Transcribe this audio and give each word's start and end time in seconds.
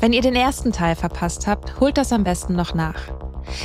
Wenn 0.00 0.12
ihr 0.12 0.22
den 0.22 0.34
ersten 0.34 0.72
Teil 0.72 0.96
verpasst 0.96 1.46
habt, 1.46 1.80
holt 1.80 1.96
das 1.98 2.12
am 2.12 2.24
besten 2.24 2.54
noch 2.54 2.74
nach. 2.74 2.96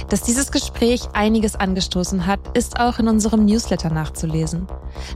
Dass 0.09 0.21
dieses 0.21 0.51
Gespräch 0.51 1.01
einiges 1.13 1.55
angestoßen 1.55 2.25
hat, 2.25 2.39
ist 2.55 2.79
auch 2.79 2.99
in 2.99 3.07
unserem 3.07 3.45
Newsletter 3.45 3.89
nachzulesen. 3.89 4.67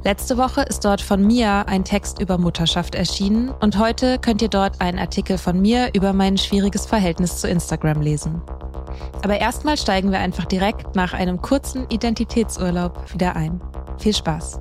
Letzte 0.03 0.37
Woche 0.37 0.61
ist 0.61 0.85
dort 0.85 1.01
von 1.01 1.25
mir 1.25 1.67
ein 1.67 1.83
Text 1.83 2.19
über 2.19 2.37
Mutterschaft 2.37 2.95
erschienen 2.95 3.49
und 3.49 3.77
heute 3.77 4.19
könnt 4.19 4.41
ihr 4.41 4.49
dort 4.49 4.81
einen 4.81 4.99
Artikel 4.99 5.37
von 5.37 5.61
mir 5.61 5.89
über 5.93 6.13
mein 6.13 6.37
schwieriges 6.37 6.85
Verhältnis 6.85 7.39
zu 7.39 7.47
Instagram 7.47 8.01
lesen. 8.01 8.41
Aber 9.23 9.39
erstmal 9.39 9.77
steigen 9.77 10.11
wir 10.11 10.19
einfach 10.19 10.45
direkt 10.45 10.95
nach 10.95 11.13
einem 11.13 11.41
kurzen 11.41 11.89
Identitätsurlaub 11.89 13.13
wieder 13.13 13.35
ein. 13.35 13.61
Viel 13.97 14.13
Spaß! 14.13 14.59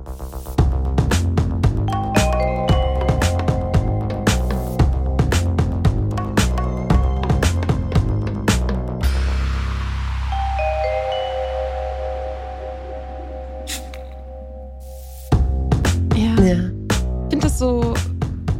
So 17.63 17.93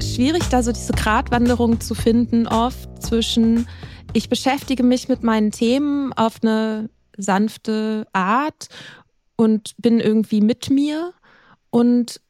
schwierig, 0.01 0.43
da 0.49 0.63
so 0.63 0.71
diese 0.71 0.93
Gratwanderung 0.93 1.81
zu 1.81 1.93
finden, 1.93 2.47
oft 2.47 3.03
zwischen, 3.03 3.67
ich 4.13 4.29
beschäftige 4.29 4.81
mich 4.81 5.09
mit 5.09 5.23
meinen 5.23 5.51
Themen 5.51 6.13
auf 6.13 6.37
eine 6.41 6.89
sanfte 7.17 8.07
Art 8.13 8.69
und 9.35 9.73
bin 9.77 9.99
irgendwie 9.99 10.39
mit 10.39 10.69
mir 10.69 11.11
und 11.69 12.21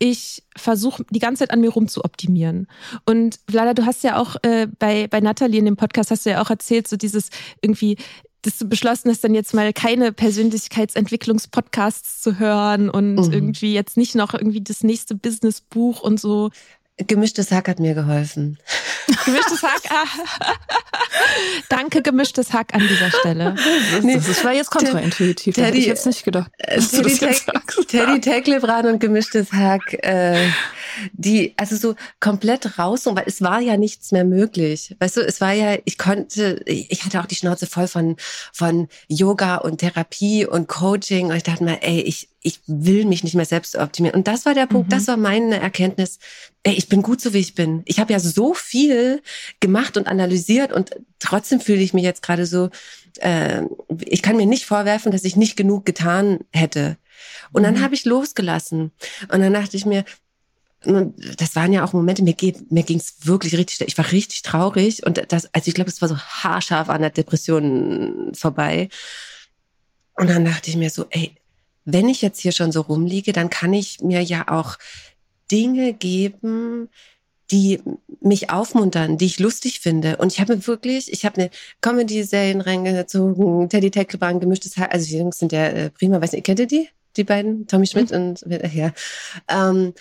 ich 0.00 0.42
versuche 0.56 1.04
die 1.10 1.20
ganze 1.20 1.44
Zeit 1.44 1.52
an 1.52 1.60
mir 1.60 1.70
rum 1.70 1.86
zu 1.86 2.04
optimieren. 2.04 2.66
Und 3.04 3.38
Vlada, 3.48 3.72
du 3.72 3.86
hast 3.86 4.02
ja 4.02 4.18
auch 4.18 4.34
äh, 4.42 4.66
bei, 4.80 5.06
bei 5.06 5.20
Natalie 5.20 5.60
in 5.60 5.64
dem 5.64 5.76
Podcast 5.76 6.10
hast 6.10 6.26
du 6.26 6.30
ja 6.30 6.42
auch 6.42 6.50
erzählt, 6.50 6.88
so 6.88 6.96
dieses 6.96 7.30
irgendwie, 7.60 7.98
dass 8.46 8.58
du 8.58 8.66
beschlossen 8.66 9.10
hast, 9.10 9.24
dann 9.24 9.34
jetzt 9.34 9.54
mal 9.54 9.72
keine 9.72 10.12
Persönlichkeitsentwicklungspodcasts 10.12 12.22
zu 12.22 12.38
hören 12.38 12.88
und 12.88 13.16
mhm. 13.16 13.32
irgendwie 13.32 13.74
jetzt 13.74 13.96
nicht 13.96 14.14
noch 14.14 14.34
irgendwie 14.34 14.62
das 14.62 14.84
nächste 14.84 15.16
Businessbuch 15.16 16.00
und 16.00 16.20
so. 16.20 16.50
Gemischtes 16.98 17.50
Hack 17.50 17.68
hat 17.68 17.78
mir 17.78 17.94
geholfen. 17.94 18.58
Gemischtes 19.24 19.62
Hack. 19.62 19.82
Ah. 19.90 20.54
Danke, 21.68 22.02
gemischtes 22.02 22.52
Hack 22.52 22.74
an 22.74 22.80
dieser 22.80 23.10
Stelle. 23.10 23.54
Das, 23.92 24.02
nee, 24.02 24.14
das 24.14 24.44
war 24.44 24.52
jetzt 24.52 24.70
kontraintuitiv. 24.70 25.54
Teddy, 25.54 25.66
hätte 25.66 25.78
ich 25.78 25.86
jetzt 25.86 26.06
nicht 26.06 26.24
gedacht. 26.24 26.50
Teddy, 26.58 27.36
Teddy 27.86 28.20
Tecklebran 28.20 28.86
und 28.86 28.98
gemischtes 28.98 29.52
Hack, 29.52 29.92
äh, 30.04 30.48
die, 31.12 31.54
also 31.56 31.76
so 31.76 31.94
komplett 32.20 32.78
raus, 32.78 33.06
weil 33.06 33.24
es 33.26 33.42
war 33.42 33.60
ja 33.60 33.76
nichts 33.76 34.12
mehr 34.12 34.24
möglich. 34.24 34.96
Weißt 34.98 35.18
du, 35.18 35.20
es 35.20 35.40
war 35.40 35.52
ja, 35.52 35.76
ich 35.84 35.98
konnte, 35.98 36.62
ich 36.66 37.04
hatte 37.04 37.20
auch 37.20 37.26
die 37.26 37.36
Schnauze 37.36 37.66
voll 37.66 37.88
von, 37.88 38.16
von 38.52 38.88
Yoga 39.08 39.56
und 39.56 39.78
Therapie 39.78 40.46
und 40.46 40.68
Coaching 40.68 41.28
und 41.28 41.36
ich 41.36 41.42
dachte 41.42 41.64
mir, 41.64 41.82
ey, 41.82 42.00
ich, 42.00 42.28
ich 42.46 42.60
will 42.68 43.06
mich 43.06 43.24
nicht 43.24 43.34
mehr 43.34 43.44
selbst 43.44 43.74
optimieren. 43.74 44.16
Und 44.16 44.28
das 44.28 44.46
war 44.46 44.54
der 44.54 44.66
Punkt, 44.66 44.86
mhm. 44.86 44.90
das 44.90 45.08
war 45.08 45.16
meine 45.16 45.58
Erkenntnis. 45.58 46.20
Ey, 46.62 46.74
ich 46.74 46.88
bin 46.88 47.02
gut 47.02 47.20
so, 47.20 47.32
wie 47.32 47.40
ich 47.40 47.56
bin. 47.56 47.82
Ich 47.86 47.98
habe 47.98 48.12
ja 48.12 48.20
so 48.20 48.54
viel 48.54 49.20
gemacht 49.58 49.96
und 49.96 50.06
analysiert 50.06 50.72
und 50.72 50.90
trotzdem 51.18 51.60
fühle 51.60 51.80
ich 51.82 51.92
mich 51.92 52.04
jetzt 52.04 52.22
gerade 52.22 52.46
so, 52.46 52.70
äh, 53.16 53.62
ich 54.04 54.22
kann 54.22 54.36
mir 54.36 54.46
nicht 54.46 54.64
vorwerfen, 54.64 55.10
dass 55.10 55.24
ich 55.24 55.34
nicht 55.34 55.56
genug 55.56 55.84
getan 55.84 56.38
hätte. 56.52 56.98
Und 57.52 57.64
dann 57.64 57.74
mhm. 57.74 57.82
habe 57.82 57.96
ich 57.96 58.04
losgelassen. 58.04 58.92
Und 59.32 59.40
dann 59.40 59.52
dachte 59.52 59.76
ich 59.76 59.84
mir, 59.84 60.04
das 60.84 61.56
waren 61.56 61.72
ja 61.72 61.84
auch 61.84 61.94
Momente, 61.94 62.22
mir 62.22 62.34
geht, 62.34 62.70
mir 62.70 62.84
ging 62.84 62.98
es 62.98 63.26
wirklich 63.26 63.56
richtig, 63.56 63.88
ich 63.88 63.98
war 63.98 64.12
richtig 64.12 64.42
traurig 64.42 65.04
und 65.04 65.20
das, 65.32 65.52
also 65.52 65.66
ich 65.66 65.74
glaube, 65.74 65.90
es 65.90 66.00
war 66.00 66.08
so 66.08 66.16
haarscharf 66.16 66.90
an 66.90 67.00
der 67.00 67.10
Depression 67.10 68.30
vorbei. 68.34 68.88
Und 70.14 70.30
dann 70.30 70.44
dachte 70.44 70.70
ich 70.70 70.76
mir 70.76 70.90
so, 70.90 71.06
ey, 71.10 71.34
wenn 71.86 72.08
ich 72.08 72.20
jetzt 72.20 72.40
hier 72.40 72.52
schon 72.52 72.72
so 72.72 72.82
rumliege, 72.82 73.32
dann 73.32 73.48
kann 73.48 73.72
ich 73.72 74.00
mir 74.00 74.20
ja 74.20 74.48
auch 74.48 74.76
Dinge 75.50 75.94
geben, 75.94 76.90
die 77.50 77.80
mich 78.20 78.50
aufmuntern, 78.50 79.18
die 79.18 79.26
ich 79.26 79.38
lustig 79.38 79.80
finde. 79.80 80.16
Und 80.16 80.32
ich 80.32 80.40
habe 80.40 80.56
mir 80.56 80.66
wirklich, 80.66 81.12
ich 81.12 81.24
habe 81.24 81.40
eine 81.40 81.50
Comedy-Serien 81.80 82.60
reingezogen, 82.60 83.68
Teddy 83.68 83.90
Teckelbahn, 83.92 84.40
gemischtes 84.40 84.76
Haar. 84.76 84.90
Also 84.90 85.06
die 85.06 85.18
Jungs 85.18 85.38
sind 85.38 85.52
ja 85.52 85.66
äh, 85.68 85.90
prima, 85.90 86.20
weiß 86.20 86.32
nicht, 86.32 86.44
kennt 86.44 86.58
ihr 86.58 86.66
die? 86.66 86.88
Die 87.16 87.24
beiden? 87.24 87.66
Tommy 87.68 87.86
Schmidt 87.86 88.10
mhm. 88.10 88.16
und 88.16 88.42
äh, 88.50 88.68
ja. 88.68 88.92
Ähm, 89.48 89.94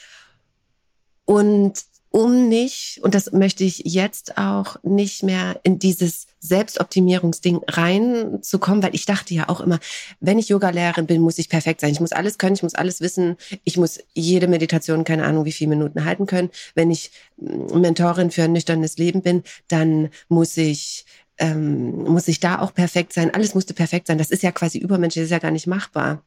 und 1.25 1.84
um 2.16 2.48
nicht, 2.48 3.02
und 3.02 3.14
das 3.14 3.34
möchte 3.34 3.66
ich 3.66 3.81
jetzt 3.84 4.38
auch 4.38 4.78
nicht 4.84 5.22
mehr 5.22 5.59
in 5.64 5.80
dieses 5.80 6.28
Selbstoptimierungsding 6.40 7.59
reinzukommen, 7.68 8.81
weil 8.81 8.96
ich 8.96 9.06
dachte 9.06 9.34
ja 9.34 9.50
auch 9.50 9.59
immer, 9.59 9.80
wenn 10.22 10.40
ich 10.40 10.48
Yoga-Lehrerin 10.48 11.08
bin, 11.08 11.22
muss 11.22 11.40
ich 11.40 11.50
perfekt 11.50 11.81
sein. 11.81 11.92
Ich 11.92 12.00
muss 12.00 12.14
alles 12.14 12.38
können, 12.38 12.56
ich 12.56 12.64
muss 12.64 12.74
alles 12.74 13.02
wissen, 13.02 13.36
ich 13.66 13.75
muss 13.75 14.00
jede 14.14 14.48
Meditation, 14.48 15.04
keine 15.04 15.25
Ahnung, 15.25 15.44
wie 15.44 15.52
viele 15.52 15.72
Minuten 15.72 16.06
halten 16.06 16.25
können. 16.25 16.52
Wenn 16.74 16.90
ich 16.90 17.12
mm, 17.36 17.81
Mentorin 17.81 18.31
für 18.31 18.44
ein 18.44 18.54
nüchternes 18.54 18.98
Leben 18.98 19.22
bin, 19.22 19.44
dann 19.68 20.07
muss 20.30 20.56
ich 20.56 21.06
ähm, 21.38 22.06
muss 22.06 22.30
ich 22.30 22.39
da 22.39 22.62
auch 22.62 22.74
perfekt 22.74 23.12
sein. 23.12 23.34
Alles 23.34 23.56
musste 23.56 23.74
perfekt 23.74 24.07
sein. 24.07 24.18
Das 24.18 24.31
ist 24.31 24.42
ja 24.42 24.54
quasi 24.54 24.78
übermenschlich, 24.78 25.24
das 25.24 25.28
ist 25.28 25.31
ja 25.31 25.39
gar 25.39 25.51
nicht 25.51 25.68
machbar. 25.68 26.24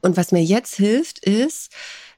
Und 0.00 0.16
was 0.16 0.30
mir 0.30 0.44
jetzt 0.44 0.76
hilft, 0.76 1.18
ist, 1.26 1.72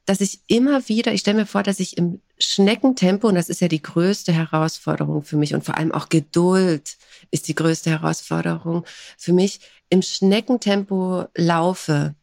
dass 0.06 0.21
ich 0.21 0.41
immer 0.47 0.89
wieder, 0.89 1.12
ich 1.12 1.21
stelle 1.21 1.39
mir 1.39 1.47
vor, 1.47 1.62
dass 1.62 1.81
ich 1.81 1.97
im 1.97 2.21
Schneckentempo, 2.39 3.29
und 3.29 3.37
das 3.37 3.49
ist 3.49 3.61
ja 3.61 3.69
die 3.69 3.83
größte 3.83 4.33
Herausforderung 4.33 5.23
für 5.23 5.37
mich 5.37 5.55
und 5.55 5.65
vor 5.65 5.77
allem 5.77 5.93
auch 5.93 6.09
Geduld 6.09 6.97
ist 7.31 7.49
die 7.49 7.55
größte 7.55 7.91
Herausforderung 7.91 8.85
für 9.17 9.33
mich, 9.33 9.61
im 9.89 10.03
Schneckentempo 10.03 11.27
laufe. 11.35 12.15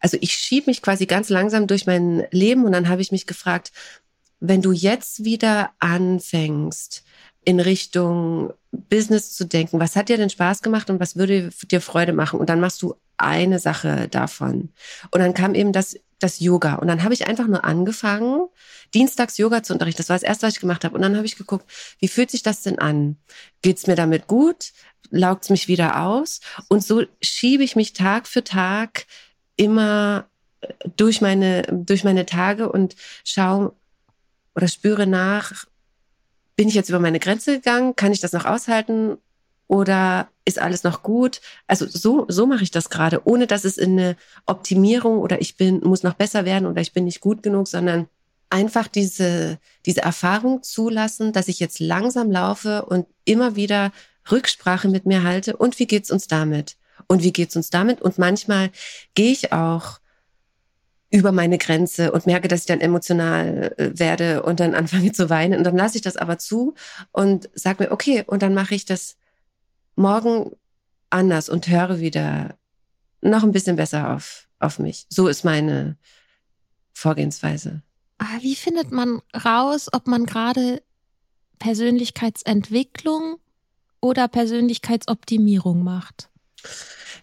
Also 0.00 0.16
ich 0.20 0.32
schiebe 0.32 0.70
mich 0.70 0.82
quasi 0.82 1.06
ganz 1.06 1.28
langsam 1.28 1.66
durch 1.66 1.86
mein 1.86 2.26
Leben 2.30 2.64
und 2.64 2.72
dann 2.72 2.88
habe 2.88 3.02
ich 3.02 3.12
mich 3.12 3.26
gefragt, 3.26 3.72
wenn 4.40 4.62
du 4.62 4.72
jetzt 4.72 5.24
wieder 5.24 5.70
anfängst, 5.78 7.04
in 7.44 7.60
Richtung 7.60 8.52
Business 8.72 9.32
zu 9.32 9.46
denken. 9.46 9.78
Was 9.78 9.96
hat 9.96 10.08
dir 10.08 10.16
denn 10.16 10.30
Spaß 10.30 10.62
gemacht 10.62 10.90
und 10.90 11.00
was 11.00 11.16
würde 11.16 11.50
dir 11.70 11.80
Freude 11.80 12.12
machen? 12.12 12.40
Und 12.40 12.50
dann 12.50 12.60
machst 12.60 12.82
du 12.82 12.96
eine 13.16 13.60
Sache 13.60 14.08
davon. 14.08 14.70
Und 15.12 15.20
dann 15.20 15.32
kam 15.32 15.54
eben 15.54 15.72
das 15.72 15.96
das 16.18 16.40
Yoga. 16.40 16.76
Und 16.76 16.88
dann 16.88 17.02
habe 17.02 17.14
ich 17.14 17.26
einfach 17.26 17.46
nur 17.46 17.64
angefangen, 17.64 18.48
dienstags 18.94 19.36
Yoga 19.38 19.62
zu 19.62 19.72
unterrichten. 19.72 19.98
Das 19.98 20.08
war 20.08 20.16
das 20.16 20.22
erste, 20.22 20.46
was 20.46 20.54
ich 20.54 20.60
gemacht 20.60 20.84
habe. 20.84 20.94
Und 20.94 21.02
dann 21.02 21.16
habe 21.16 21.26
ich 21.26 21.36
geguckt, 21.36 21.70
wie 21.98 22.08
fühlt 22.08 22.30
sich 22.30 22.42
das 22.42 22.62
denn 22.62 22.78
an? 22.78 23.16
Geht's 23.62 23.86
mir 23.86 23.96
damit 23.96 24.26
gut? 24.26 24.72
Laugt's 25.10 25.50
mich 25.50 25.68
wieder 25.68 26.02
aus? 26.02 26.40
Und 26.68 26.84
so 26.84 27.04
schiebe 27.20 27.64
ich 27.64 27.76
mich 27.76 27.92
Tag 27.92 28.26
für 28.26 28.44
Tag 28.44 29.06
immer 29.56 30.28
äh, 30.60 30.68
durch 30.96 31.20
meine, 31.20 31.62
durch 31.70 32.04
meine 32.04 32.26
Tage 32.26 32.70
und 32.70 32.96
schaue 33.24 33.74
oder 34.54 34.68
spüre 34.68 35.06
nach, 35.06 35.66
bin 36.56 36.68
ich 36.68 36.74
jetzt 36.74 36.88
über 36.88 36.98
meine 36.98 37.20
Grenze 37.20 37.56
gegangen? 37.56 37.94
Kann 37.94 38.12
ich 38.12 38.20
das 38.20 38.32
noch 38.32 38.46
aushalten? 38.46 39.18
Oder 39.68 40.28
ist 40.44 40.60
alles 40.60 40.84
noch 40.84 41.02
gut? 41.02 41.40
Also 41.66 41.86
so, 41.86 42.26
so 42.28 42.46
mache 42.46 42.62
ich 42.62 42.70
das 42.70 42.88
gerade, 42.88 43.26
ohne 43.26 43.46
dass 43.46 43.64
es 43.64 43.78
in 43.78 43.98
eine 43.98 44.16
Optimierung 44.46 45.18
oder 45.18 45.40
ich 45.40 45.56
bin, 45.56 45.80
muss 45.80 46.02
noch 46.02 46.14
besser 46.14 46.44
werden 46.44 46.66
oder 46.66 46.80
ich 46.80 46.92
bin 46.92 47.04
nicht 47.04 47.20
gut 47.20 47.42
genug, 47.42 47.66
sondern 47.66 48.08
einfach 48.48 48.86
diese, 48.86 49.58
diese 49.84 50.02
Erfahrung 50.02 50.62
zulassen, 50.62 51.32
dass 51.32 51.48
ich 51.48 51.58
jetzt 51.58 51.80
langsam 51.80 52.30
laufe 52.30 52.84
und 52.84 53.06
immer 53.24 53.56
wieder 53.56 53.92
Rücksprache 54.30 54.88
mit 54.88 55.06
mir 55.06 55.24
halte. 55.24 55.56
Und 55.56 55.78
wie 55.78 55.86
geht's 55.86 56.10
uns 56.10 56.28
damit? 56.28 56.76
Und 57.08 57.22
wie 57.22 57.32
geht's 57.32 57.56
uns 57.56 57.70
damit? 57.70 58.00
Und 58.02 58.18
manchmal 58.18 58.70
gehe 59.14 59.32
ich 59.32 59.52
auch 59.52 59.98
über 61.10 61.32
meine 61.32 61.58
Grenze 61.58 62.12
und 62.12 62.26
merke, 62.26 62.48
dass 62.48 62.60
ich 62.60 62.66
dann 62.66 62.80
emotional 62.80 63.74
äh, 63.76 63.90
werde 63.98 64.42
und 64.42 64.60
dann 64.60 64.74
anfange 64.76 65.12
zu 65.12 65.30
weinen. 65.30 65.58
Und 65.58 65.64
dann 65.64 65.76
lasse 65.76 65.96
ich 65.96 66.02
das 66.02 66.16
aber 66.16 66.38
zu 66.38 66.74
und 67.12 67.48
sage 67.54 67.84
mir, 67.84 67.92
okay, 67.92 68.24
und 68.26 68.42
dann 68.42 68.54
mache 68.54 68.74
ich 68.74 68.84
das 68.84 69.16
morgen 69.96 70.52
anders 71.10 71.48
und 71.48 71.68
höre 71.68 71.98
wieder 72.00 72.56
noch 73.20 73.42
ein 73.42 73.52
bisschen 73.52 73.76
besser 73.76 74.14
auf, 74.14 74.48
auf 74.58 74.78
mich. 74.78 75.06
So 75.08 75.28
ist 75.28 75.44
meine 75.44 75.96
Vorgehensweise. 76.92 77.82
Ah, 78.18 78.38
wie 78.40 78.56
findet 78.56 78.92
man 78.92 79.20
raus, 79.44 79.88
ob 79.92 80.06
man 80.06 80.24
gerade 80.24 80.82
Persönlichkeitsentwicklung 81.58 83.36
oder 84.00 84.28
Persönlichkeitsoptimierung 84.28 85.82
macht? 85.82 86.30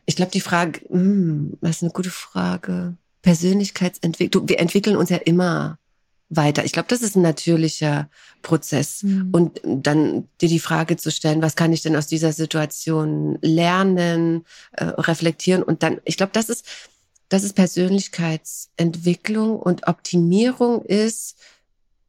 Ich 0.05 0.15
glaube, 0.15 0.31
die 0.31 0.41
Frage, 0.41 0.81
mh, 0.89 0.99
hm, 0.99 1.57
das 1.61 1.77
ist 1.77 1.83
eine 1.83 1.91
gute 1.91 2.11
Frage. 2.11 2.97
Persönlichkeitsentwicklung. 3.21 4.49
Wir 4.49 4.59
entwickeln 4.59 4.97
uns 4.97 5.09
ja 5.09 5.17
immer 5.17 5.79
weiter. 6.35 6.65
Ich 6.65 6.71
glaube, 6.71 6.87
das 6.89 7.01
ist 7.01 7.15
ein 7.15 7.21
natürlicher 7.21 8.09
Prozess. 8.41 9.03
Mhm. 9.03 9.29
Und 9.31 9.61
dann 9.63 10.27
dir 10.41 10.49
die 10.49 10.59
Frage 10.59 10.97
zu 10.97 11.11
stellen, 11.11 11.41
was 11.41 11.55
kann 11.55 11.73
ich 11.73 11.81
denn 11.81 11.95
aus 11.95 12.07
dieser 12.07 12.33
Situation 12.33 13.37
lernen, 13.41 14.45
äh, 14.73 14.85
reflektieren 14.85 15.63
und 15.63 15.83
dann, 15.83 16.01
ich 16.05 16.17
glaube, 16.17 16.31
das 16.33 16.49
ist, 16.49 16.65
das 17.29 17.43
ist 17.43 17.53
Persönlichkeitsentwicklung 17.53 19.59
und 19.59 19.87
Optimierung 19.87 20.83
ist, 20.83 21.37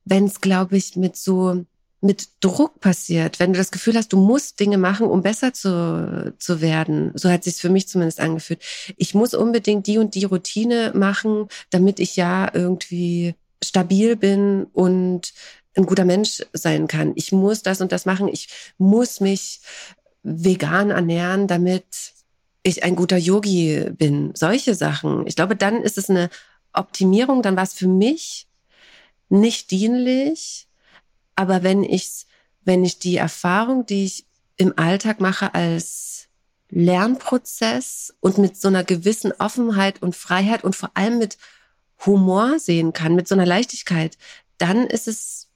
wenn 0.04 0.26
es, 0.26 0.40
glaube 0.40 0.76
ich, 0.76 0.96
mit 0.96 1.16
so 1.16 1.64
mit 2.04 2.28
Druck 2.40 2.80
passiert, 2.80 3.40
wenn 3.40 3.54
du 3.54 3.58
das 3.58 3.70
Gefühl 3.70 3.96
hast, 3.96 4.12
du 4.12 4.18
musst 4.18 4.60
Dinge 4.60 4.76
machen, 4.76 5.06
um 5.06 5.22
besser 5.22 5.54
zu, 5.54 6.34
zu 6.38 6.60
werden. 6.60 7.12
So 7.14 7.30
hat 7.30 7.44
sich 7.44 7.56
für 7.56 7.70
mich 7.70 7.88
zumindest 7.88 8.20
angefühlt. 8.20 8.60
Ich 8.98 9.14
muss 9.14 9.32
unbedingt 9.32 9.86
die 9.86 9.96
und 9.96 10.14
die 10.14 10.24
Routine 10.24 10.92
machen, 10.94 11.48
damit 11.70 12.00
ich 12.00 12.16
ja 12.16 12.50
irgendwie 12.52 13.34
stabil 13.62 14.16
bin 14.16 14.64
und 14.72 15.32
ein 15.76 15.86
guter 15.86 16.04
Mensch 16.04 16.42
sein 16.52 16.86
kann. 16.86 17.12
Ich 17.16 17.32
muss 17.32 17.62
das 17.62 17.80
und 17.80 17.92
das 17.92 18.06
machen. 18.06 18.28
Ich 18.28 18.48
muss 18.78 19.20
mich 19.20 19.60
vegan 20.22 20.90
ernähren, 20.90 21.46
damit 21.46 21.84
ich 22.62 22.82
ein 22.82 22.96
guter 22.96 23.16
Yogi 23.16 23.90
bin. 23.92 24.32
Solche 24.34 24.74
Sachen. 24.74 25.26
Ich 25.26 25.36
glaube, 25.36 25.56
dann 25.56 25.82
ist 25.82 25.98
es 25.98 26.08
eine 26.08 26.30
Optimierung. 26.72 27.42
Dann 27.42 27.56
war 27.56 27.64
es 27.64 27.74
für 27.74 27.88
mich 27.88 28.46
nicht 29.28 29.70
dienlich. 29.70 30.66
Aber 31.36 31.62
wenn 31.62 31.82
ich, 31.82 32.26
wenn 32.64 32.84
ich 32.84 32.98
die 32.98 33.16
Erfahrung, 33.16 33.86
die 33.86 34.04
ich 34.04 34.26
im 34.56 34.78
Alltag 34.78 35.20
mache, 35.20 35.54
als 35.54 36.28
Lernprozess 36.70 38.14
und 38.20 38.38
mit 38.38 38.60
so 38.60 38.68
einer 38.68 38.84
gewissen 38.84 39.32
Offenheit 39.38 40.02
und 40.02 40.16
Freiheit 40.16 40.64
und 40.64 40.74
vor 40.74 40.90
allem 40.94 41.18
mit 41.18 41.36
Humor 42.06 42.58
sehen 42.58 42.92
kann, 42.92 43.14
mit 43.14 43.28
so 43.28 43.34
einer 43.34 43.46
Leichtigkeit, 43.46 44.16
dann 44.58 44.86
ist 44.86 45.08
es 45.08 45.48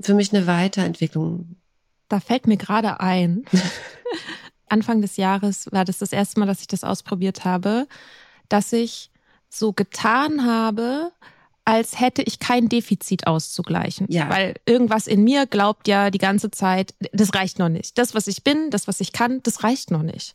für 0.00 0.14
mich 0.14 0.32
eine 0.32 0.46
Weiterentwicklung. 0.46 1.56
Da 2.08 2.20
fällt 2.20 2.46
mir 2.46 2.56
gerade 2.56 3.00
ein. 3.00 3.44
Anfang 4.68 5.00
des 5.00 5.16
Jahres 5.16 5.70
war 5.72 5.84
das 5.84 5.98
das 5.98 6.12
erste 6.12 6.40
Mal, 6.40 6.46
dass 6.46 6.60
ich 6.60 6.66
das 6.66 6.84
ausprobiert 6.84 7.44
habe, 7.44 7.86
dass 8.48 8.72
ich 8.72 9.10
so 9.48 9.72
getan 9.72 10.44
habe, 10.44 11.12
als 11.68 12.00
hätte 12.00 12.22
ich 12.22 12.38
kein 12.38 12.70
Defizit 12.70 13.26
auszugleichen. 13.26 14.06
Ja. 14.08 14.30
Weil 14.30 14.54
irgendwas 14.64 15.06
in 15.06 15.22
mir 15.22 15.44
glaubt 15.44 15.86
ja 15.86 16.08
die 16.10 16.16
ganze 16.16 16.50
Zeit, 16.50 16.94
das 17.12 17.34
reicht 17.34 17.58
noch 17.58 17.68
nicht. 17.68 17.98
Das, 17.98 18.14
was 18.14 18.26
ich 18.26 18.42
bin, 18.42 18.70
das, 18.70 18.88
was 18.88 19.02
ich 19.02 19.12
kann, 19.12 19.42
das 19.42 19.62
reicht 19.64 19.90
noch 19.90 20.02
nicht. 20.02 20.32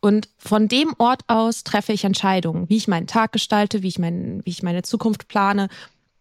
Und 0.00 0.30
von 0.38 0.68
dem 0.68 0.94
Ort 0.96 1.20
aus 1.26 1.64
treffe 1.64 1.92
ich 1.92 2.04
Entscheidungen, 2.04 2.70
wie 2.70 2.78
ich 2.78 2.88
meinen 2.88 3.06
Tag 3.06 3.32
gestalte, 3.32 3.82
wie 3.82 3.88
ich, 3.88 3.98
mein, 3.98 4.40
wie 4.46 4.50
ich 4.50 4.62
meine 4.62 4.80
Zukunft 4.80 5.28
plane, 5.28 5.68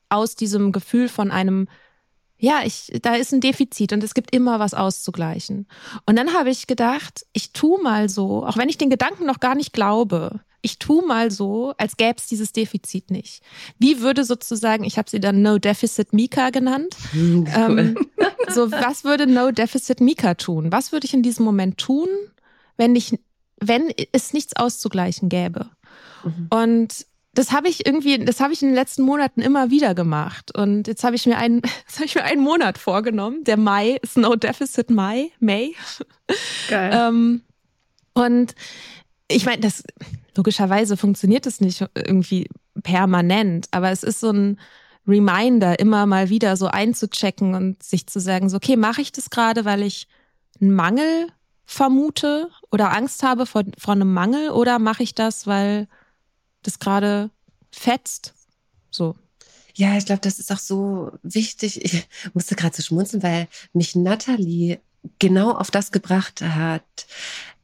aus 0.09 0.35
diesem 0.35 0.73
Gefühl 0.73 1.07
von 1.07 1.31
einem 1.31 1.69
ja, 2.37 2.61
ich, 2.65 2.91
da 3.01 3.15
ist 3.15 3.33
ein 3.33 3.41
Defizit 3.41 3.93
und 3.93 4.03
es 4.03 4.13
gibt 4.13 4.33
immer 4.33 4.59
was 4.59 4.73
auszugleichen. 4.73 5.67
Und 6.05 6.17
dann 6.17 6.33
habe 6.33 6.49
ich 6.49 6.67
gedacht, 6.67 7.25
ich 7.33 7.51
tu 7.51 7.77
mal 7.81 8.07
so, 8.07 8.45
auch 8.45 8.55
wenn 8.55 8.69
ich 8.69 8.77
den 8.77 8.89
Gedanken 8.89 9.25
noch 9.25 9.41
gar 9.41 9.55
nicht 9.55 9.73
glaube, 9.73 10.39
ich 10.61 10.79
tu 10.79 11.01
mal 11.01 11.31
so, 11.31 11.73
als 11.77 11.97
gäbe 11.97 12.15
es 12.17 12.27
dieses 12.27 12.51
Defizit 12.51 13.11
nicht. 13.11 13.41
Wie 13.77 14.01
würde 14.01 14.23
sozusagen, 14.23 14.83
ich 14.83 14.97
habe 14.97 15.09
sie 15.09 15.19
dann 15.19 15.41
No 15.41 15.57
Deficit 15.57 16.13
Mika 16.13 16.49
genannt. 16.49 16.95
Hm, 17.11 17.47
cool. 17.55 17.79
Ähm, 17.79 18.07
so, 18.49 18.71
was 18.71 19.03
würde 19.03 19.27
No 19.27 19.51
Deficit 19.51 20.01
Mika 20.01 20.33
tun? 20.33 20.71
Was 20.71 20.91
würde 20.91 21.05
ich 21.05 21.13
in 21.13 21.23
diesem 21.23 21.45
Moment 21.45 21.77
tun, 21.77 22.09
wenn 22.77 22.95
ich, 22.95 23.17
wenn 23.59 23.93
es 24.11 24.33
nichts 24.33 24.55
auszugleichen 24.55 25.29
gäbe? 25.29 25.69
Mhm. 26.23 26.47
Und 26.49 27.05
das 27.33 27.51
habe 27.51 27.69
ich 27.69 27.85
irgendwie, 27.85 28.17
das 28.19 28.39
habe 28.39 28.53
ich 28.53 28.61
in 28.61 28.69
den 28.69 28.75
letzten 28.75 29.03
Monaten 29.03 29.41
immer 29.41 29.69
wieder 29.69 29.95
gemacht. 29.95 30.55
Und 30.57 30.87
jetzt 30.87 31.03
habe 31.03 31.15
ich 31.15 31.25
mir 31.25 31.37
einen, 31.37 31.61
jetzt 31.87 31.95
habe 31.95 32.05
ich 32.05 32.15
mir 32.15 32.23
einen 32.23 32.41
Monat 32.41 32.77
vorgenommen. 32.77 33.43
Der 33.43 33.57
Mai 33.57 33.97
ist 34.01 34.17
No 34.17 34.35
Deficit 34.35 34.89
Mai, 34.89 35.31
May. 35.39 35.75
Geil. 36.69 36.91
ähm, 36.93 37.41
und 38.13 38.55
ich 39.29 39.45
meine, 39.45 39.61
das 39.61 39.83
logischerweise 40.35 40.97
funktioniert 40.97 41.45
es 41.45 41.61
nicht 41.61 41.85
irgendwie 41.95 42.49
permanent, 42.83 43.67
aber 43.71 43.91
es 43.91 44.03
ist 44.03 44.19
so 44.19 44.31
ein 44.31 44.59
Reminder, 45.07 45.79
immer 45.79 46.05
mal 46.05 46.29
wieder 46.29 46.57
so 46.57 46.67
einzuchecken 46.67 47.55
und 47.55 47.81
sich 47.81 48.07
zu 48.07 48.19
sagen, 48.19 48.49
so, 48.49 48.57
okay, 48.57 48.75
mache 48.75 49.01
ich 49.01 49.11
das 49.11 49.29
gerade, 49.29 49.65
weil 49.65 49.81
ich 49.81 50.07
einen 50.59 50.73
Mangel 50.73 51.27
vermute 51.65 52.49
oder 52.71 52.93
Angst 52.93 53.23
habe 53.23 53.45
vor, 53.45 53.63
vor 53.77 53.93
einem 53.93 54.13
Mangel 54.13 54.49
oder 54.51 54.79
mache 54.79 55.03
ich 55.03 55.15
das, 55.15 55.47
weil 55.47 55.87
das 56.63 56.79
gerade 56.79 57.29
fetzt? 57.71 58.33
So. 58.91 59.15
Ja, 59.75 59.97
ich 59.97 60.05
glaube, 60.05 60.21
das 60.21 60.39
ist 60.39 60.51
auch 60.51 60.59
so 60.59 61.11
wichtig. 61.23 61.83
Ich 61.83 62.07
musste 62.33 62.55
gerade 62.55 62.75
so 62.75 62.83
schmunzeln, 62.83 63.23
weil 63.23 63.47
mich 63.73 63.95
Natalie 63.95 64.79
genau 65.19 65.51
auf 65.51 65.71
das 65.71 65.91
gebracht 65.91 66.41
hat, 66.41 66.83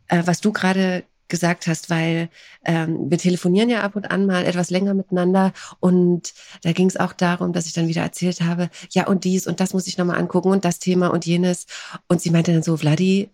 äh, 0.07 0.23
was 0.25 0.39
du 0.39 0.51
gerade 0.51 1.03
gesagt 1.27 1.67
hast, 1.67 1.89
weil 1.89 2.29
ähm, 2.63 3.09
wir 3.09 3.17
telefonieren 3.17 3.69
ja 3.69 3.81
ab 3.81 3.95
und 3.95 4.11
an 4.11 4.25
mal 4.25 4.45
etwas 4.45 4.69
länger 4.69 4.93
miteinander 4.93 5.53
und 5.79 6.33
da 6.61 6.71
ging 6.71 6.87
es 6.87 6.97
auch 6.97 7.13
darum, 7.13 7.53
dass 7.53 7.65
ich 7.65 7.73
dann 7.73 7.87
wieder 7.87 8.01
erzählt 8.01 8.41
habe, 8.41 8.69
ja 8.91 9.07
und 9.07 9.23
dies 9.23 9.47
und 9.47 9.59
das 9.59 9.73
muss 9.73 9.87
ich 9.87 9.97
nochmal 9.97 10.19
angucken 10.19 10.49
und 10.49 10.65
das 10.65 10.79
Thema 10.79 11.07
und 11.07 11.25
jenes 11.25 11.65
und 12.07 12.21
sie 12.21 12.29
meinte 12.29 12.53
dann 12.53 12.63
so, 12.63 12.77
Vladi, 12.77 13.29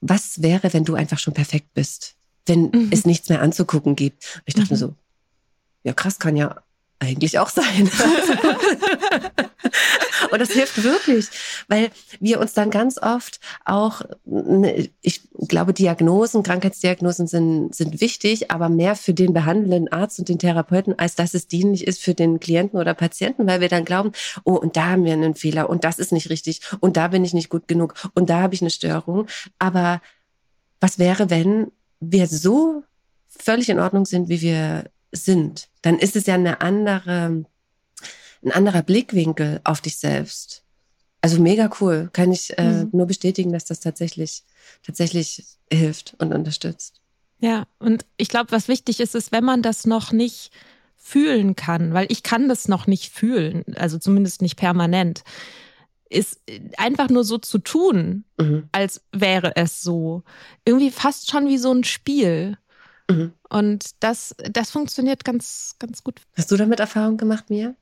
was 0.00 0.42
wäre, 0.42 0.72
wenn 0.72 0.84
du 0.84 0.94
einfach 0.94 1.18
schon 1.18 1.34
perfekt 1.34 1.72
bist, 1.74 2.16
wenn 2.46 2.70
mhm. 2.70 2.88
es 2.90 3.04
nichts 3.04 3.28
mehr 3.28 3.42
anzugucken 3.42 3.96
gibt? 3.96 4.42
ich 4.44 4.54
dachte 4.54 4.74
mhm. 4.74 4.78
so, 4.78 4.94
ja 5.84 5.92
krass, 5.92 6.18
kann 6.18 6.36
ja 6.36 6.56
eigentlich 6.98 7.38
auch 7.38 7.48
sein. 7.48 7.90
und 10.30 10.40
das 10.40 10.50
hilft 10.50 10.82
wirklich, 10.82 11.28
weil 11.68 11.90
wir 12.20 12.40
uns 12.40 12.52
dann 12.52 12.70
ganz 12.70 12.98
oft 12.98 13.40
auch, 13.64 14.02
ne, 14.24 14.90
ich 15.00 15.22
glaube, 15.48 15.72
Diagnosen, 15.72 16.42
Krankheitsdiagnosen 16.42 17.26
sind, 17.26 17.74
sind 17.74 18.00
wichtig, 18.00 18.50
aber 18.50 18.68
mehr 18.68 18.96
für 18.96 19.14
den 19.14 19.32
behandelnden 19.32 19.92
Arzt 19.92 20.18
und 20.18 20.28
den 20.28 20.38
Therapeuten, 20.38 20.98
als 20.98 21.14
dass 21.14 21.34
es 21.34 21.46
dienlich 21.48 21.86
ist 21.86 22.02
für 22.02 22.14
den 22.14 22.40
Klienten 22.40 22.78
oder 22.78 22.94
Patienten, 22.94 23.46
weil 23.46 23.60
wir 23.60 23.68
dann 23.68 23.84
glauben, 23.84 24.12
oh, 24.44 24.54
und 24.54 24.76
da 24.76 24.90
haben 24.90 25.04
wir 25.04 25.12
einen 25.12 25.34
Fehler 25.34 25.70
und 25.70 25.84
das 25.84 25.98
ist 25.98 26.12
nicht 26.12 26.30
richtig 26.30 26.60
und 26.80 26.96
da 26.96 27.08
bin 27.08 27.24
ich 27.24 27.34
nicht 27.34 27.48
gut 27.48 27.68
genug 27.68 27.94
und 28.14 28.30
da 28.30 28.40
habe 28.40 28.54
ich 28.54 28.60
eine 28.60 28.70
Störung. 28.70 29.26
Aber 29.58 30.00
was 30.80 30.98
wäre, 30.98 31.30
wenn 31.30 31.70
wir 32.00 32.26
so 32.26 32.82
völlig 33.28 33.68
in 33.68 33.78
Ordnung 33.78 34.06
sind, 34.06 34.28
wie 34.28 34.40
wir 34.40 34.84
sind, 35.12 35.68
dann 35.82 35.98
ist 35.98 36.16
es 36.16 36.26
ja 36.26 36.34
eine 36.34 36.60
andere, 36.60 37.44
ein 38.44 38.52
anderer 38.52 38.82
Blickwinkel 38.82 39.60
auf 39.64 39.80
dich 39.80 39.98
selbst. 39.98 40.62
Also 41.20 41.40
mega 41.40 41.70
cool. 41.80 42.08
Kann 42.12 42.32
ich 42.32 42.56
äh, 42.58 42.84
mhm. 42.84 42.90
nur 42.92 43.06
bestätigen, 43.06 43.52
dass 43.52 43.64
das 43.66 43.80
tatsächlich, 43.80 44.44
tatsächlich 44.82 45.44
hilft 45.70 46.14
und 46.18 46.32
unterstützt. 46.32 47.00
Ja, 47.40 47.66
und 47.78 48.04
ich 48.16 48.28
glaube, 48.28 48.52
was 48.52 48.68
wichtig 48.68 49.00
ist, 49.00 49.14
ist, 49.14 49.32
wenn 49.32 49.44
man 49.44 49.62
das 49.62 49.86
noch 49.86 50.12
nicht 50.12 50.50
fühlen 50.96 51.56
kann, 51.56 51.94
weil 51.94 52.06
ich 52.10 52.22
kann 52.22 52.48
das 52.48 52.68
noch 52.68 52.86
nicht 52.86 53.12
fühlen, 53.12 53.64
also 53.76 53.98
zumindest 53.98 54.42
nicht 54.42 54.56
permanent, 54.56 55.24
ist 56.10 56.40
einfach 56.76 57.08
nur 57.08 57.24
so 57.24 57.38
zu 57.38 57.58
tun, 57.58 58.24
mhm. 58.38 58.68
als 58.72 59.00
wäre 59.12 59.56
es 59.56 59.82
so. 59.82 60.22
Irgendwie 60.64 60.90
fast 60.90 61.30
schon 61.30 61.48
wie 61.48 61.56
so 61.56 61.72
ein 61.72 61.84
Spiel. 61.84 62.58
Mhm. 63.08 63.32
Und 63.48 63.90
das, 64.00 64.34
das 64.50 64.70
funktioniert 64.70 65.24
ganz, 65.24 65.76
ganz 65.78 66.04
gut. 66.04 66.20
Hast 66.36 66.50
du 66.50 66.56
damit 66.56 66.80
Erfahrung 66.80 67.16
gemacht, 67.16 67.48
Mia? 67.48 67.74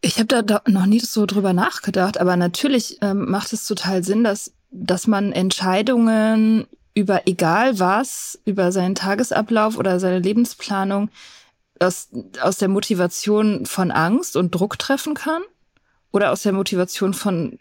Ich 0.00 0.18
habe 0.18 0.42
da, 0.42 0.62
noch 0.66 0.86
nie 0.86 1.00
so 1.00 1.26
drüber 1.26 1.52
nachgedacht, 1.52 2.18
aber 2.18 2.36
natürlich 2.36 2.98
ähm, 3.02 3.30
macht 3.30 3.52
es 3.52 3.66
total 3.66 4.02
Sinn, 4.02 4.24
dass, 4.24 4.52
dass 4.70 5.06
man 5.06 5.32
Entscheidungen 5.32 6.66
über 6.94 7.26
egal 7.26 7.78
was, 7.78 8.38
über 8.44 8.72
seinen 8.72 8.94
Tagesablauf 8.94 9.76
oder 9.76 10.00
seine 10.00 10.18
Lebensplanung 10.18 11.10
aus, 11.78 12.08
aus 12.40 12.58
der 12.58 12.68
Motivation 12.68 13.66
von 13.66 13.90
Angst 13.90 14.36
und 14.36 14.54
Druck 14.54 14.78
treffen 14.78 15.14
kann 15.14 15.42
oder 16.12 16.32
aus 16.32 16.42
der 16.42 16.52
Motivation 16.52 17.14
von 17.14 17.58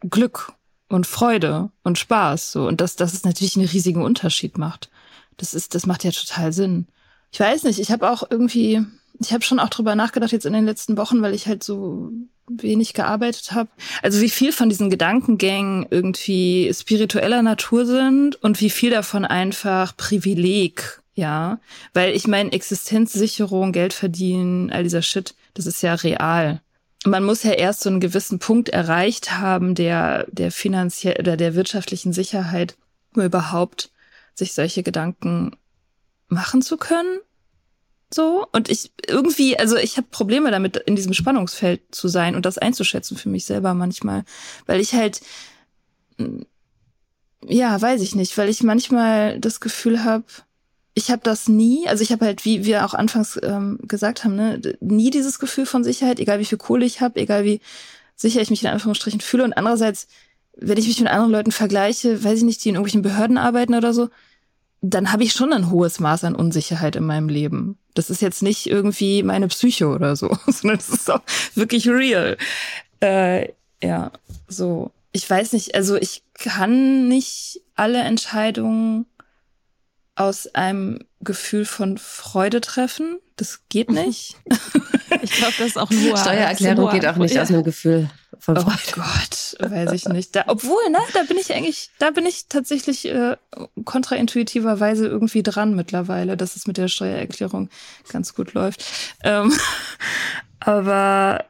Glück 0.00 0.52
und 0.88 1.06
Freude 1.06 1.70
und 1.82 1.98
Spaß 1.98 2.52
so 2.52 2.66
und 2.66 2.80
dass, 2.80 2.96
dass 2.96 3.14
es 3.14 3.24
natürlich 3.24 3.56
einen 3.56 3.68
riesigen 3.68 4.02
Unterschied 4.02 4.58
macht. 4.58 4.90
Das 5.36 5.54
ist, 5.54 5.74
das 5.74 5.86
macht 5.86 6.04
ja 6.04 6.10
total 6.10 6.52
Sinn. 6.52 6.86
Ich 7.32 7.40
weiß 7.40 7.62
nicht, 7.64 7.78
ich 7.78 7.90
habe 7.90 8.10
auch 8.10 8.24
irgendwie, 8.28 8.84
ich 9.26 9.32
habe 9.32 9.44
schon 9.44 9.58
auch 9.58 9.68
drüber 9.68 9.94
nachgedacht 9.94 10.32
jetzt 10.32 10.46
in 10.46 10.52
den 10.52 10.66
letzten 10.66 10.96
Wochen, 10.96 11.22
weil 11.22 11.34
ich 11.34 11.46
halt 11.46 11.62
so 11.62 12.10
wenig 12.48 12.94
gearbeitet 12.94 13.52
habe. 13.52 13.70
Also 14.02 14.20
wie 14.20 14.30
viel 14.30 14.52
von 14.52 14.68
diesen 14.68 14.90
Gedankengängen 14.90 15.86
irgendwie 15.90 16.72
spiritueller 16.74 17.42
Natur 17.42 17.86
sind 17.86 18.36
und 18.42 18.60
wie 18.60 18.70
viel 18.70 18.90
davon 18.90 19.24
einfach 19.24 19.96
Privileg, 19.96 21.02
ja. 21.14 21.60
Weil 21.94 22.14
ich 22.14 22.26
meine, 22.26 22.52
Existenzsicherung, 22.52 23.72
Geld 23.72 23.92
verdienen, 23.92 24.70
all 24.70 24.82
dieser 24.82 25.02
Shit, 25.02 25.34
das 25.54 25.66
ist 25.66 25.82
ja 25.82 25.94
real 25.94 26.60
man 27.04 27.24
muss 27.24 27.42
ja 27.42 27.52
erst 27.52 27.80
so 27.80 27.90
einen 27.90 28.00
gewissen 28.00 28.38
Punkt 28.38 28.68
erreicht 28.68 29.32
haben, 29.32 29.74
der, 29.74 30.26
der 30.30 30.52
finanziell 30.52 31.18
oder 31.18 31.36
der 31.36 31.54
wirtschaftlichen 31.54 32.12
Sicherheit, 32.12 32.76
um 33.14 33.22
überhaupt 33.22 33.90
sich 34.34 34.54
solche 34.54 34.82
Gedanken 34.82 35.56
machen 36.28 36.62
zu 36.62 36.76
können. 36.76 37.20
So. 38.14 38.46
Und 38.52 38.68
ich 38.68 38.92
irgendwie, 39.06 39.58
also 39.58 39.76
ich 39.76 39.96
habe 39.96 40.06
Probleme 40.10 40.50
damit, 40.50 40.76
in 40.76 40.96
diesem 40.96 41.14
Spannungsfeld 41.14 41.80
zu 41.90 42.08
sein 42.08 42.34
und 42.34 42.46
das 42.46 42.58
einzuschätzen 42.58 43.16
für 43.16 43.28
mich 43.28 43.44
selber 43.46 43.74
manchmal. 43.74 44.24
Weil 44.66 44.80
ich 44.80 44.94
halt, 44.94 45.20
ja, 47.46 47.80
weiß 47.80 48.02
ich 48.02 48.14
nicht, 48.14 48.36
weil 48.38 48.48
ich 48.48 48.62
manchmal 48.62 49.38
das 49.40 49.60
Gefühl 49.60 50.04
habe, 50.04 50.24
ich 50.94 51.10
habe 51.10 51.22
das 51.22 51.48
nie, 51.48 51.88
also 51.88 52.02
ich 52.02 52.12
habe 52.12 52.26
halt, 52.26 52.44
wie 52.44 52.64
wir 52.64 52.84
auch 52.84 52.94
anfangs 52.94 53.40
ähm, 53.42 53.78
gesagt 53.82 54.24
haben, 54.24 54.36
ne, 54.36 54.60
nie 54.80 55.10
dieses 55.10 55.38
Gefühl 55.38 55.64
von 55.64 55.84
Sicherheit, 55.84 56.20
egal 56.20 56.38
wie 56.38 56.44
viel 56.44 56.58
Kohle 56.58 56.84
ich 56.84 57.00
habe, 57.00 57.18
egal 57.20 57.44
wie 57.44 57.60
sicher 58.14 58.42
ich 58.42 58.50
mich 58.50 58.62
in 58.62 58.68
Anführungsstrichen 58.68 59.20
fühle. 59.20 59.44
Und 59.44 59.54
andererseits, 59.54 60.06
wenn 60.54 60.78
ich 60.78 60.86
mich 60.86 61.00
mit 61.00 61.08
anderen 61.08 61.32
Leuten 61.32 61.52
vergleiche, 61.52 62.22
weiß 62.22 62.38
ich 62.38 62.44
nicht, 62.44 62.62
die 62.64 62.68
in 62.68 62.74
irgendwelchen 62.74 63.02
Behörden 63.02 63.38
arbeiten 63.38 63.74
oder 63.74 63.94
so, 63.94 64.10
dann 64.82 65.12
habe 65.12 65.22
ich 65.22 65.32
schon 65.32 65.52
ein 65.52 65.70
hohes 65.70 66.00
Maß 66.00 66.24
an 66.24 66.34
Unsicherheit 66.34 66.96
in 66.96 67.04
meinem 67.04 67.28
Leben. 67.28 67.78
Das 67.94 68.10
ist 68.10 68.20
jetzt 68.20 68.42
nicht 68.42 68.66
irgendwie 68.66 69.22
meine 69.22 69.46
Psyche 69.48 69.88
oder 69.88 70.16
so, 70.16 70.36
sondern 70.46 70.78
das 70.78 70.88
ist 70.88 71.10
auch 71.10 71.22
wirklich 71.54 71.88
real. 71.88 72.36
Äh, 73.00 73.52
ja, 73.82 74.10
so. 74.48 74.90
Ich 75.12 75.28
weiß 75.28 75.52
nicht, 75.52 75.74
also 75.74 75.96
ich 75.96 76.22
kann 76.34 77.06
nicht 77.08 77.60
alle 77.76 78.00
Entscheidungen 78.00 79.06
aus 80.16 80.46
einem 80.48 81.00
Gefühl 81.22 81.64
von 81.64 81.98
Freude 81.98 82.60
treffen. 82.60 83.18
Das 83.36 83.60
geht 83.68 83.90
mhm. 83.90 83.96
nicht. 83.96 84.36
ich 85.22 85.32
glaube, 85.32 85.54
das 85.58 85.68
ist 85.68 85.78
auch 85.78 85.90
nur 85.90 86.16
Steuererklärung 86.18 86.90
geht 86.90 87.06
auch 87.06 87.16
nicht 87.16 87.34
ja. 87.34 87.42
aus 87.42 87.50
einem 87.50 87.64
Gefühl 87.64 88.10
von 88.38 88.58
oh 88.58 88.62
Freude. 88.62 88.78
Oh 88.88 89.00
Gott, 89.00 89.70
weiß 89.70 89.92
ich 89.92 90.06
nicht. 90.08 90.34
Da, 90.34 90.44
obwohl, 90.48 90.90
ne, 90.90 90.98
da 91.14 91.22
bin 91.22 91.38
ich 91.38 91.52
eigentlich, 91.54 91.90
da 91.98 92.10
bin 92.10 92.26
ich 92.26 92.48
tatsächlich 92.48 93.06
äh, 93.06 93.36
kontraintuitiverweise 93.84 95.06
irgendwie 95.06 95.42
dran 95.42 95.74
mittlerweile, 95.74 96.36
dass 96.36 96.56
es 96.56 96.66
mit 96.66 96.76
der 96.76 96.88
Steuererklärung 96.88 97.70
ganz 98.08 98.34
gut 98.34 98.54
läuft. 98.54 98.84
Ähm, 99.22 99.52
aber 100.60 101.44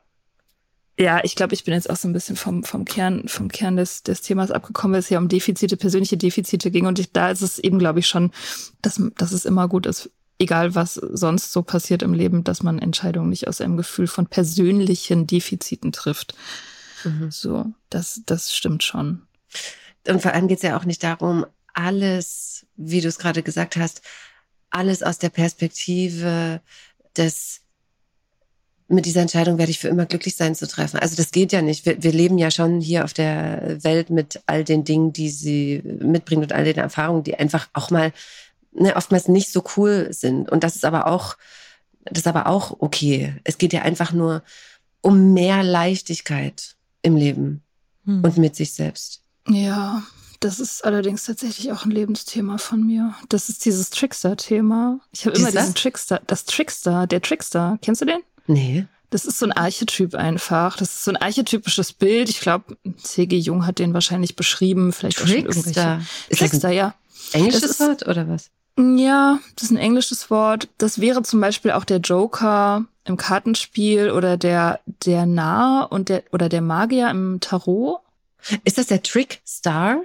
ja, 0.99 1.21
ich 1.25 1.37
glaube, 1.37 1.55
ich 1.55 1.65
bin 1.65 1.75
jetzt 1.75 1.89
auch 1.89 1.97
so 1.97 2.07
ein 2.07 2.13
bisschen 2.13 2.37
vom, 2.37 2.65
vom 2.65 2.85
Kern, 2.85 3.27
vom 3.27 3.49
Kern 3.49 3.77
des, 3.77 4.03
des 4.03 4.21
Themas 4.21 4.51
abgekommen, 4.51 4.93
weil 4.93 5.01
es 5.01 5.09
ja 5.09 5.19
um 5.19 5.29
Defizite, 5.29 5.77
persönliche 5.77 6.17
Defizite 6.17 6.71
ging. 6.71 6.87
Und 6.87 6.99
ich, 6.99 7.13
da 7.13 7.31
ist 7.31 7.41
es 7.41 7.59
eben, 7.59 7.79
glaube 7.79 8.01
ich, 8.01 8.07
schon, 8.07 8.31
dass, 8.83 9.01
dass 9.17 9.33
es 9.33 9.45
immer 9.45 9.69
gut 9.69 9.87
ist, 9.87 10.11
egal 10.39 10.75
was 10.75 10.95
sonst 10.95 11.53
so 11.53 11.63
passiert 11.63 12.03
im 12.03 12.13
Leben, 12.13 12.45
dass 12.45 12.63
man 12.63 12.79
Entscheidungen 12.79 13.31
nicht 13.31 13.49
aus 13.49 13.61
einem 13.61 13.77
Gefühl 13.77 14.07
von 14.07 14.27
persönlichen 14.27 15.27
Defiziten 15.27 15.93
trifft. 15.93 16.35
Mhm. 17.05 17.31
So, 17.31 17.73
das, 17.89 18.23
das 18.27 18.55
stimmt 18.55 18.83
schon. 18.83 19.23
Und 20.07 20.21
vor 20.21 20.33
allem 20.33 20.49
geht 20.49 20.59
es 20.59 20.63
ja 20.63 20.77
auch 20.77 20.85
nicht 20.85 21.03
darum, 21.03 21.47
alles, 21.73 22.67
wie 22.77 23.01
du 23.01 23.09
es 23.09 23.19
gerade 23.19 23.43
gesagt 23.43 23.77
hast, 23.77 24.03
alles 24.69 25.03
aus 25.03 25.19
der 25.19 25.31
Perspektive 25.31 26.61
des 27.17 27.61
mit 28.93 29.07
dieser 29.07 29.23
Entscheidung 29.23 29.59
werde 29.59 29.71
ich 29.71 29.79
für 29.79 29.89
immer 29.89 30.05
glücklich 30.05 30.37
sein 30.37 30.55
zu 30.55 30.69
treffen. 30.69 30.99
Also 30.99 31.17
das 31.17 31.31
geht 31.31 31.53
ja 31.53 31.63
nicht. 31.63 31.87
Wir, 31.87 32.03
wir, 32.03 32.13
leben 32.13 32.37
ja 32.37 32.51
schon 32.51 32.81
hier 32.81 33.05
auf 33.05 33.15
der 33.15 33.83
Welt 33.83 34.11
mit 34.11 34.43
all 34.47 34.65
den 34.65 34.85
Dingen, 34.85 35.13
die 35.13 35.31
sie 35.31 35.83
mitbringt 35.83 36.43
und 36.43 36.53
all 36.53 36.65
den 36.65 36.77
Erfahrungen, 36.77 37.25
die 37.25 37.35
einfach 37.35 37.69
auch 37.73 37.91
mal 37.91 38.13
ne, 38.73 38.95
oftmals 38.95 39.29
nicht 39.29 39.51
so 39.51 39.65
cool 39.77 40.09
sind. 40.11 40.51
Und 40.51 40.63
das 40.63 40.77
ist 40.77 40.85
aber 40.85 41.07
auch, 41.07 41.37
das 42.05 42.21
ist 42.21 42.27
aber 42.27 42.47
auch 42.47 42.77
okay. 42.81 43.35
Es 43.45 43.57
geht 43.57 43.73
ja 43.73 43.83
einfach 43.83 44.13
nur 44.13 44.43
um 45.01 45.33
mehr 45.33 45.63
Leichtigkeit 45.63 46.77
im 47.01 47.17
Leben 47.17 47.63
hm. 48.05 48.23
und 48.23 48.37
mit 48.37 48.57
sich 48.57 48.75
selbst. 48.75 49.23
Ja, 49.49 50.03
das 50.41 50.61
ist 50.61 50.85
allerdings 50.85 51.25
tatsächlich 51.25 51.73
auch 51.73 51.85
ein 51.85 51.91
Lebensthema 51.91 52.59
von 52.59 52.85
mir. 52.85 53.15
Das 53.29 53.49
ist 53.49 53.65
dieses 53.65 53.91
Trickster-Thema. 53.91 55.01
Ich 55.13 55.25
habe 55.25 55.37
immer 55.37 55.51
diesen 55.51 55.75
Trickster, 55.75 56.21
das 56.27 56.45
Trickster, 56.45 57.07
der 57.07 57.23
Trickster. 57.23 57.79
Kennst 57.81 58.03
du 58.03 58.05
den? 58.05 58.21
Nee. 58.47 58.87
Das 59.11 59.27
ist 59.27 59.39
so 59.39 59.47
ein 59.47 59.53
Archetyp 59.53 60.15
einfach. 60.15 60.77
Das 60.77 60.89
ist 60.89 61.05
so 61.05 61.11
ein 61.11 61.19
archetypisches 61.19 61.93
Bild. 61.93 62.31
Ich 62.31 62.41
glaube, 62.41 62.77
C.G. 63.03 63.37
Jung 63.37 63.67
hat 63.67 63.79
den 63.79 63.93
wahrscheinlich 63.93 64.37
beschrieben. 64.37 64.93
Vielleicht 64.93 65.19
Trickster. 65.19 65.37
auch 65.37 65.53
schon 65.53 65.63
irgendwelche. 65.63 66.07
Ist 66.29 66.39
Trickster, 66.39 66.71
ja. 66.71 66.95
Englisches 67.33 67.63
ist, 67.63 67.81
Wort 67.81 68.09
oder 68.09 68.29
was? 68.29 68.51
Ja, 68.79 69.39
das 69.57 69.65
ist 69.65 69.71
ein 69.71 69.77
englisches 69.77 70.31
Wort. 70.31 70.69
Das 70.79 71.01
wäre 71.01 71.23
zum 71.23 71.41
Beispiel 71.41 71.73
auch 71.73 71.85
der 71.85 71.99
Joker 71.99 72.87
im 73.05 73.17
Kartenspiel 73.17 74.11
oder 74.11 74.37
der, 74.37 74.81
der 74.87 75.27
Narr 75.27 75.91
und 75.91 76.09
der, 76.09 76.25
oder 76.33 76.49
der 76.49 76.63
Magier 76.63 77.11
im 77.11 77.39
Tarot. 77.41 78.01
Ist 78.65 78.79
das 78.79 78.87
der 78.87 79.03
Trickstar? 79.03 80.03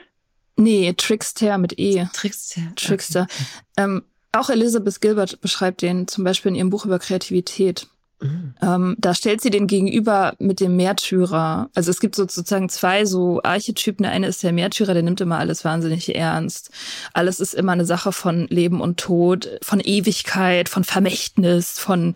Nee, 0.58 0.94
Trickster 0.94 1.58
mit 1.58 1.79
E. 1.79 2.08
Trickster. 2.13 2.62
Trickster. 2.75 3.22
Okay. 3.24 3.44
Ähm, 3.77 4.03
auch 4.32 4.50
Elizabeth 4.50 5.00
Gilbert 5.01 5.39
beschreibt 5.39 5.82
den 5.82 6.08
zum 6.08 6.24
Beispiel 6.24 6.50
in 6.50 6.56
ihrem 6.56 6.70
Buch 6.70 6.86
über 6.86 7.00
Kreativität. 7.00 7.88
Mhm. 8.19 8.55
Ähm, 8.62 8.95
da 8.97 9.13
stellt 9.13 9.41
sie 9.41 9.51
den 9.51 9.67
gegenüber 9.67 10.33
mit 10.39 10.59
dem 10.59 10.75
Märtyrer. 10.75 11.69
Also 11.75 11.91
es 11.91 12.00
gibt 12.00 12.15
sozusagen 12.15 12.67
zwei 12.69 13.05
so 13.05 13.41
Archetypen. 13.43 14.03
Der 14.03 14.12
eine 14.12 14.27
ist 14.27 14.41
der 14.41 14.53
Märtyrer, 14.53 14.93
der 14.93 15.03
nimmt 15.03 15.21
immer 15.21 15.38
alles 15.38 15.63
wahnsinnig 15.63 16.15
ernst. 16.15 16.71
Alles 17.13 17.39
ist 17.39 17.53
immer 17.53 17.74
eine 17.74 17.86
Sache 17.86 18.12
von 18.12 18.47
Leben 18.47 18.81
und 18.81 19.00
Tod, 19.00 19.59
von 19.62 19.79
Ewigkeit, 19.79 20.67
von 20.67 20.83
Vermächtnis, 20.83 21.77
von 21.77 22.15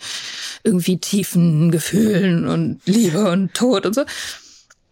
irgendwie 0.63 0.98
tiefen 0.98 1.72
Gefühlen 1.72 2.48
und 2.48 2.81
Liebe 2.86 3.29
und 3.29 3.53
Tod 3.53 3.86
und 3.86 3.93
so. 3.93 4.01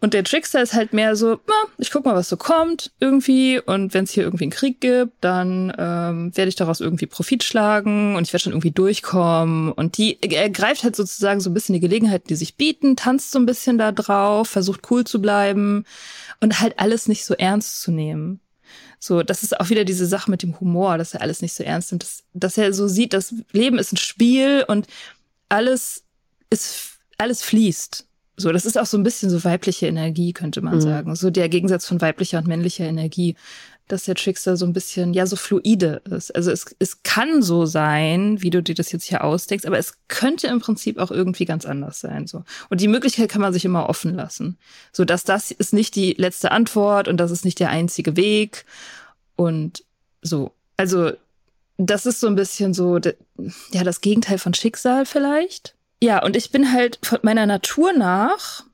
Und 0.02 0.14
der 0.14 0.24
Trickster 0.24 0.62
ist 0.62 0.72
halt 0.72 0.94
mehr 0.94 1.14
so, 1.14 1.38
na, 1.46 1.54
ich 1.76 1.90
guck 1.90 2.06
mal, 2.06 2.14
was 2.14 2.30
so 2.30 2.38
kommt 2.38 2.90
irgendwie. 3.00 3.60
Und 3.60 3.92
wenn 3.92 4.04
es 4.04 4.12
hier 4.12 4.24
irgendwie 4.24 4.44
einen 4.44 4.50
Krieg 4.50 4.80
gibt, 4.80 5.12
dann 5.20 5.72
ähm, 5.76 6.34
werde 6.34 6.48
ich 6.48 6.56
daraus 6.56 6.80
irgendwie 6.80 7.04
Profit 7.04 7.44
schlagen 7.44 8.16
und 8.16 8.26
ich 8.26 8.32
werde 8.32 8.44
schon 8.44 8.52
irgendwie 8.52 8.70
durchkommen. 8.70 9.70
Und 9.72 9.98
die 9.98 10.18
er 10.22 10.48
greift 10.48 10.84
halt 10.84 10.96
sozusagen 10.96 11.40
so 11.40 11.50
ein 11.50 11.54
bisschen 11.54 11.74
die 11.74 11.80
Gelegenheiten, 11.80 12.28
die 12.28 12.36
sich 12.36 12.56
bieten, 12.56 12.96
tanzt 12.96 13.30
so 13.30 13.38
ein 13.38 13.46
bisschen 13.46 13.76
da 13.76 13.92
drauf, 13.92 14.48
versucht 14.48 14.90
cool 14.90 15.04
zu 15.04 15.20
bleiben 15.20 15.84
und 16.40 16.60
halt 16.60 16.78
alles 16.78 17.06
nicht 17.06 17.26
so 17.26 17.34
ernst 17.34 17.82
zu 17.82 17.90
nehmen. 17.90 18.40
So, 18.98 19.22
das 19.22 19.42
ist 19.42 19.58
auch 19.60 19.68
wieder 19.68 19.84
diese 19.84 20.06
Sache 20.06 20.30
mit 20.30 20.42
dem 20.42 20.60
Humor, 20.60 20.96
dass 20.98 21.14
er 21.14 21.20
alles 21.20 21.42
nicht 21.42 21.54
so 21.54 21.62
ernst 21.62 21.92
nimmt, 21.92 22.04
dass, 22.04 22.24
dass 22.32 22.58
er 22.58 22.72
so 22.72 22.88
sieht, 22.88 23.12
das 23.12 23.34
Leben 23.52 23.78
ist 23.78 23.92
ein 23.92 23.98
Spiel 23.98 24.64
und 24.66 24.86
alles 25.48 26.04
ist, 26.50 26.98
alles 27.18 27.42
fließt. 27.42 28.06
So, 28.40 28.52
das 28.52 28.64
ist 28.64 28.78
auch 28.78 28.86
so 28.86 28.96
ein 28.96 29.02
bisschen 29.02 29.30
so 29.30 29.44
weibliche 29.44 29.86
Energie, 29.86 30.32
könnte 30.32 30.62
man 30.62 30.76
mhm. 30.76 30.80
sagen. 30.80 31.16
So 31.16 31.30
der 31.30 31.48
Gegensatz 31.48 31.86
von 31.86 32.00
weiblicher 32.00 32.38
und 32.38 32.46
männlicher 32.46 32.84
Energie, 32.84 33.36
dass 33.86 34.04
der 34.04 34.14
Trickster 34.14 34.56
so 34.56 34.64
ein 34.66 34.72
bisschen, 34.72 35.12
ja, 35.12 35.26
so 35.26 35.36
fluide 35.36 36.00
ist. 36.10 36.34
Also 36.34 36.50
es, 36.50 36.74
es 36.78 37.02
kann 37.02 37.42
so 37.42 37.66
sein, 37.66 38.40
wie 38.40 38.50
du 38.50 38.62
dir 38.62 38.74
das 38.74 38.92
jetzt 38.92 39.04
hier 39.04 39.24
ausdenkst, 39.24 39.66
aber 39.66 39.78
es 39.78 39.94
könnte 40.08 40.46
im 40.46 40.60
Prinzip 40.60 40.98
auch 40.98 41.10
irgendwie 41.10 41.44
ganz 41.44 41.66
anders 41.66 42.00
sein, 42.00 42.26
so. 42.26 42.44
Und 42.68 42.80
die 42.80 42.88
Möglichkeit 42.88 43.28
kann 43.28 43.42
man 43.42 43.52
sich 43.52 43.64
immer 43.64 43.88
offen 43.88 44.14
lassen. 44.14 44.58
So, 44.92 45.04
dass 45.04 45.24
das 45.24 45.50
ist 45.50 45.72
nicht 45.72 45.96
die 45.96 46.14
letzte 46.14 46.52
Antwort 46.52 47.08
und 47.08 47.18
das 47.18 47.30
ist 47.30 47.44
nicht 47.44 47.60
der 47.60 47.70
einzige 47.70 48.16
Weg 48.16 48.64
und 49.36 49.84
so. 50.22 50.52
Also, 50.76 51.12
das 51.76 52.06
ist 52.06 52.20
so 52.20 52.26
ein 52.26 52.36
bisschen 52.36 52.74
so, 52.74 52.98
ja, 53.72 53.84
das 53.84 54.00
Gegenteil 54.00 54.38
von 54.38 54.54
Schicksal 54.54 55.04
vielleicht. 55.04 55.74
Ja, 56.02 56.22
und 56.24 56.36
ich 56.36 56.50
bin 56.50 56.72
halt 56.72 56.98
von 57.02 57.18
meiner 57.22 57.46
Natur 57.46 57.92
nach 57.92 58.64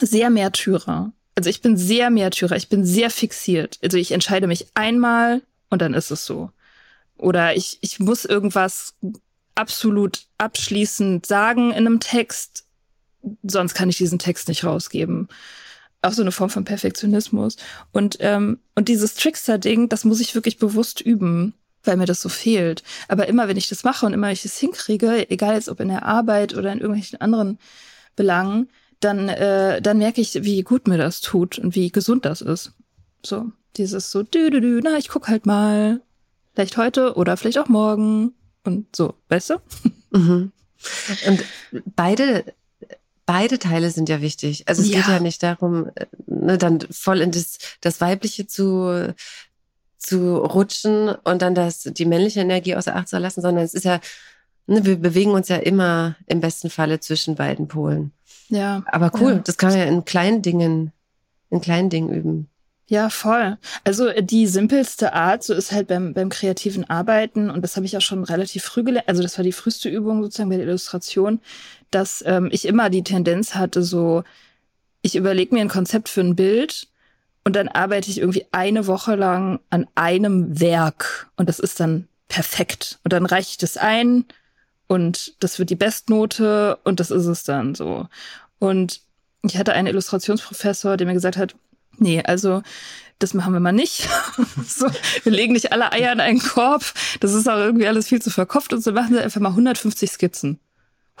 sehr 0.00 0.30
Märtyrer. 0.30 1.12
Also 1.36 1.48
ich 1.48 1.62
bin 1.62 1.76
sehr 1.76 2.10
Märtyrer, 2.10 2.56
ich 2.56 2.68
bin 2.68 2.84
sehr 2.84 3.10
fixiert. 3.10 3.78
Also 3.82 3.96
ich 3.96 4.12
entscheide 4.12 4.46
mich 4.46 4.66
einmal 4.74 5.42
und 5.70 5.80
dann 5.80 5.94
ist 5.94 6.10
es 6.10 6.26
so. 6.26 6.50
Oder 7.16 7.54
ich, 7.54 7.78
ich 7.82 8.00
muss 8.00 8.24
irgendwas 8.24 8.94
absolut 9.54 10.26
abschließend 10.38 11.24
sagen 11.26 11.70
in 11.70 11.86
einem 11.86 12.00
Text, 12.00 12.64
sonst 13.42 13.74
kann 13.74 13.90
ich 13.90 13.98
diesen 13.98 14.18
Text 14.18 14.48
nicht 14.48 14.64
rausgeben. 14.64 15.28
Auch 16.02 16.12
so 16.12 16.22
eine 16.22 16.32
Form 16.32 16.50
von 16.50 16.64
Perfektionismus. 16.64 17.56
Und, 17.92 18.16
ähm, 18.20 18.58
und 18.74 18.88
dieses 18.88 19.14
Trickster-Ding, 19.14 19.90
das 19.90 20.04
muss 20.04 20.20
ich 20.20 20.34
wirklich 20.34 20.58
bewusst 20.58 21.00
üben 21.00 21.54
weil 21.84 21.96
mir 21.96 22.06
das 22.06 22.20
so 22.20 22.28
fehlt. 22.28 22.82
Aber 23.08 23.28
immer, 23.28 23.48
wenn 23.48 23.56
ich 23.56 23.68
das 23.68 23.84
mache 23.84 24.06
und 24.06 24.12
immer, 24.12 24.26
wenn 24.26 24.34
ich 24.34 24.42
das 24.42 24.58
hinkriege, 24.58 25.30
egal 25.30 25.54
jetzt 25.54 25.68
ob 25.68 25.80
in 25.80 25.88
der 25.88 26.04
Arbeit 26.04 26.54
oder 26.54 26.72
in 26.72 26.80
irgendwelchen 26.80 27.20
anderen 27.20 27.58
Belangen, 28.16 28.68
dann, 29.00 29.28
äh, 29.28 29.80
dann 29.80 29.98
merke 29.98 30.20
ich, 30.20 30.34
wie 30.44 30.62
gut 30.62 30.86
mir 30.86 30.98
das 30.98 31.20
tut 31.20 31.58
und 31.58 31.74
wie 31.74 31.90
gesund 31.90 32.24
das 32.24 32.42
ist. 32.42 32.72
So, 33.24 33.50
dieses 33.76 34.10
so, 34.10 34.22
dü, 34.22 34.50
dü, 34.50 34.60
dü, 34.60 34.80
na, 34.82 34.98
ich 34.98 35.08
guck 35.08 35.28
halt 35.28 35.46
mal. 35.46 36.00
Vielleicht 36.54 36.76
heute 36.76 37.14
oder 37.14 37.36
vielleicht 37.36 37.58
auch 37.58 37.68
morgen. 37.68 38.34
Und 38.64 38.94
so, 38.94 39.14
weißt 39.28 39.50
du? 39.50 39.54
Mhm. 40.12 40.50
Und 41.28 41.44
beide, 41.94 42.52
beide 43.26 43.60
Teile 43.60 43.92
sind 43.92 44.08
ja 44.08 44.20
wichtig. 44.20 44.66
Also 44.66 44.82
es 44.82 44.88
ja. 44.88 44.96
geht 44.96 45.06
ja 45.06 45.20
nicht 45.20 45.40
darum, 45.40 45.88
äh, 45.94 46.06
ne, 46.26 46.58
dann 46.58 46.80
voll 46.90 47.20
in 47.20 47.30
das, 47.30 47.58
das 47.80 48.00
Weibliche 48.00 48.48
zu 48.48 49.14
zu 50.00 50.38
rutschen 50.38 51.10
und 51.10 51.42
dann 51.42 51.54
das, 51.54 51.82
die 51.82 52.06
männliche 52.06 52.40
Energie 52.40 52.74
außer 52.74 52.96
Acht 52.96 53.08
zu 53.08 53.18
lassen, 53.18 53.42
sondern 53.42 53.62
es 53.62 53.74
ist 53.74 53.84
ja, 53.84 54.00
ne, 54.66 54.84
wir 54.84 54.96
bewegen 54.96 55.32
uns 55.32 55.48
ja 55.48 55.56
immer 55.56 56.16
im 56.26 56.40
besten 56.40 56.70
Falle 56.70 56.98
zwischen 57.00 57.36
beiden 57.36 57.68
Polen. 57.68 58.12
Ja. 58.48 58.82
Aber 58.86 59.12
cool, 59.20 59.32
ja. 59.34 59.38
das 59.38 59.58
kann 59.58 59.70
man 59.70 59.78
ja 59.78 59.84
in 59.84 60.04
kleinen 60.04 60.42
Dingen, 60.42 60.92
in 61.50 61.60
kleinen 61.60 61.90
Dingen 61.90 62.12
üben. 62.12 62.48
Ja, 62.90 63.08
voll. 63.08 63.56
Also 63.84 64.08
äh, 64.08 64.22
die 64.22 64.48
simpelste 64.48 65.12
Art, 65.12 65.44
so 65.44 65.54
ist 65.54 65.70
halt 65.70 65.86
beim, 65.86 66.12
beim 66.12 66.28
kreativen 66.28 66.88
Arbeiten, 66.90 67.48
und 67.48 67.62
das 67.62 67.76
habe 67.76 67.86
ich 67.86 67.96
auch 67.96 68.00
schon 68.00 68.24
relativ 68.24 68.64
früh 68.64 68.82
gelernt, 68.82 69.08
also 69.08 69.22
das 69.22 69.38
war 69.38 69.44
die 69.44 69.52
früheste 69.52 69.88
Übung 69.88 70.22
sozusagen 70.22 70.50
bei 70.50 70.56
der 70.56 70.66
Illustration, 70.66 71.40
dass 71.92 72.24
ähm, 72.26 72.48
ich 72.50 72.66
immer 72.66 72.90
die 72.90 73.04
Tendenz 73.04 73.54
hatte, 73.54 73.84
so, 73.84 74.24
ich 75.02 75.14
überlege 75.14 75.54
mir 75.54 75.60
ein 75.60 75.68
Konzept 75.68 76.08
für 76.08 76.22
ein 76.22 76.34
Bild 76.34 76.88
und 77.44 77.56
dann 77.56 77.68
arbeite 77.68 78.10
ich 78.10 78.18
irgendwie 78.18 78.46
eine 78.52 78.86
Woche 78.86 79.14
lang 79.14 79.60
an 79.70 79.86
einem 79.94 80.60
Werk 80.60 81.30
und 81.36 81.48
das 81.48 81.58
ist 81.58 81.80
dann 81.80 82.08
perfekt. 82.28 82.98
Und 83.04 83.12
dann 83.12 83.26
reiche 83.26 83.50
ich 83.50 83.58
das 83.58 83.76
ein 83.76 84.24
und 84.86 85.34
das 85.40 85.58
wird 85.58 85.70
die 85.70 85.76
Bestnote 85.76 86.78
und 86.84 87.00
das 87.00 87.10
ist 87.10 87.26
es 87.26 87.44
dann 87.44 87.74
so. 87.74 88.08
Und 88.58 89.00
ich 89.42 89.56
hatte 89.56 89.72
einen 89.72 89.88
Illustrationsprofessor, 89.88 90.96
der 90.96 91.06
mir 91.06 91.14
gesagt 91.14 91.38
hat, 91.38 91.54
nee, 91.96 92.22
also 92.22 92.62
das 93.18 93.34
machen 93.34 93.52
wir 93.52 93.60
mal 93.60 93.72
nicht. 93.72 94.08
so, 94.66 94.86
wir 95.22 95.32
legen 95.32 95.52
nicht 95.52 95.72
alle 95.72 95.92
Eier 95.92 96.12
in 96.12 96.20
einen 96.20 96.40
Korb. 96.40 96.84
Das 97.20 97.32
ist 97.32 97.48
auch 97.48 97.58
irgendwie 97.58 97.86
alles 97.86 98.08
viel 98.08 98.20
zu 98.20 98.30
verkopft 98.30 98.72
und 98.72 98.82
so 98.82 98.92
machen 98.92 99.14
sie 99.14 99.20
einfach 99.20 99.40
mal 99.40 99.50
150 99.50 100.10
Skizzen. 100.10 100.58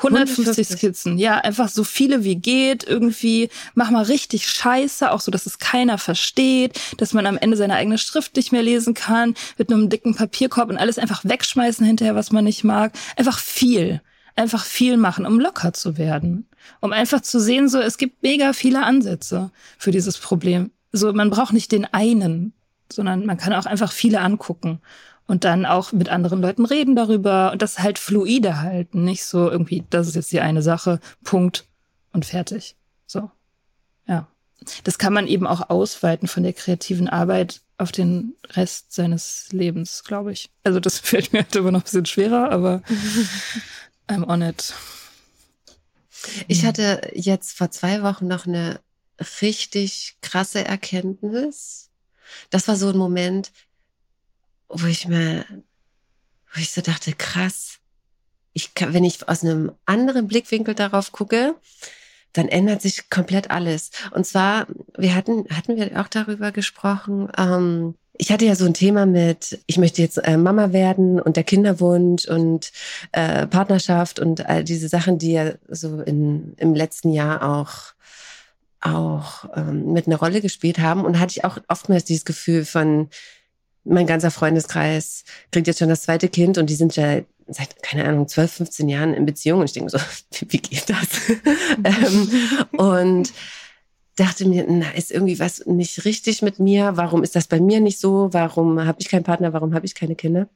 150 0.02 0.66
Skizzen, 0.66 1.18
ja, 1.18 1.38
einfach 1.38 1.68
so 1.68 1.84
viele 1.84 2.24
wie 2.24 2.36
geht, 2.36 2.84
irgendwie, 2.84 3.50
mach 3.74 3.90
mal 3.90 4.04
richtig 4.04 4.48
scheiße, 4.48 5.10
auch 5.10 5.20
so, 5.20 5.30
dass 5.30 5.46
es 5.46 5.58
keiner 5.58 5.98
versteht, 5.98 6.80
dass 6.96 7.12
man 7.12 7.26
am 7.26 7.36
Ende 7.36 7.56
seine 7.56 7.74
eigene 7.74 7.98
Schrift 7.98 8.36
nicht 8.36 8.52
mehr 8.52 8.62
lesen 8.62 8.94
kann, 8.94 9.34
mit 9.58 9.70
einem 9.70 9.88
dicken 9.88 10.14
Papierkorb 10.14 10.70
und 10.70 10.78
alles 10.78 10.98
einfach 10.98 11.24
wegschmeißen 11.24 11.86
hinterher, 11.86 12.14
was 12.14 12.32
man 12.32 12.44
nicht 12.44 12.64
mag. 12.64 12.92
Einfach 13.16 13.38
viel. 13.38 14.00
Einfach 14.36 14.64
viel 14.64 14.96
machen, 14.96 15.26
um 15.26 15.38
locker 15.38 15.72
zu 15.72 15.98
werden. 15.98 16.48
Um 16.80 16.92
einfach 16.92 17.20
zu 17.20 17.40
sehen, 17.40 17.68
so, 17.68 17.78
es 17.78 17.98
gibt 17.98 18.22
mega 18.22 18.52
viele 18.52 18.84
Ansätze 18.84 19.50
für 19.76 19.90
dieses 19.90 20.18
Problem. 20.18 20.70
So, 20.92 21.12
man 21.12 21.30
braucht 21.30 21.52
nicht 21.52 21.72
den 21.72 21.84
einen, 21.84 22.52
sondern 22.90 23.26
man 23.26 23.36
kann 23.36 23.52
auch 23.52 23.66
einfach 23.66 23.92
viele 23.92 24.20
angucken 24.20 24.80
und 25.30 25.44
dann 25.44 25.64
auch 25.64 25.92
mit 25.92 26.08
anderen 26.08 26.42
Leuten 26.42 26.64
reden 26.64 26.96
darüber 26.96 27.52
und 27.52 27.62
das 27.62 27.78
halt 27.78 28.00
fluide 28.00 28.62
halten, 28.62 29.04
nicht 29.04 29.24
so 29.24 29.48
irgendwie, 29.48 29.84
das 29.88 30.08
ist 30.08 30.16
jetzt 30.16 30.32
die 30.32 30.40
eine 30.40 30.60
Sache, 30.60 30.98
Punkt 31.22 31.66
und 32.12 32.26
fertig. 32.26 32.74
So. 33.06 33.30
Ja. 34.08 34.26
Das 34.82 34.98
kann 34.98 35.12
man 35.12 35.28
eben 35.28 35.46
auch 35.46 35.70
ausweiten 35.70 36.26
von 36.26 36.42
der 36.42 36.52
kreativen 36.52 37.08
Arbeit 37.08 37.60
auf 37.78 37.92
den 37.92 38.34
Rest 38.54 38.92
seines 38.92 39.46
Lebens, 39.52 40.02
glaube 40.02 40.32
ich. 40.32 40.50
Also 40.64 40.80
das 40.80 40.98
fällt 41.02 41.32
mir 41.32 41.42
halt 41.42 41.54
immer 41.54 41.70
noch 41.70 41.82
ein 41.82 41.84
bisschen 41.84 42.06
schwerer, 42.06 42.50
aber 42.50 42.82
I'm 44.08 44.26
on 44.26 44.42
it. 44.42 44.74
Ich 46.48 46.64
hatte 46.64 47.08
jetzt 47.14 47.56
vor 47.56 47.70
zwei 47.70 48.02
Wochen 48.02 48.26
noch 48.26 48.48
eine 48.48 48.80
richtig 49.40 50.16
krasse 50.22 50.64
Erkenntnis. 50.64 51.88
Das 52.50 52.66
war 52.66 52.74
so 52.74 52.88
ein 52.88 52.98
Moment, 52.98 53.52
wo 54.70 54.86
ich 54.86 55.06
mir, 55.06 55.44
wo 56.54 56.60
ich 56.60 56.72
so 56.72 56.80
dachte, 56.80 57.12
krass, 57.12 57.78
ich 58.52 58.74
kann, 58.74 58.94
wenn 58.94 59.04
ich 59.04 59.28
aus 59.28 59.44
einem 59.44 59.72
anderen 59.86 60.28
Blickwinkel 60.28 60.74
darauf 60.74 61.12
gucke, 61.12 61.54
dann 62.32 62.48
ändert 62.48 62.82
sich 62.82 63.10
komplett 63.10 63.50
alles. 63.50 63.90
Und 64.12 64.26
zwar, 64.26 64.66
wir 64.96 65.14
hatten, 65.14 65.46
hatten 65.54 65.76
wir 65.76 66.00
auch 66.00 66.08
darüber 66.08 66.52
gesprochen, 66.52 67.28
ähm, 67.36 67.94
ich 68.20 68.30
hatte 68.30 68.44
ja 68.44 68.54
so 68.54 68.66
ein 68.66 68.74
Thema 68.74 69.06
mit, 69.06 69.60
ich 69.66 69.78
möchte 69.78 70.02
jetzt 70.02 70.18
äh, 70.18 70.36
Mama 70.36 70.74
werden 70.74 71.18
und 71.18 71.36
der 71.36 71.44
Kinderwunsch 71.44 72.26
und 72.26 72.70
äh, 73.12 73.46
Partnerschaft 73.46 74.20
und 74.20 74.44
all 74.44 74.62
diese 74.62 74.88
Sachen, 74.88 75.16
die 75.16 75.32
ja 75.32 75.52
so 75.68 76.02
in, 76.02 76.52
im 76.58 76.74
letzten 76.74 77.12
Jahr 77.12 77.42
auch 77.42 77.94
auch 78.82 79.44
ähm, 79.56 79.92
mit 79.92 80.06
einer 80.06 80.18
Rolle 80.18 80.40
gespielt 80.40 80.78
haben. 80.78 81.04
Und 81.04 81.18
hatte 81.18 81.32
ich 81.36 81.44
auch 81.44 81.58
oftmals 81.68 82.04
dieses 82.04 82.24
Gefühl 82.24 82.64
von, 82.64 83.08
mein 83.84 84.06
ganzer 84.06 84.30
Freundeskreis 84.30 85.24
kriegt 85.50 85.66
jetzt 85.66 85.78
schon 85.78 85.88
das 85.88 86.02
zweite 86.02 86.28
Kind 86.28 86.58
und 86.58 86.68
die 86.68 86.74
sind 86.74 86.96
ja 86.96 87.20
seit, 87.48 87.82
keine 87.82 88.04
Ahnung, 88.04 88.28
12, 88.28 88.52
15 88.52 88.88
Jahren 88.88 89.14
in 89.14 89.26
Beziehung 89.26 89.60
und 89.60 89.66
ich 89.66 89.72
denke 89.72 89.90
so, 89.90 89.98
wie 90.48 90.58
geht 90.58 90.88
das? 90.88 91.08
ähm, 91.84 92.28
und 92.78 93.32
dachte 94.16 94.46
mir, 94.46 94.66
na, 94.68 94.90
ist 94.90 95.10
irgendwie 95.10 95.38
was 95.38 95.66
nicht 95.66 96.04
richtig 96.04 96.42
mit 96.42 96.58
mir? 96.58 96.96
Warum 96.96 97.22
ist 97.22 97.36
das 97.36 97.46
bei 97.46 97.60
mir 97.60 97.80
nicht 97.80 97.98
so? 97.98 98.28
Warum 98.32 98.84
habe 98.84 99.00
ich 99.00 99.08
keinen 99.08 99.24
Partner? 99.24 99.52
Warum 99.52 99.74
habe 99.74 99.86
ich 99.86 99.94
keine 99.94 100.14
Kinder? 100.14 100.48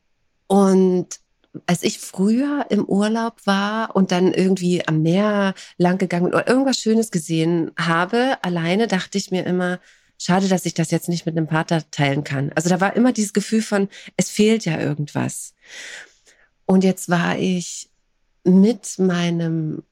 Und 0.46 1.20
als 1.66 1.82
ich 1.82 1.98
früher 1.98 2.66
im 2.68 2.84
Urlaub 2.84 3.34
war 3.44 3.94
und 3.96 4.12
dann 4.12 4.34
irgendwie 4.34 4.86
am 4.86 5.02
Meer 5.02 5.54
lang 5.78 5.98
gegangen 5.98 6.26
oder 6.26 6.48
irgendwas 6.48 6.78
Schönes 6.78 7.10
gesehen 7.10 7.70
habe, 7.78 8.38
alleine 8.42 8.86
dachte 8.86 9.18
ich 9.18 9.30
mir 9.30 9.46
immer, 9.46 9.78
schade, 10.18 10.48
dass 10.48 10.66
ich 10.66 10.74
das 10.74 10.90
jetzt 10.90 11.08
nicht 11.08 11.26
mit 11.26 11.36
einem 11.36 11.46
Partner 11.46 11.82
teilen 11.90 12.24
kann. 12.24 12.52
Also 12.54 12.68
da 12.68 12.80
war 12.80 12.96
immer 12.96 13.12
dieses 13.12 13.32
Gefühl 13.32 13.62
von, 13.62 13.88
es 14.16 14.30
fehlt 14.30 14.64
ja 14.64 14.80
irgendwas. 14.80 15.54
Und 16.66 16.84
jetzt 16.84 17.08
war 17.08 17.38
ich 17.38 17.90
mit 18.44 18.98
meinem 18.98 19.82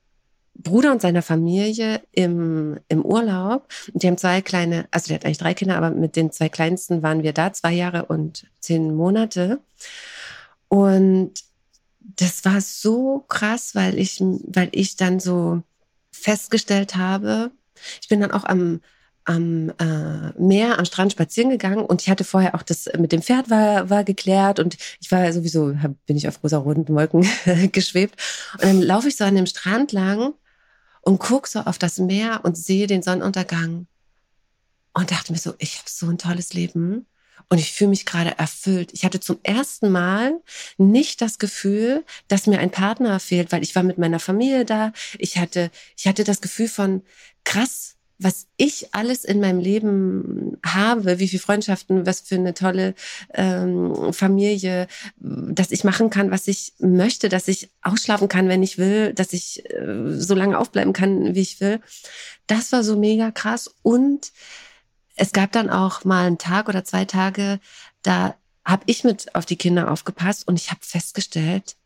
Bruder 0.55 0.93
und 0.93 1.03
seiner 1.03 1.23
Familie 1.23 2.03
im, 2.13 2.79
im 2.89 3.05
Urlaub. 3.05 3.69
Die 3.95 4.07
haben 4.07 4.19
zwei 4.19 4.43
kleine, 4.43 4.87
also 4.91 5.09
der 5.09 5.17
hat 5.17 5.25
eigentlich 5.25 5.39
drei 5.39 5.55
Kinder, 5.55 5.77
aber 5.77 5.91
mit 5.91 6.17
den 6.17 6.31
zwei 6.31 6.49
kleinsten 6.49 7.03
waren 7.03 7.23
wir 7.23 7.33
da, 7.33 7.53
zwei 7.53 7.73
Jahre 7.73 8.07
und 8.07 8.47
zehn 8.61 8.95
Monate. 8.95 9.61
Und 10.69 11.33
das 12.01 12.45
war 12.45 12.61
so 12.61 13.25
krass, 13.29 13.75
weil 13.75 13.99
ich, 13.99 14.21
weil 14.21 14.69
ich 14.73 14.97
dann 14.97 15.21
so 15.21 15.63
festgestellt 16.11 16.97
habe, 16.97 17.51
ich 18.01 18.09
bin 18.09 18.21
dann 18.21 18.33
auch 18.33 18.45
am 18.45 18.81
am 19.25 19.71
äh, 19.79 20.33
Meer, 20.39 20.79
am 20.79 20.85
Strand 20.85 21.13
spazieren 21.13 21.51
gegangen 21.51 21.85
und 21.85 22.03
ich 22.03 22.11
hatte 22.11 22.25
vorher 22.25 22.55
auch 22.55 22.63
das 22.63 22.89
mit 22.99 23.13
dem 23.13 23.23
Pferd 23.23 23.51
war, 23.51 23.91
war 23.91 24.05
geklärt 24.05 24.59
und 24.59 24.77
ich 25.01 25.11
war 25.11 25.33
sowieso, 25.33 25.77
hab, 25.83 25.93
bin 26.07 26.17
ich 26.17 26.29
auf 26.29 26.43
rosa-roten 26.43 26.89
Wolken 26.89 27.29
geschwebt. 27.73 28.21
Und 28.55 28.65
dann 28.65 28.83
laufe 28.83 29.09
ich 29.09 29.17
so 29.17 29.25
an 29.25 29.37
dem 29.37 29.47
Strand 29.47 29.93
lang 29.93 30.35
und 31.03 31.19
guck 31.19 31.47
so 31.47 31.61
auf 31.61 31.79
das 31.79 31.99
Meer 31.99 32.41
und 32.45 32.57
sehe 32.57 32.87
den 32.87 33.03
Sonnenuntergang 33.03 33.87
und 34.95 35.11
dachte 35.11 35.33
mir 35.33 35.39
so, 35.39 35.55
ich 35.59 35.79
habe 35.79 35.89
so 35.89 36.09
ein 36.09 36.19
tolles 36.19 36.53
Leben 36.55 37.07
und 37.49 37.59
ich 37.59 37.73
fühle 37.73 37.91
mich 37.91 38.07
gerade 38.07 38.39
erfüllt. 38.39 38.91
Ich 38.93 39.05
hatte 39.05 39.21
zum 39.21 39.39
ersten 39.43 39.91
Mal 39.91 40.41
nicht 40.79 41.21
das 41.21 41.39
Gefühl, 41.39 42.05
dass 42.29 42.47
mir 42.47 42.59
ein 42.59 42.71
Partner 42.71 43.21
fehlt, 43.21 43.53
weil 43.53 43.63
ich 43.63 43.75
war 43.75 43.83
mit 43.83 43.99
meiner 43.99 44.21
Familie 44.21 44.65
da. 44.65 44.93
Ich 45.19 45.39
hatte, 45.39 45.71
ich 45.97 46.07
hatte 46.07 46.25
das 46.25 46.41
Gefühl 46.41 46.69
von 46.69 47.03
krass, 47.45 47.97
was 48.23 48.47
ich 48.57 48.95
alles 48.95 49.25
in 49.25 49.41
meinem 49.41 49.59
Leben 49.59 50.59
habe, 50.65 51.19
wie 51.19 51.29
viele 51.29 51.43
Freundschaften, 51.43 52.07
was 52.07 52.21
für 52.21 52.37
eine 52.37 52.55
tolle 52.55 52.95
ähm, 53.35 54.13
Familie, 54.13 54.87
dass 55.17 55.71
ich 55.71 55.85
machen 55.85 56.11
kann, 56.11 56.31
was 56.31 56.49
ich 56.49 56.75
möchte, 56.79 57.29
dass 57.29 57.49
ich 57.49 57.71
ausschlafen 57.83 58.29
kann, 58.29 58.49
wenn 58.49 58.63
ich 58.63 58.79
will, 58.79 59.13
dass 59.13 59.33
ich 59.33 59.69
äh, 59.71 60.11
so 60.13 60.35
lange 60.35 60.59
aufbleiben 60.59 60.93
kann, 60.93 61.35
wie 61.35 61.41
ich 61.41 61.61
will. 61.61 61.81
Das 62.47 62.73
war 62.73 62.83
so 62.83 62.99
mega 62.99 63.31
krass. 63.31 63.75
Und 63.83 64.33
es 65.17 65.33
gab 65.33 65.53
dann 65.53 65.71
auch 65.71 66.05
mal 66.05 66.27
einen 66.27 66.39
Tag 66.39 66.69
oder 66.69 66.85
zwei 66.85 67.05
Tage, 67.05 67.61
da 68.03 68.35
habe 68.65 68.85
ich 68.87 69.05
mit 69.05 69.35
auf 69.35 69.47
die 69.47 69.57
Kinder 69.57 69.91
aufgepasst 69.91 70.47
und 70.47 70.59
ich 70.59 70.71
habe 70.71 70.81
festgestellt, 70.83 71.77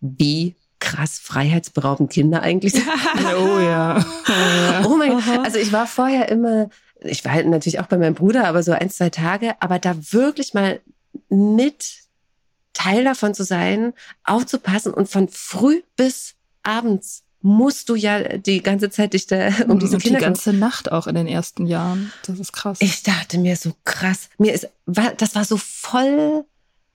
wie 0.00 0.54
krass 0.80 1.18
freiheitsberaubend 1.22 2.10
Kinder 2.10 2.42
eigentlich 2.42 2.72
sind. 2.72 2.88
oh 3.38 3.58
ja. 3.58 4.04
Oh 4.84 4.96
mein 4.96 5.12
Gott. 5.12 5.44
Also 5.44 5.58
ich 5.58 5.72
war 5.72 5.86
vorher 5.86 6.28
immer, 6.28 6.68
ich 7.00 7.24
war 7.24 7.32
halt 7.32 7.46
natürlich 7.46 7.80
auch 7.80 7.86
bei 7.86 7.98
meinem 7.98 8.14
Bruder, 8.14 8.46
aber 8.46 8.62
so 8.62 8.72
ein, 8.72 8.90
zwei 8.90 9.10
Tage, 9.10 9.54
aber 9.60 9.78
da 9.78 9.94
wirklich 10.12 10.54
mal 10.54 10.80
mit 11.28 12.00
Teil 12.72 13.04
davon 13.04 13.34
zu 13.34 13.44
sein, 13.44 13.92
aufzupassen 14.24 14.94
und 14.94 15.08
von 15.08 15.28
früh 15.28 15.82
bis 15.96 16.34
abends 16.62 17.24
musst 17.42 17.88
du 17.88 17.94
ja 17.94 18.36
die 18.36 18.62
ganze 18.62 18.90
Zeit 18.90 19.14
dich 19.14 19.26
da 19.26 19.48
um 19.68 19.78
diese 19.78 19.96
und 19.96 20.02
Kinder 20.02 20.18
die 20.18 20.24
ganze 20.24 20.52
Nacht 20.52 20.92
auch 20.92 21.06
in 21.06 21.14
den 21.14 21.26
ersten 21.26 21.66
Jahren. 21.66 22.12
Das 22.26 22.38
ist 22.38 22.52
krass. 22.52 22.78
Ich 22.80 23.02
dachte 23.02 23.38
mir 23.38 23.56
so 23.56 23.72
krass, 23.84 24.28
mir 24.38 24.52
ist 24.52 24.68
das 24.86 25.34
war 25.34 25.44
so 25.44 25.56
voll 25.56 26.44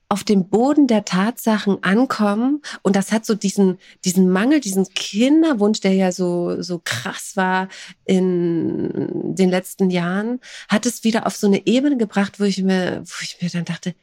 auf 0.10 0.24
dem 0.24 0.50
Boden 0.50 0.88
der 0.88 1.06
Tatsachen 1.06 1.84
ankommen 1.84 2.62
und 2.84 2.96
das 2.96 3.12
hat 3.12 3.26
so 3.26 3.36
diesen 3.36 3.80
diesen 4.04 4.30
Mangel, 4.30 4.60
diesen 4.60 4.88
Kinderwunsch, 4.90 5.80
der 5.80 5.94
ja 5.94 6.12
so 6.12 6.62
so 6.62 6.80
krass 6.84 7.34
war 7.36 7.70
in 8.06 9.36
den 9.36 9.50
letzten 9.50 9.90
Jahren, 9.90 10.40
hat 10.70 10.86
es 10.86 11.04
wieder 11.04 11.26
auf 11.26 11.36
so 11.36 11.48
eine 11.48 11.66
Ebene 11.66 11.98
gebracht, 11.98 12.40
wo 12.40 12.44
ich 12.44 12.62
mir 12.62 13.04
wo 13.06 13.16
ich 13.22 13.38
mir 13.42 13.50
dann 13.50 13.66
dachte, 13.66 13.96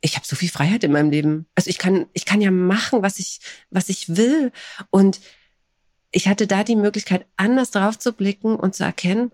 ich 0.00 0.16
habe 0.16 0.26
so 0.26 0.36
viel 0.36 0.48
Freiheit 0.48 0.84
in 0.84 0.92
meinem 0.92 1.10
Leben. 1.10 1.46
Also 1.54 1.70
ich 1.70 1.78
kann, 1.78 2.06
ich 2.12 2.24
kann 2.24 2.40
ja 2.40 2.50
machen, 2.50 3.02
was 3.02 3.18
ich, 3.18 3.40
was 3.70 3.88
ich 3.88 4.16
will. 4.16 4.52
Und 4.90 5.20
ich 6.10 6.28
hatte 6.28 6.46
da 6.46 6.64
die 6.64 6.76
Möglichkeit, 6.76 7.26
anders 7.36 7.70
drauf 7.70 7.98
zu 7.98 8.12
blicken 8.12 8.56
und 8.56 8.74
zu 8.74 8.84
erkennen, 8.84 9.32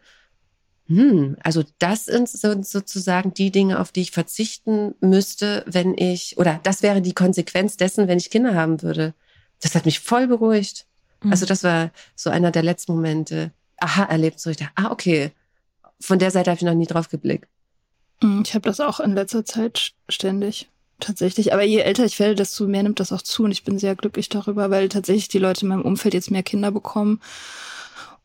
hm, 0.86 1.36
also 1.42 1.64
das 1.78 2.04
sind 2.04 2.28
sozusagen 2.66 3.32
die 3.32 3.50
Dinge, 3.50 3.80
auf 3.80 3.90
die 3.90 4.02
ich 4.02 4.10
verzichten 4.10 4.94
müsste, 5.00 5.64
wenn 5.66 5.96
ich, 5.96 6.36
oder 6.36 6.60
das 6.62 6.82
wäre 6.82 7.00
die 7.00 7.14
Konsequenz 7.14 7.76
dessen, 7.76 8.06
wenn 8.06 8.18
ich 8.18 8.30
Kinder 8.30 8.54
haben 8.54 8.82
würde. 8.82 9.14
Das 9.60 9.74
hat 9.74 9.86
mich 9.86 10.00
voll 10.00 10.26
beruhigt. 10.26 10.86
Mhm. 11.22 11.30
Also 11.30 11.46
das 11.46 11.64
war 11.64 11.90
so 12.14 12.28
einer 12.28 12.50
der 12.50 12.62
letzten 12.62 12.92
Momente. 12.92 13.52
Aha, 13.78 14.04
erlebt 14.04 14.40
so 14.40 14.50
ich 14.50 14.58
dachte, 14.58 14.72
ah, 14.74 14.90
okay. 14.90 15.30
Von 16.00 16.18
der 16.18 16.30
Seite 16.30 16.50
habe 16.50 16.58
ich 16.58 16.64
noch 16.64 16.74
nie 16.74 16.86
drauf 16.86 17.08
geblickt. 17.08 17.48
Hm, 18.20 18.42
ich 18.44 18.54
habe 18.54 18.68
das 18.68 18.80
auch 18.80 19.00
in 19.00 19.14
letzter 19.14 19.44
Zeit 19.44 19.92
ständig. 20.10 20.68
Tatsächlich. 21.00 21.52
Aber 21.52 21.62
je 21.62 21.80
älter 21.80 22.04
ich 22.04 22.18
werde, 22.18 22.34
desto 22.34 22.66
mehr 22.66 22.82
nimmt 22.82 23.00
das 23.00 23.10
auch 23.10 23.22
zu. 23.22 23.44
Und 23.44 23.52
ich 23.52 23.64
bin 23.64 23.78
sehr 23.78 23.96
glücklich 23.96 24.28
darüber, 24.28 24.70
weil 24.70 24.90
tatsächlich 24.90 25.28
die 25.28 25.38
Leute 25.38 25.62
in 25.62 25.68
meinem 25.68 25.82
Umfeld 25.82 26.14
jetzt 26.14 26.30
mehr 26.30 26.42
Kinder 26.42 26.70
bekommen 26.70 27.20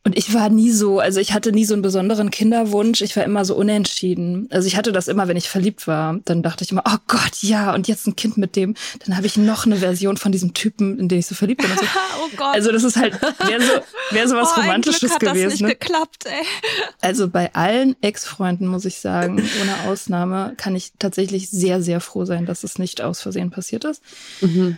und 0.05 0.17
ich 0.17 0.33
war 0.33 0.49
nie 0.49 0.71
so, 0.71 0.99
also 0.99 1.19
ich 1.19 1.33
hatte 1.33 1.51
nie 1.51 1.65
so 1.65 1.73
einen 1.73 1.81
besonderen 1.81 2.31
Kinderwunsch. 2.31 3.01
Ich 3.01 3.17
war 3.17 3.23
immer 3.25 3.43
so 3.43 3.55
unentschieden. 3.55 4.47
Also 4.49 4.65
ich 4.65 4.77
hatte 4.77 4.93
das 4.93 5.09
immer, 5.09 5.27
wenn 5.27 5.35
ich 5.35 5.49
verliebt 5.49 5.87
war. 5.87 6.19
Dann 6.23 6.41
dachte 6.41 6.63
ich 6.63 6.71
immer, 6.71 6.83
oh 6.87 6.97
Gott, 7.07 7.41
ja, 7.41 7.73
und 7.73 7.89
jetzt 7.89 8.07
ein 8.07 8.15
Kind 8.15 8.37
mit 8.37 8.55
dem. 8.55 8.75
Dann 9.05 9.17
habe 9.17 9.27
ich 9.27 9.35
noch 9.35 9.65
eine 9.65 9.75
Version 9.75 10.15
von 10.15 10.31
diesem 10.31 10.53
Typen, 10.53 10.97
in 10.99 11.09
den 11.09 11.19
ich 11.19 11.27
so 11.27 11.35
verliebt 11.35 11.61
bin. 11.61 11.69
So. 11.69 11.83
oh 12.23 12.29
Gott. 12.37 12.55
Also 12.55 12.71
das 12.71 12.83
ist 12.85 12.95
halt, 12.95 13.21
wäre 13.21 13.61
so, 13.61 13.73
wär 14.11 14.27
so 14.29 14.35
was 14.37 14.53
oh, 14.55 14.61
Romantisches 14.61 14.99
Glück 15.01 15.11
hat 15.11 15.19
gewesen. 15.19 15.43
Das 15.43 15.53
nicht 15.53 15.61
ne? 15.63 15.75
geklappt, 15.75 16.25
ey. 16.25 16.45
Also 17.01 17.27
bei 17.27 17.53
allen 17.53 17.95
Ex-Freunden, 18.01 18.67
muss 18.67 18.85
ich 18.85 18.99
sagen, 18.99 19.43
ohne 19.61 19.91
Ausnahme, 19.91 20.53
kann 20.55 20.77
ich 20.77 20.93
tatsächlich 20.97 21.49
sehr, 21.49 21.81
sehr 21.81 21.99
froh 21.99 22.23
sein, 22.23 22.45
dass 22.45 22.63
es 22.63 22.79
nicht 22.79 23.01
aus 23.01 23.19
Versehen 23.19 23.51
passiert 23.51 23.83
ist. 23.83 24.01
Mhm. 24.39 24.77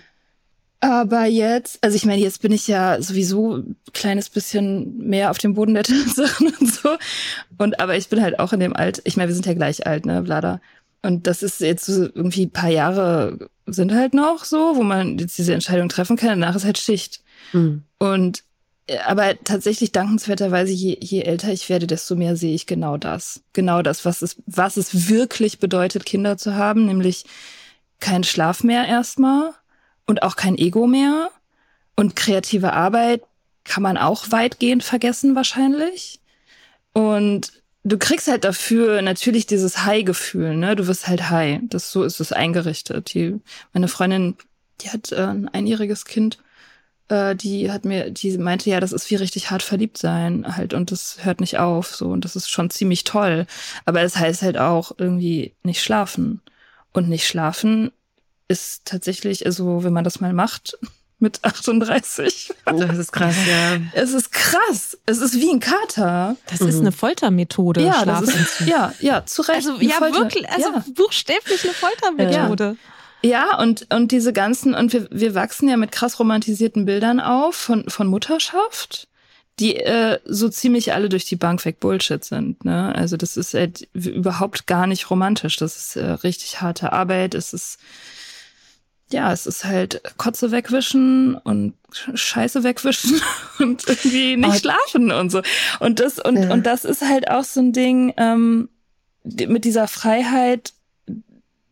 Aber 0.81 1.25
jetzt, 1.25 1.77
also 1.83 1.95
ich 1.95 2.05
meine, 2.05 2.21
jetzt 2.21 2.41
bin 2.41 2.51
ich 2.51 2.67
ja 2.67 2.99
sowieso 3.01 3.57
ein 3.57 3.75
kleines 3.93 4.29
bisschen 4.29 4.97
mehr 4.97 5.29
auf 5.29 5.37
dem 5.37 5.53
Boden 5.53 5.75
der 5.75 5.83
Tatsachen 5.83 6.51
und 6.59 6.73
so. 6.73 6.97
Und 7.57 7.79
aber 7.79 7.95
ich 7.95 8.09
bin 8.09 8.21
halt 8.21 8.39
auch 8.39 8.51
in 8.51 8.59
dem 8.59 8.75
Alt, 8.75 9.01
ich 9.05 9.15
meine, 9.15 9.29
wir 9.29 9.35
sind 9.35 9.45
ja 9.45 9.53
gleich 9.53 9.85
alt, 9.85 10.07
ne, 10.07 10.25
Vlada. 10.25 10.59
Und 11.03 11.27
das 11.27 11.43
ist 11.43 11.61
jetzt 11.61 11.85
so 11.85 12.03
irgendwie 12.03 12.45
ein 12.47 12.51
paar 12.51 12.69
Jahre 12.69 13.49
sind 13.67 13.93
halt 13.93 14.13
noch 14.13 14.43
so, 14.43 14.75
wo 14.75 14.83
man 14.83 15.17
jetzt 15.19 15.37
diese 15.37 15.53
Entscheidung 15.53 15.87
treffen 15.87 16.17
kann. 16.17 16.29
Danach 16.29 16.55
ist 16.55 16.65
halt 16.65 16.79
Schicht. 16.79 17.21
Mhm. 17.53 17.83
Und 17.99 18.43
äh, 18.87 18.97
aber 18.99 19.35
tatsächlich 19.43 19.91
dankenswerterweise, 19.91 20.71
je, 20.71 20.97
je 20.99 21.21
älter 21.21 21.51
ich 21.53 21.69
werde, 21.69 21.85
desto 21.85 22.15
mehr 22.15 22.35
sehe 22.35 22.55
ich 22.55 22.65
genau 22.65 22.97
das. 22.97 23.41
Genau 23.53 23.83
das, 23.83 24.03
was 24.03 24.23
es, 24.23 24.41
was 24.47 24.77
es 24.77 25.09
wirklich 25.09 25.59
bedeutet, 25.59 26.05
Kinder 26.05 26.37
zu 26.37 26.55
haben, 26.55 26.85
nämlich 26.85 27.25
kein 27.99 28.23
Schlaf 28.23 28.63
mehr 28.63 28.87
erstmal 28.87 29.53
und 30.11 30.23
auch 30.23 30.35
kein 30.35 30.57
Ego 30.57 30.87
mehr. 30.87 31.31
Und 31.95 32.17
kreative 32.17 32.73
Arbeit 32.73 33.23
kann 33.63 33.81
man 33.81 33.97
auch 33.97 34.29
weitgehend 34.29 34.83
vergessen 34.83 35.35
wahrscheinlich. 35.35 36.19
Und 36.91 37.53
du 37.85 37.97
kriegst 37.97 38.27
halt 38.27 38.43
dafür 38.43 39.01
natürlich 39.01 39.45
dieses 39.45 39.85
High-Gefühl, 39.85 40.57
ne? 40.57 40.75
Du 40.75 40.87
wirst 40.87 41.07
halt 41.07 41.29
high. 41.29 41.61
Das 41.63 41.91
so 41.91 42.03
ist 42.03 42.19
es 42.19 42.33
eingerichtet. 42.33 43.13
Die, 43.13 43.39
meine 43.71 43.87
Freundin, 43.87 44.35
die 44.81 44.89
hat 44.89 45.13
äh, 45.13 45.27
ein 45.27 45.47
einjähriges 45.47 46.03
Kind, 46.03 46.39
äh, 47.07 47.33
die 47.33 47.71
hat 47.71 47.85
mir, 47.85 48.11
die 48.11 48.37
meinte 48.37 48.69
ja, 48.69 48.81
das 48.81 48.91
ist 48.91 49.09
wie 49.11 49.15
richtig 49.15 49.49
hart 49.49 49.63
verliebt 49.63 49.97
sein 49.97 50.57
halt 50.57 50.73
und 50.73 50.91
das 50.91 51.19
hört 51.21 51.39
nicht 51.39 51.57
auf 51.57 51.95
so 51.95 52.09
und 52.09 52.25
das 52.25 52.35
ist 52.35 52.49
schon 52.49 52.69
ziemlich 52.69 53.05
toll. 53.05 53.47
Aber 53.85 54.01
es 54.01 54.13
das 54.13 54.21
heißt 54.21 54.41
halt 54.41 54.57
auch 54.57 54.91
irgendwie 54.97 55.53
nicht 55.63 55.81
schlafen 55.81 56.41
und 56.91 57.07
nicht 57.07 57.25
schlafen 57.27 57.91
ist 58.51 58.85
tatsächlich, 58.85 59.45
also 59.45 59.83
wenn 59.83 59.93
man 59.93 60.03
das 60.03 60.19
mal 60.19 60.33
macht 60.33 60.77
mit 61.19 61.43
38. 61.43 62.51
Das 62.65 62.97
ist 62.97 63.11
krass, 63.11 63.35
ja. 63.47 63.79
Es 63.93 64.13
ist 64.13 64.31
krass. 64.31 64.97
Es 65.05 65.19
ist 65.19 65.35
wie 65.35 65.51
ein 65.51 65.59
Kater. 65.59 66.35
Das 66.47 66.61
mhm. 66.61 66.67
ist 66.69 66.79
eine 66.79 66.91
Foltermethode. 66.91 67.83
Ja, 67.83 68.05
das 68.05 68.23
ist, 68.23 68.61
ja, 68.61 68.93
ja, 68.99 69.25
zu 69.25 69.43
Recht. 69.43 69.67
Also 69.67 69.79
ja, 69.79 69.95
Folter. 69.95 70.19
wirklich, 70.19 70.49
also 70.49 70.69
ja. 70.69 70.83
buchstäblich 70.95 71.63
eine 71.63 71.73
Foltermethode. 71.73 72.75
Ja. 73.21 73.29
ja, 73.29 73.59
und, 73.59 73.87
und 73.93 74.11
diese 74.11 74.33
ganzen, 74.33 74.73
und 74.73 74.93
wir, 74.93 75.07
wir 75.11 75.35
wachsen 75.35 75.69
ja 75.69 75.77
mit 75.77 75.91
krass 75.91 76.19
romantisierten 76.19 76.85
Bildern 76.85 77.19
auf 77.19 77.55
von, 77.55 77.87
von 77.87 78.07
Mutterschaft 78.07 79.07
die 79.59 79.77
äh, 79.77 80.19
so 80.25 80.49
ziemlich 80.49 80.93
alle 80.93 81.07
durch 81.07 81.25
die 81.25 81.35
Bank 81.35 81.63
weg 81.65 81.79
Bullshit 81.79 82.25
sind. 82.25 82.65
Ne? 82.65 82.93
Also 82.95 83.15
das 83.15 83.37
ist 83.37 83.53
halt 83.53 83.87
überhaupt 83.93 84.65
gar 84.65 84.87
nicht 84.87 85.09
romantisch. 85.11 85.57
Das 85.57 85.77
ist 85.77 85.95
äh, 85.97 86.03
richtig 86.03 86.61
harte 86.61 86.91
Arbeit. 86.91 87.35
Es 87.35 87.53
ist 87.53 87.77
ja, 89.13 89.31
es 89.31 89.45
ist 89.45 89.65
halt 89.65 90.01
Kotze 90.17 90.51
wegwischen 90.51 91.35
und 91.35 91.73
Scheiße 92.13 92.63
wegwischen 92.63 93.21
und 93.59 93.87
irgendwie 93.87 94.37
nicht 94.37 94.49
oh. 94.49 94.53
schlafen 94.53 95.11
und 95.11 95.31
so. 95.31 95.41
Und 95.79 95.99
das, 95.99 96.19
und, 96.19 96.37
ja. 96.37 96.51
und 96.51 96.65
das 96.65 96.85
ist 96.85 97.01
halt 97.01 97.29
auch 97.29 97.43
so 97.43 97.59
ein 97.59 97.73
Ding, 97.73 98.13
ähm, 98.17 98.69
mit 99.23 99.65
dieser 99.65 99.87
Freiheit 99.87 100.73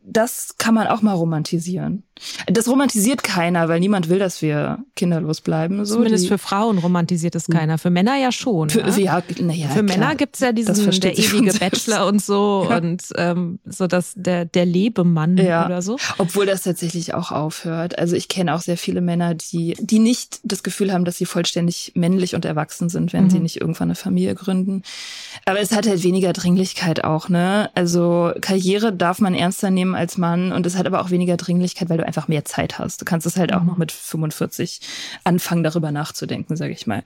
das 0.10 0.56
kann 0.58 0.73
man 0.73 0.88
auch 0.88 1.02
mal 1.02 1.13
romantisieren. 1.13 2.04
Das 2.48 2.68
romantisiert 2.68 3.24
keiner, 3.24 3.70
weil 3.70 3.80
niemand 3.80 4.10
will, 4.10 4.20
dass 4.20 4.42
wir 4.42 4.80
kinderlos 4.96 5.42
bleiben. 5.42 5.86
So. 5.86 5.96
Zumindest 5.96 6.28
für 6.28 6.38
Frauen 6.38 6.78
romantisiert 6.78 7.36
es 7.36 7.48
keiner. 7.48 7.78
Für 7.78 7.90
Männer 7.90 8.18
ja 8.18 8.32
schon. 8.32 8.70
Für, 8.70 8.84
ne? 8.84 9.02
ja, 9.02 9.24
ja, 9.38 9.68
für. 9.70 9.84
Männer 9.84 10.16
gibt's 10.16 10.40
ja 10.40 10.52
diesen 10.52 11.00
der 11.00 11.18
ewige 11.18 11.54
Bachelor 11.54 12.08
und 12.08 12.22
so 12.22 12.68
ja. 12.70 12.78
und 12.78 13.04
ähm, 13.16 13.60
so 13.66 13.88
dass 13.88 14.14
der 14.16 14.46
der 14.46 14.66
Lebemann 14.66 15.38
ja. 15.38 15.66
oder 15.66 15.82
so. 15.82 15.98
Obwohl 16.18 16.46
das 16.46 16.64
tatsächlich 16.64 17.14
auch 17.14 17.32
aufhört. 17.32 17.98
Also 17.98 18.16
ich 18.16 18.28
kenne 18.28 18.54
auch 18.54 18.62
sehr 18.62 18.78
viele 18.78 19.02
Männer, 19.02 19.34
die 19.36 19.76
die 19.80 20.00
nicht 20.00 20.40
das 20.44 20.64
Gefühl 20.64 20.92
haben, 20.92 21.06
dass 21.06 21.18
sie 21.18 21.26
vollständig 21.26 21.94
männlich 21.96 22.36
und 22.36 22.46
erwachsen 22.46 22.90
sind, 22.90 23.14
wenn 23.14 23.26
mhm. 23.26 23.30
sie 23.30 23.40
nicht 23.40 23.62
irgendwann 23.62 23.90
eine 23.90 23.96
Familie 23.96 24.36
gründen. 24.36 24.84
Aber 25.46 25.60
es 25.60 25.72
hat 25.72 25.88
halt 25.88 26.04
weniger 26.04 26.34
Dringlichkeit 26.34 27.04
auch, 27.04 27.30
ne? 27.30 27.70
Also 27.76 28.32
Karriere 28.42 28.92
darf 28.94 29.20
man 29.20 29.34
ernster 29.34 29.70
nehmen 29.72 29.96
als 29.96 30.18
Mann 30.18 30.52
und 30.52 30.66
es 30.66 30.76
hat 30.76 30.86
aber 30.86 31.02
auch 31.02 31.12
weniger 31.12 31.38
Dringlichkeit, 31.38 31.90
weil 31.90 31.98
du 31.98 32.09
einfach 32.10 32.28
mehr 32.28 32.43
Zeit 32.43 32.78
hast. 32.78 33.00
Du 33.00 33.06
kannst 33.06 33.26
es 33.26 33.38
halt 33.38 33.54
auch 33.54 33.63
noch 33.63 33.74
mhm. 33.74 33.80
mit 33.80 33.91
45 33.93 34.82
anfangen, 35.24 35.63
darüber 35.63 35.91
nachzudenken, 35.91 36.58
sage 36.58 36.74
ich 36.74 36.86
mal. 36.86 37.04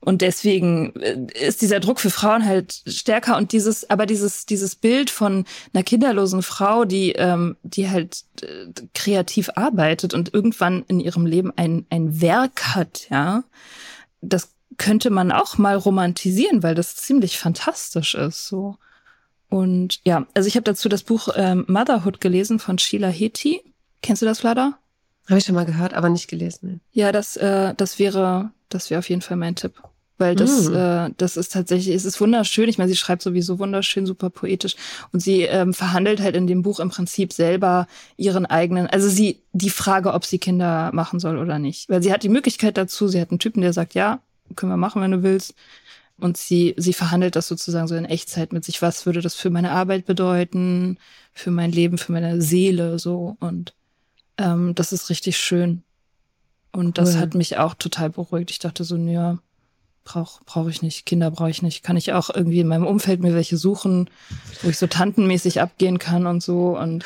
Und 0.00 0.22
deswegen 0.22 0.94
äh, 0.96 1.26
ist 1.44 1.62
dieser 1.62 1.80
Druck 1.80 1.98
für 1.98 2.10
Frauen 2.10 2.44
halt 2.44 2.82
stärker 2.86 3.36
und 3.36 3.50
dieses, 3.50 3.90
aber 3.90 4.06
dieses, 4.06 4.46
dieses 4.46 4.76
Bild 4.76 5.10
von 5.10 5.44
einer 5.74 5.82
kinderlosen 5.82 6.42
Frau, 6.42 6.84
die, 6.84 7.12
ähm, 7.12 7.56
die 7.64 7.90
halt 7.90 8.24
äh, 8.42 8.66
kreativ 8.94 9.50
arbeitet 9.56 10.14
und 10.14 10.32
irgendwann 10.32 10.84
in 10.86 11.00
ihrem 11.00 11.26
Leben 11.26 11.52
ein, 11.56 11.86
ein 11.90 12.20
Werk 12.20 12.76
hat, 12.76 13.08
ja, 13.10 13.42
das 14.20 14.50
könnte 14.78 15.10
man 15.10 15.32
auch 15.32 15.58
mal 15.58 15.76
romantisieren, 15.76 16.62
weil 16.62 16.74
das 16.74 16.96
ziemlich 16.96 17.38
fantastisch 17.38 18.14
ist, 18.14 18.46
so. 18.46 18.76
Und 19.52 20.00
ja, 20.04 20.26
also 20.32 20.46
ich 20.46 20.56
habe 20.56 20.64
dazu 20.64 20.88
das 20.88 21.02
Buch 21.02 21.28
ähm, 21.36 21.66
Motherhood 21.68 22.22
gelesen 22.22 22.58
von 22.58 22.78
Sheila 22.78 23.08
Heti. 23.08 23.60
Kennst 24.02 24.22
du 24.22 24.26
das, 24.26 24.40
Vlada? 24.40 24.78
Habe 25.28 25.38
ich 25.38 25.44
schon 25.44 25.54
mal 25.54 25.64
gehört, 25.64 25.94
aber 25.94 26.08
nicht 26.08 26.28
gelesen. 26.28 26.80
Ja, 26.92 27.12
das, 27.12 27.36
äh, 27.36 27.74
das 27.76 27.98
wäre, 27.98 28.50
das 28.68 28.90
wäre 28.90 28.98
auf 28.98 29.08
jeden 29.08 29.22
Fall 29.22 29.36
mein 29.36 29.54
Tipp. 29.54 29.80
Weil 30.18 30.36
das, 30.36 30.68
mm. 30.68 30.74
äh, 30.74 31.10
das 31.16 31.36
ist 31.36 31.52
tatsächlich, 31.52 31.94
es 31.94 32.04
ist 32.04 32.20
wunderschön. 32.20 32.68
Ich 32.68 32.78
meine, 32.78 32.90
sie 32.90 32.96
schreibt 32.96 33.22
sowieso 33.22 33.58
wunderschön, 33.58 34.06
super 34.06 34.30
poetisch. 34.30 34.76
Und 35.12 35.20
sie 35.20 35.42
ähm, 35.42 35.72
verhandelt 35.74 36.20
halt 36.20 36.36
in 36.36 36.46
dem 36.46 36.62
Buch 36.62 36.80
im 36.80 36.90
Prinzip 36.90 37.32
selber 37.32 37.86
ihren 38.16 38.46
eigenen, 38.46 38.86
also 38.88 39.08
sie, 39.08 39.42
die 39.52 39.70
Frage, 39.70 40.12
ob 40.12 40.24
sie 40.24 40.38
Kinder 40.38 40.90
machen 40.92 41.18
soll 41.18 41.38
oder 41.38 41.58
nicht. 41.58 41.88
Weil 41.88 42.02
sie 42.02 42.12
hat 42.12 42.22
die 42.22 42.28
Möglichkeit 42.28 42.76
dazu, 42.76 43.08
sie 43.08 43.20
hat 43.20 43.30
einen 43.30 43.38
Typen, 43.38 43.62
der 43.62 43.72
sagt, 43.72 43.94
ja, 43.94 44.20
können 44.54 44.70
wir 44.70 44.76
machen, 44.76 45.02
wenn 45.02 45.12
du 45.12 45.22
willst. 45.22 45.54
Und 46.18 46.36
sie, 46.36 46.74
sie 46.76 46.92
verhandelt 46.92 47.34
das 47.34 47.48
sozusagen 47.48 47.88
so 47.88 47.96
in 47.96 48.04
Echtzeit 48.04 48.52
mit 48.52 48.64
sich. 48.64 48.82
Was 48.82 49.06
würde 49.06 49.22
das 49.22 49.34
für 49.34 49.50
meine 49.50 49.72
Arbeit 49.72 50.06
bedeuten, 50.06 50.98
für 51.32 51.50
mein 51.50 51.72
Leben, 51.72 51.98
für 51.98 52.12
meine 52.12 52.40
Seele, 52.40 52.98
so. 52.98 53.36
Und 53.40 53.74
ähm, 54.38 54.74
das 54.74 54.92
ist 54.92 55.10
richtig 55.10 55.36
schön. 55.38 55.82
Und 56.72 56.98
das 56.98 57.14
cool. 57.14 57.20
hat 57.20 57.34
mich 57.34 57.58
auch 57.58 57.74
total 57.74 58.10
beruhigt. 58.10 58.50
Ich 58.50 58.58
dachte 58.58 58.84
so, 58.84 58.96
ja, 58.96 59.38
brauche 60.04 60.42
brauch 60.44 60.68
ich 60.68 60.82
nicht, 60.82 61.06
Kinder 61.06 61.30
brauche 61.30 61.50
ich 61.50 61.62
nicht. 61.62 61.82
Kann 61.82 61.96
ich 61.96 62.12
auch 62.12 62.30
irgendwie 62.30 62.60
in 62.60 62.68
meinem 62.68 62.86
Umfeld 62.86 63.20
mir 63.20 63.34
welche 63.34 63.56
suchen, 63.56 64.08
wo 64.62 64.70
ich 64.70 64.78
so 64.78 64.86
tantenmäßig 64.86 65.60
abgehen 65.60 65.98
kann 65.98 66.26
und 66.26 66.42
so. 66.42 66.78
Und, 66.78 67.04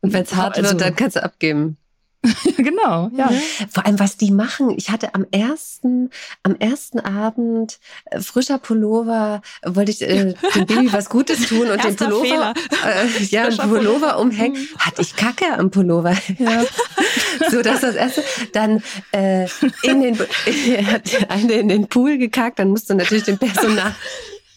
und 0.00 0.12
wenn 0.12 0.22
es 0.22 0.34
hart 0.34 0.56
also, 0.56 0.70
wird, 0.70 0.80
dann 0.80 0.96
kannst 0.96 1.16
du 1.16 1.22
abgeben. 1.22 1.76
genau, 2.56 3.10
ja. 3.16 3.30
Mhm. 3.30 3.68
Vor 3.70 3.84
allem, 3.84 3.98
was 3.98 4.16
die 4.16 4.30
machen. 4.30 4.70
Ich 4.76 4.90
hatte 4.90 5.14
am 5.14 5.26
ersten, 5.32 6.10
am 6.42 6.54
ersten 6.56 7.00
Abend 7.00 7.80
äh, 8.06 8.20
frischer 8.20 8.58
Pullover, 8.58 9.42
wollte 9.64 9.90
ich 9.90 10.02
äh, 10.02 10.34
dem 10.54 10.66
Baby 10.66 10.92
was 10.92 11.08
Gutes 11.08 11.48
tun 11.48 11.68
und 11.68 11.82
den 11.82 11.96
Pullover, 11.96 12.54
äh, 12.86 13.24
ja, 13.24 13.48
Pullover 13.50 14.18
umhängen. 14.18 14.60
Mhm. 14.60 14.78
Hatte 14.78 15.02
ich 15.02 15.16
Kacke 15.16 15.58
am 15.58 15.70
Pullover. 15.70 16.16
Ja. 16.38 16.64
so, 17.50 17.62
dass 17.62 17.82
das 17.82 17.94
erste, 17.94 18.24
dann 18.52 18.82
äh, 19.12 19.46
in 19.82 20.00
den, 20.00 20.18
hat 20.18 21.30
eine 21.30 21.52
in 21.54 21.68
den 21.68 21.86
Pool 21.86 22.18
gekackt, 22.18 22.58
dann 22.58 22.68
musst 22.68 22.90
du 22.90 22.94
natürlich 22.94 23.24
den 23.24 23.38
Personal 23.38 23.94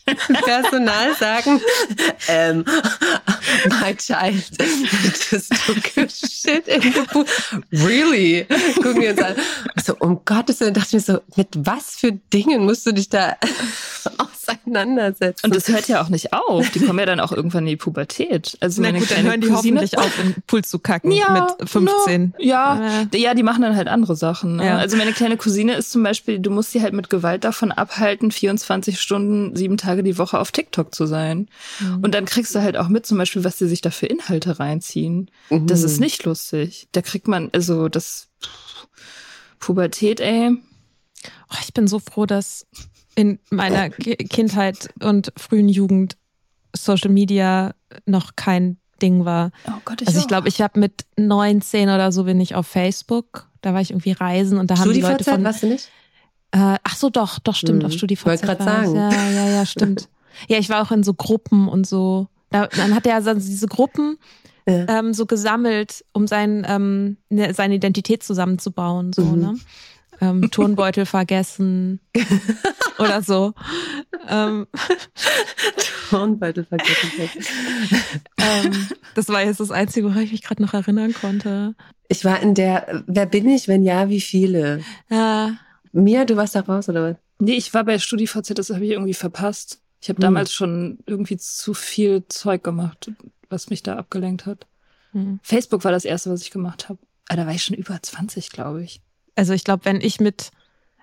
Personal 0.06 1.16
sagen, 1.16 1.60
ähm, 2.28 2.64
my 3.82 3.96
child 3.96 4.44
just 5.32 5.52
took 5.66 5.98
a 5.98 6.08
shit 6.08 6.68
in 6.68 6.82
the 6.82 7.06
pool. 7.12 7.26
Really? 7.72 8.46
Gucken 8.76 9.02
wir 9.02 9.12
uns 9.12 9.22
an. 9.22 9.36
So, 9.84 9.96
um 10.00 10.22
Gottes 10.24 10.60
Willen, 10.60 10.74
dachte 10.74 10.98
ich 10.98 11.08
mir 11.08 11.14
so, 11.14 11.22
mit 11.36 11.50
was 11.54 11.96
für 11.96 12.12
Dingen 12.12 12.66
musst 12.66 12.86
du 12.86 12.92
dich 12.92 13.10
da 13.10 13.36
auseinandersetzen? 14.48 15.46
Und 15.46 15.56
das 15.56 15.68
hört 15.68 15.88
ja 15.88 16.02
auch 16.02 16.10
nicht 16.10 16.34
auf. 16.34 16.70
Die 16.72 16.80
kommen 16.80 17.00
ja 17.00 17.06
dann 17.06 17.20
auch 17.20 17.32
irgendwann 17.32 17.64
in 17.64 17.72
die 17.72 17.76
Pubertät. 17.78 18.58
Also 18.60 18.82
Na 18.82 18.90
meine 18.90 19.00
gut, 19.00 19.12
dann 19.12 19.24
hören 19.24 19.42
die 19.42 19.48
Cousine, 19.48 19.82
hoffentlich 19.82 19.98
auf, 19.98 20.20
in 20.20 20.34
den 20.34 20.44
Pool 20.48 20.64
zu 20.64 20.80
kacken 20.80 21.12
ja, 21.12 21.48
mit 21.60 21.70
15. 21.70 22.34
No, 22.38 22.44
ja, 22.44 23.08
ja, 23.14 23.34
die 23.34 23.44
machen 23.44 23.62
dann 23.62 23.76
halt 23.76 23.88
andere 23.88 24.16
Sachen. 24.16 24.58
Ne? 24.58 24.66
Ja. 24.66 24.78
Also 24.78 24.98
meine 24.98 25.14
kleine 25.14 25.38
Cousine 25.38 25.74
ist 25.74 25.92
zum 25.92 26.04
Beispiel, 26.04 26.40
du 26.40 26.52
musst 26.52 26.72
sie 26.72 26.82
halt 26.82 26.94
mit 26.94 27.10
Gewalt 27.10 27.44
davon 27.44 27.72
abhalten, 27.72 28.32
24 28.32 29.00
Stunden, 29.00 29.56
sieben 29.56 29.78
Tage 29.78 30.04
die 30.04 30.18
Woche 30.18 30.40
auf 30.40 30.52
TikTok 30.52 30.94
zu 30.94 31.06
sein. 31.06 31.48
Mhm. 31.80 32.00
Und 32.04 32.16
dann 32.16 32.26
kriegst 32.26 32.54
du 32.56 32.62
halt 32.62 32.78
auch 32.78 32.88
mit 32.88 33.06
zum 33.06 33.18
Beispiel, 33.18 33.44
was 33.44 33.58
sie 33.58 33.68
sich 33.68 33.82
da 33.82 33.92
für 33.92 34.08
Inhalte 34.08 34.60
reinziehen. 34.60 35.30
Mhm. 35.50 35.68
Das 35.68 35.84
ist 35.84 36.00
nicht 36.00 36.24
lustig. 36.26 36.88
Da 36.92 37.02
kriegt 37.02 37.28
man, 37.28 37.50
also 37.54 37.90
das 37.90 38.30
Pubertät, 39.60 40.20
ey. 40.20 40.52
Oh, 41.50 41.58
ich 41.62 41.74
bin 41.74 41.88
so 41.88 42.00
froh, 42.00 42.26
dass 42.26 42.68
in 43.16 43.40
meiner 43.50 43.90
Kindheit 44.30 44.90
und 45.02 45.32
frühen 45.38 45.70
Jugend 45.70 46.18
Social 46.76 47.10
Media 47.10 47.74
noch 48.06 48.36
kein 48.36 48.78
Ding 49.02 49.26
war. 49.26 49.52
Oh 49.68 49.72
Gott, 49.86 50.02
ich 50.02 50.08
also 50.08 50.20
ich 50.20 50.28
glaube, 50.28 50.48
ich 50.48 50.62
habe 50.62 50.80
mit 50.80 51.06
19 51.18 51.90
oder 51.90 52.12
so 52.12 52.26
bin 52.26 52.40
ich 52.40 52.56
auf 52.56 52.68
Facebook. 52.68 53.50
Da 53.62 53.74
war 53.74 53.82
ich 53.82 53.92
irgendwie 53.92 54.12
reisen 54.12 54.58
und 54.58 54.72
da 54.72 54.78
haben 54.78 54.94
die 54.94 55.02
Leute 55.02 55.24
von. 55.24 55.44
Warst 55.44 55.64
du 55.64 55.68
nicht? 55.68 55.90
Äh, 56.52 56.78
ach 56.84 56.96
so, 56.96 57.10
doch, 57.10 57.40
doch 57.40 57.56
stimmt. 57.56 57.80
Mhm. 57.80 57.88
Auf 57.88 57.94
StudiVZ. 57.94 58.26
Wollte 58.26 58.46
gerade 58.46 58.64
sagen. 58.64 58.96
Ja, 58.96 59.12
ja, 59.12 59.50
ja, 59.50 59.66
stimmt. 59.66 60.10
ja, 60.48 60.58
ich 60.58 60.70
war 60.70 60.82
auch 60.82 60.92
in 60.92 61.04
so 61.04 61.14
Gruppen 61.14 61.68
und 61.68 61.88
so. 61.88 62.28
Da, 62.50 62.68
dann 62.68 62.96
hat 62.96 63.06
er 63.06 63.16
also 63.16 63.34
diese 63.34 63.68
Gruppen 63.68 64.18
ja. 64.68 65.00
ähm, 65.00 65.14
so 65.14 65.26
gesammelt, 65.26 66.06
um 66.14 66.28
sein, 66.28 66.66
ähm, 66.68 67.18
ne, 67.30 67.54
seine 67.54 67.76
Identität 67.76 68.24
zusammenzubauen. 68.24 69.14
So, 69.14 69.24
mhm. 69.24 69.40
ne? 69.40 69.56
Ähm, 70.22 70.50
Turnbeutel 70.52 71.06
vergessen 71.06 72.00
oder 73.00 73.22
so. 73.22 73.54
Ähm, 74.28 74.68
Turnbeutel 76.10 76.66
vergessen. 76.66 77.12
ähm, 78.38 78.88
das 79.16 79.30
war 79.30 79.44
jetzt 79.44 79.60
das 79.60 79.72
Einzige, 79.72 80.08
woran 80.08 80.24
ich 80.24 80.32
mich 80.32 80.44
gerade 80.44 80.62
noch 80.62 80.74
erinnern 80.74 81.14
konnte. 81.14 81.76
Ich 82.08 82.24
war 82.24 82.40
in 82.42 82.54
der, 82.54 83.04
wer 83.08 83.26
bin 83.26 83.50
ich, 83.50 83.68
wenn 83.68 83.84
ja, 83.84 84.10
wie 84.10 84.22
viele? 84.22 84.82
Ja. 85.10 85.58
Mia, 85.92 86.26
du 86.26 86.36
warst 86.36 86.56
da 86.56 86.62
raus, 86.62 86.90
oder 86.90 87.12
was? 87.12 87.16
Nee, 87.40 87.56
ich 87.56 87.74
war 87.74 87.84
bei 87.84 88.00
StudiVZ, 88.00 88.54
das 88.56 88.70
habe 88.70 88.86
ich 88.86 88.92
irgendwie 88.92 89.14
verpasst. 89.14 89.82
Ich 90.02 90.10
habe 90.10 90.18
hm. 90.18 90.22
damals 90.22 90.54
schon 90.54 91.00
irgendwie 91.06 91.38
zu 91.38 91.74
viel 91.74 92.28
Zeug 92.28 92.64
gemacht, 92.64 93.12
was 93.50 93.70
mich 93.70 93.84
da 93.84 93.96
abgelenkt 93.96 94.46
hat. 94.46 94.68
Hm. 95.12 95.40
Facebook 95.42 95.84
war 95.84 95.92
das 95.92 96.06
erste, 96.06 96.30
was 96.32 96.42
ich 96.42 96.52
gemacht 96.52 96.90
habe. 96.90 97.00
Aber 97.28 97.40
ah, 97.40 97.42
da 97.42 97.48
war 97.48 97.56
ich 97.56 97.64
schon 97.64 97.76
über 97.76 97.98
20, 98.00 98.52
glaube 98.52 98.84
ich. 98.84 99.02
Also 99.36 99.54
ich 99.54 99.64
glaube, 99.64 99.86
wenn 99.86 100.02
ich 100.02 100.20
mit, 100.20 100.52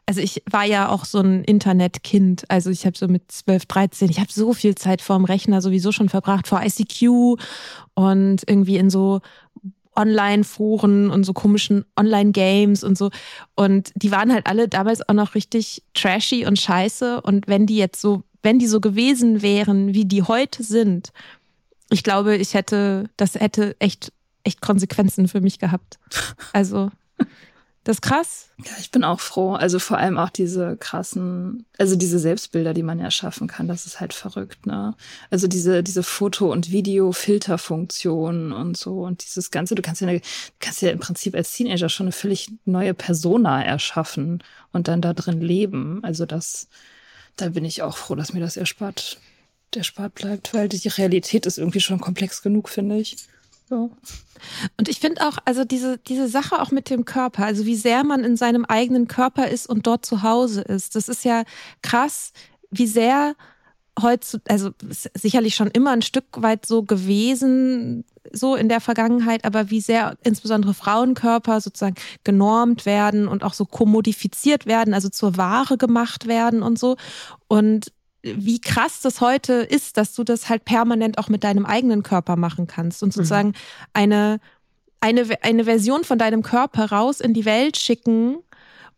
also 0.07 0.21
ich 0.21 0.43
war 0.51 0.65
ja 0.65 0.89
auch 0.89 1.05
so 1.05 1.21
ein 1.21 1.45
Internetkind. 1.45 2.51
Also 2.51 2.71
ich 2.71 2.87
habe 2.87 2.97
so 2.97 3.09
mit 3.09 3.31
12, 3.31 3.67
13, 3.67 4.11
ich 4.11 4.21
habe 4.21 4.33
so 4.33 4.53
viel 4.53 4.75
Zeit 4.75 5.03
vorm 5.03 5.25
Rechner 5.25 5.61
sowieso 5.61 5.93
schon 5.93 6.09
verbracht, 6.09 6.49
vor 6.49 6.63
ICQ 6.63 7.39
und 7.95 8.43
irgendwie 8.47 8.79
in 8.79 8.91
so 8.91 9.21
Online-Foren 9.95 11.11
und 11.11 11.25
so 11.25 11.33
komischen 11.33 11.85
Online-Games 11.97 12.83
und 12.83 12.97
so. 12.97 13.11
Und 13.55 13.93
die 13.95 14.11
waren 14.11 14.33
halt 14.33 14.47
alle 14.47 14.69
damals 14.69 15.07
auch 15.09 15.15
noch 15.15 15.35
richtig 15.35 15.83
trashy 15.95 16.47
und 16.47 16.59
scheiße. 16.59 17.21
Und 17.21 17.47
wenn 17.47 17.67
die 17.67 17.77
jetzt 17.77 18.01
so, 18.01 18.23
wenn 18.43 18.59
die 18.59 18.67
so 18.67 18.81
gewesen 18.81 19.43
wären, 19.43 19.95
wie 19.95 20.07
die 20.07 20.23
heute 20.23 20.63
sind, 20.63 21.13
ich 21.91 22.03
glaube, 22.03 22.37
ich 22.37 22.55
hätte, 22.55 23.11
das 23.19 23.35
hätte 23.35 23.77
echt, 23.79 24.13
echt 24.45 24.63
Konsequenzen 24.63 25.29
für 25.29 25.41
mich 25.41 25.59
gehabt. 25.59 25.99
Also 26.53 26.91
das 27.85 27.97
ist 27.97 28.03
krass. 28.03 28.49
Ja, 28.65 28.71
ich 28.79 28.93
bin 28.93 29.03
auch 29.03 29.19
froh. 29.19 29.55
Also 29.55 29.81
vor 29.81 29.99
allem 29.99 30.17
auch 30.17 30.31
diese 30.31 30.77
krassen, 30.77 31.67
also 31.79 31.97
diese 31.97 32.21
Selbstbilder, 32.21 32.75
die 32.75 32.85
man 32.85 33.01
ja 33.01 33.11
schaffen 33.11 33.49
kann, 33.49 33.67
das 33.67 33.87
ist 33.87 33.99
halt 33.99 34.15
verrückt, 34.15 34.67
ne? 34.67 34.95
Also 35.31 35.49
diese, 35.49 35.83
diese 35.83 36.05
Foto- 36.05 36.53
und 36.53 36.71
Video-Filterfunktion 36.71 38.53
und 38.53 38.77
so 38.77 39.03
und 39.03 39.25
dieses 39.25 39.51
Ganze, 39.51 39.75
du 39.75 39.83
kannst 39.83 40.01
ja, 40.01 40.07
eine, 40.07 40.21
kannst 40.61 40.81
ja 40.81 40.91
im 40.91 41.01
Prinzip 41.01 41.35
als 41.35 41.53
Teenager 41.53 41.89
schon 41.89 42.07
eine 42.07 42.13
völlig 42.13 42.53
neue 42.65 42.95
Persona 42.95 43.65
erschaffen 43.65 44.45
und 44.73 44.87
dann 44.87 45.01
da 45.01 45.13
drin 45.13 45.41
leben. 45.41 46.05
Also 46.05 46.25
das, 46.25 46.69
da 47.37 47.49
bin 47.49 47.65
ich 47.65 47.83
auch 47.83 47.97
froh, 47.97 48.15
dass 48.15 48.33
mir 48.33 48.41
das 48.41 48.57
erspart, 48.57 49.19
erspart 49.75 50.15
bleibt, 50.15 50.55
weil 50.55 50.69
die 50.69 50.87
Realität 50.87 51.47
ist 51.47 51.59
irgendwie 51.59 51.81
schon 51.81 52.01
komplex 52.01 52.43
genug, 52.43 52.69
finde 52.69 52.99
ich. 52.99 53.17
Ja. 53.73 53.89
Und 54.77 54.89
ich 54.89 55.01
finde 55.01 55.27
auch, 55.27 55.39
also 55.47 55.65
diese, 55.65 55.97
diese 55.99 56.29
Sache 56.29 56.61
auch 56.61 56.71
mit 56.71 56.91
dem 56.91 57.05
Körper, 57.07 57.47
also 57.47 57.65
wie 57.65 57.77
sehr 57.77 58.05
man 58.05 58.23
in 58.23 58.37
seinem 58.37 58.67
eigenen 58.67 59.09
Körper 59.09 59.49
ist 59.49 59.67
und 59.67 59.87
dort 59.87 60.05
zu 60.05 60.23
Hause 60.23 60.61
ist, 60.61 60.95
das 60.95 61.09
ist 61.09 61.25
ja 61.25 61.45
krass, 61.81 62.33
wie 62.71 62.87
sehr 62.87 63.35
heute, 64.01 64.43
also 64.49 64.71
sicherlich 65.15 65.55
schon 65.55 65.69
immer 65.69 65.93
ein 65.93 66.03
Stück 66.03 66.25
weit 66.37 66.67
so 66.67 66.83
gewesen, 66.83 68.05
so 68.31 68.57
in 68.57 68.69
der 68.69 68.81
Vergangenheit, 68.81 69.45
aber 69.47 69.71
wie 69.71 69.81
sehr 69.81 70.17
insbesondere 70.23 70.75
Frauenkörper 70.75 71.61
sozusagen 71.61 71.97
genormt 72.25 72.85
werden 72.85 73.29
und 73.29 73.45
auch 73.45 73.55
so 73.55 73.65
kommodifiziert 73.65 74.67
werden, 74.67 74.93
also 74.93 75.09
zur 75.09 75.37
Ware 75.39 75.79
gemacht 75.79 76.27
werden 76.27 76.63
und 76.63 76.79
so. 76.79 76.97
Und 77.49 77.93
wie 78.23 78.61
krass 78.61 79.01
das 79.01 79.21
heute 79.21 79.55
ist, 79.55 79.97
dass 79.97 80.15
du 80.15 80.25
das 80.25 80.49
halt 80.49 80.65
permanent 80.65 81.19
auch 81.19 81.29
mit 81.29 81.45
deinem 81.45 81.67
eigenen 81.67 82.03
Körper 82.03 82.37
machen 82.37 82.67
kannst 82.67 83.03
und 83.03 83.09
mhm. 83.09 83.13
sozusagen 83.13 83.49
mhm. 83.49 83.55
eine, 83.93 84.41
eine, 85.01 85.27
eine 85.43 85.65
Version 85.65 86.05
von 86.05 86.19
deinem 86.19 86.43
Körper 86.43 86.91
raus 86.91 87.21
in 87.21 87.35
die 87.35 87.45
Welt 87.45 87.77
schicken 87.77 88.39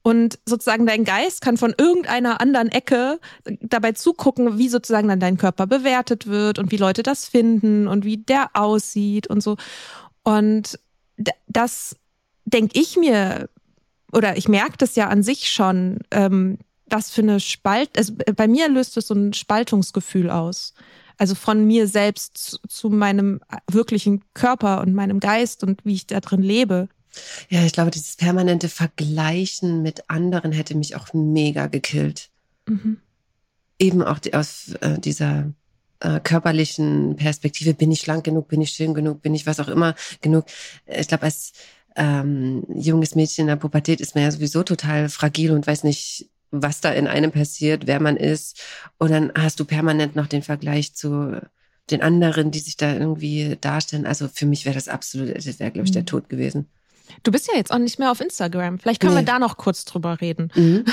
und 0.02 0.38
sozusagen 0.44 0.84
dein 0.84 1.04
Geist 1.04 1.40
kann 1.40 1.56
von 1.56 1.74
irgendeiner 1.78 2.42
anderen 2.42 2.68
Ecke 2.68 3.18
dabei 3.62 3.92
zugucken, 3.92 4.58
wie 4.58 4.68
sozusagen 4.68 5.08
dann 5.08 5.18
dein 5.18 5.38
Körper 5.38 5.66
bewertet 5.66 6.26
wird 6.26 6.58
und 6.58 6.70
wie 6.70 6.76
Leute 6.76 7.02
das 7.02 7.26
finden 7.26 7.88
und 7.88 8.04
wie 8.04 8.18
der 8.18 8.50
aussieht 8.52 9.26
und 9.26 9.42
so. 9.42 9.56
Und 10.22 10.78
das 11.46 11.96
denke 12.44 12.78
ich 12.78 12.98
mir, 12.98 13.48
oder 14.12 14.36
ich 14.36 14.46
merke 14.46 14.76
das 14.76 14.94
ja 14.94 15.08
an 15.08 15.22
sich 15.22 15.48
schon, 15.48 16.00
ähm, 16.10 16.58
was 16.94 17.10
für 17.10 17.22
eine 17.22 17.40
Spalt, 17.40 17.90
also 17.98 18.14
bei 18.36 18.46
mir 18.46 18.68
löst 18.68 18.96
es 18.96 19.08
so 19.08 19.14
ein 19.14 19.32
Spaltungsgefühl 19.32 20.30
aus. 20.30 20.74
Also 21.16 21.34
von 21.34 21.64
mir 21.64 21.86
selbst 21.86 22.38
zu, 22.38 22.58
zu 22.68 22.90
meinem 22.90 23.40
wirklichen 23.70 24.22
Körper 24.34 24.80
und 24.80 24.94
meinem 24.94 25.20
Geist 25.20 25.62
und 25.62 25.84
wie 25.84 25.94
ich 25.94 26.06
da 26.06 26.20
drin 26.20 26.42
lebe. 26.42 26.88
Ja, 27.48 27.64
ich 27.64 27.72
glaube, 27.72 27.92
dieses 27.92 28.16
permanente 28.16 28.68
Vergleichen 28.68 29.82
mit 29.82 30.10
anderen 30.10 30.50
hätte 30.50 30.76
mich 30.76 30.96
auch 30.96 31.12
mega 31.12 31.68
gekillt. 31.68 32.30
Mhm. 32.66 32.98
Eben 33.78 34.02
auch 34.02 34.18
die, 34.18 34.34
aus 34.34 34.74
äh, 34.80 34.98
dieser 34.98 35.52
äh, 36.00 36.18
körperlichen 36.20 37.16
Perspektive, 37.16 37.74
bin 37.74 37.92
ich 37.92 38.00
schlank 38.00 38.24
genug, 38.24 38.48
bin 38.48 38.60
ich 38.60 38.70
schön 38.70 38.94
genug, 38.94 39.22
bin 39.22 39.34
ich 39.34 39.46
was 39.46 39.60
auch 39.60 39.68
immer 39.68 39.94
genug. 40.20 40.46
Ich 40.86 41.08
glaube, 41.08 41.24
als 41.24 41.52
ähm, 41.96 42.64
junges 42.74 43.14
Mädchen 43.14 43.42
in 43.42 43.48
der 43.48 43.56
Pubertät 43.56 44.00
ist 44.00 44.14
man 44.14 44.24
ja 44.24 44.30
sowieso 44.30 44.64
total 44.64 45.08
fragil 45.08 45.52
und 45.52 45.66
weiß 45.66 45.84
nicht, 45.84 46.28
was 46.62 46.80
da 46.80 46.90
in 46.90 47.06
einem 47.06 47.32
passiert, 47.32 47.86
wer 47.86 48.00
man 48.00 48.16
ist. 48.16 48.60
Und 48.98 49.10
dann 49.10 49.32
hast 49.36 49.60
du 49.60 49.64
permanent 49.64 50.16
noch 50.16 50.26
den 50.26 50.42
Vergleich 50.42 50.94
zu 50.94 51.40
den 51.90 52.02
anderen, 52.02 52.50
die 52.50 52.60
sich 52.60 52.76
da 52.76 52.92
irgendwie 52.92 53.56
darstellen. 53.60 54.06
Also 54.06 54.28
für 54.28 54.46
mich 54.46 54.64
wäre 54.64 54.74
das 54.74 54.88
absolut, 54.88 55.36
das 55.36 55.58
wäre, 55.58 55.70
glaube 55.70 55.86
ich, 55.86 55.92
der 55.92 56.02
mhm. 56.02 56.06
Tod 56.06 56.28
gewesen. 56.28 56.68
Du 57.22 57.30
bist 57.30 57.48
ja 57.48 57.56
jetzt 57.56 57.70
auch 57.70 57.78
nicht 57.78 57.98
mehr 57.98 58.10
auf 58.10 58.20
Instagram. 58.20 58.78
Vielleicht 58.78 59.00
können 59.00 59.14
nee. 59.14 59.20
wir 59.20 59.26
da 59.26 59.38
noch 59.38 59.58
kurz 59.58 59.84
drüber 59.84 60.20
reden. 60.20 60.50
Mhm. 60.54 60.84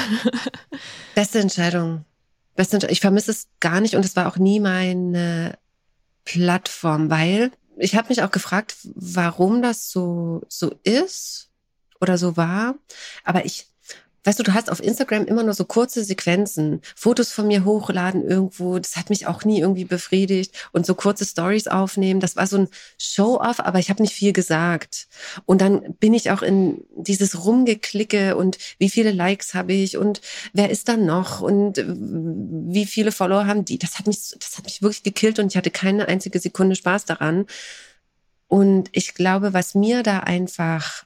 Beste 1.15 1.39
Entscheidung 1.39 2.03
beste, 2.55 2.87
ich 2.91 3.01
vermisse 3.01 3.31
es 3.31 3.47
gar 3.59 3.81
nicht 3.81 3.95
und 3.95 4.05
es 4.05 4.15
war 4.15 4.27
auch 4.27 4.37
nie 4.37 4.59
meine 4.59 5.57
Plattform, 6.25 7.09
weil 7.09 7.51
ich 7.77 7.95
habe 7.95 8.09
mich 8.09 8.21
auch 8.21 8.31
gefragt, 8.31 8.75
warum 8.83 9.61
das 9.61 9.89
so 9.89 10.43
so 10.47 10.71
ist 10.83 11.49
oder 11.99 12.17
so 12.17 12.37
war, 12.37 12.75
aber 13.23 13.45
ich 13.45 13.70
Weißt 14.23 14.37
du, 14.37 14.43
du 14.43 14.53
hast 14.53 14.71
auf 14.71 14.83
Instagram 14.83 15.25
immer 15.25 15.41
nur 15.41 15.55
so 15.55 15.65
kurze 15.65 16.03
Sequenzen, 16.03 16.81
Fotos 16.95 17.31
von 17.31 17.47
mir 17.47 17.65
hochladen 17.65 18.23
irgendwo, 18.23 18.77
das 18.77 18.95
hat 18.95 19.09
mich 19.09 19.25
auch 19.25 19.45
nie 19.45 19.59
irgendwie 19.59 19.85
befriedigt 19.85 20.53
und 20.71 20.85
so 20.85 20.93
kurze 20.93 21.25
Stories 21.25 21.67
aufnehmen, 21.67 22.19
das 22.19 22.35
war 22.35 22.45
so 22.45 22.57
ein 22.57 22.67
Show-off, 22.99 23.59
aber 23.59 23.79
ich 23.79 23.89
habe 23.89 24.03
nicht 24.03 24.13
viel 24.13 24.31
gesagt. 24.31 25.07
Und 25.45 25.61
dann 25.61 25.95
bin 25.99 26.13
ich 26.13 26.29
auch 26.29 26.43
in 26.43 26.83
dieses 26.95 27.43
Rumgeklicke 27.45 28.35
und 28.35 28.59
wie 28.77 28.89
viele 28.89 29.11
Likes 29.11 29.55
habe 29.55 29.73
ich 29.73 29.97
und 29.97 30.21
wer 30.53 30.69
ist 30.69 30.87
da 30.87 30.97
noch 30.97 31.41
und 31.41 31.77
wie 31.77 32.85
viele 32.85 33.11
Follower 33.11 33.47
haben 33.47 33.65
die? 33.65 33.79
Das 33.79 33.97
hat 33.97 34.05
mich 34.05 34.35
das 34.39 34.57
hat 34.57 34.65
mich 34.65 34.81
wirklich 34.83 35.03
gekillt 35.03 35.39
und 35.39 35.47
ich 35.47 35.57
hatte 35.57 35.71
keine 35.71 36.07
einzige 36.07 36.39
Sekunde 36.39 36.75
Spaß 36.75 37.05
daran. 37.05 37.45
Und 38.47 38.89
ich 38.91 39.13
glaube, 39.13 39.53
was 39.53 39.75
mir 39.75 40.03
da 40.03 40.19
einfach 40.19 41.05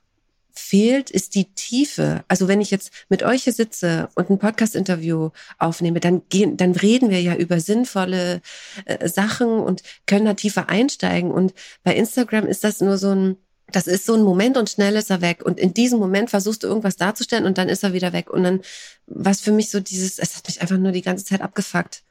fehlt, 0.56 1.12
ist 1.12 1.36
die 1.36 1.46
Tiefe. 1.54 2.24
Also 2.28 2.48
wenn 2.48 2.62
ich 2.62 2.72
jetzt 2.72 2.92
mit 3.10 3.24
euch 3.24 3.44
hier 3.44 3.54
sitze 3.54 4.10
und 4.16 4.30
ein 4.30 4.40
Podcast-Interview 4.40 5.30
aufnehme, 5.60 6.00
dann 6.00 6.24
gehen, 6.30 6.58
dann 6.58 6.72
reden 6.72 7.10
wir 7.10 7.22
ja 7.22 7.36
über 7.36 7.60
sinnvolle 7.60 8.42
äh, 8.86 9.08
Sachen 9.08 9.48
und 9.48 9.84
können 10.08 10.26
da 10.26 10.34
tiefer 10.34 10.70
einsteigen. 10.70 11.32
Und 11.32 11.54
bei 11.84 11.96
Instagram 11.96 12.48
ist 12.48 12.64
das 12.64 12.80
nur 12.82 12.98
so 12.98 13.12
ein, 13.14 13.38
das 13.72 13.88
ist 13.88 14.06
so 14.06 14.14
ein 14.14 14.24
Moment 14.24 14.58
und 14.58 14.70
schnell 14.70 14.96
ist 14.96 15.10
er 15.10 15.22
weg. 15.22 15.44
Und 15.44 15.60
in 15.60 15.74
diesem 15.74 16.00
Moment 16.00 16.30
versuchst 16.30 16.64
du 16.64 16.68
irgendwas 16.68 16.96
darzustellen 16.96 17.46
und 17.46 17.58
dann 17.58 17.68
ist 17.68 17.84
er 17.84 17.94
wieder 17.94 18.14
weg. 18.14 18.30
Und 18.30 18.44
dann, 18.44 18.62
was 19.08 19.42
für 19.42 19.52
mich 19.52 19.70
so 19.70 19.80
dieses, 19.82 20.20
es 20.20 20.38
hat 20.38 20.48
mich 20.48 20.62
einfach 20.62 20.78
nur 20.78 20.94
die 20.94 21.02
ganze 21.02 21.26
Zeit 21.26 21.42
abgefuckt. 21.42 22.05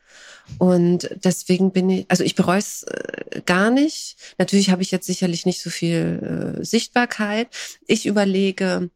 Und 0.59 1.11
deswegen 1.25 1.73
bin 1.73 1.91
ich, 1.91 2.07
also 2.09 2.25
ich 2.25 2.35
bereue 2.35 2.59
es 2.59 2.85
äh, 2.85 3.41
gar 3.47 3.71
nicht. 3.71 4.17
Natürlich 4.39 4.71
habe 4.71 4.83
ich 4.83 4.91
jetzt 4.91 5.07
sicherlich 5.07 5.47
nicht 5.47 5.63
so 5.63 5.71
viel 5.71 6.59
äh, 6.61 6.65
Sichtbarkeit. 6.65 7.49
Ich 7.87 8.07
überlege, 8.07 8.91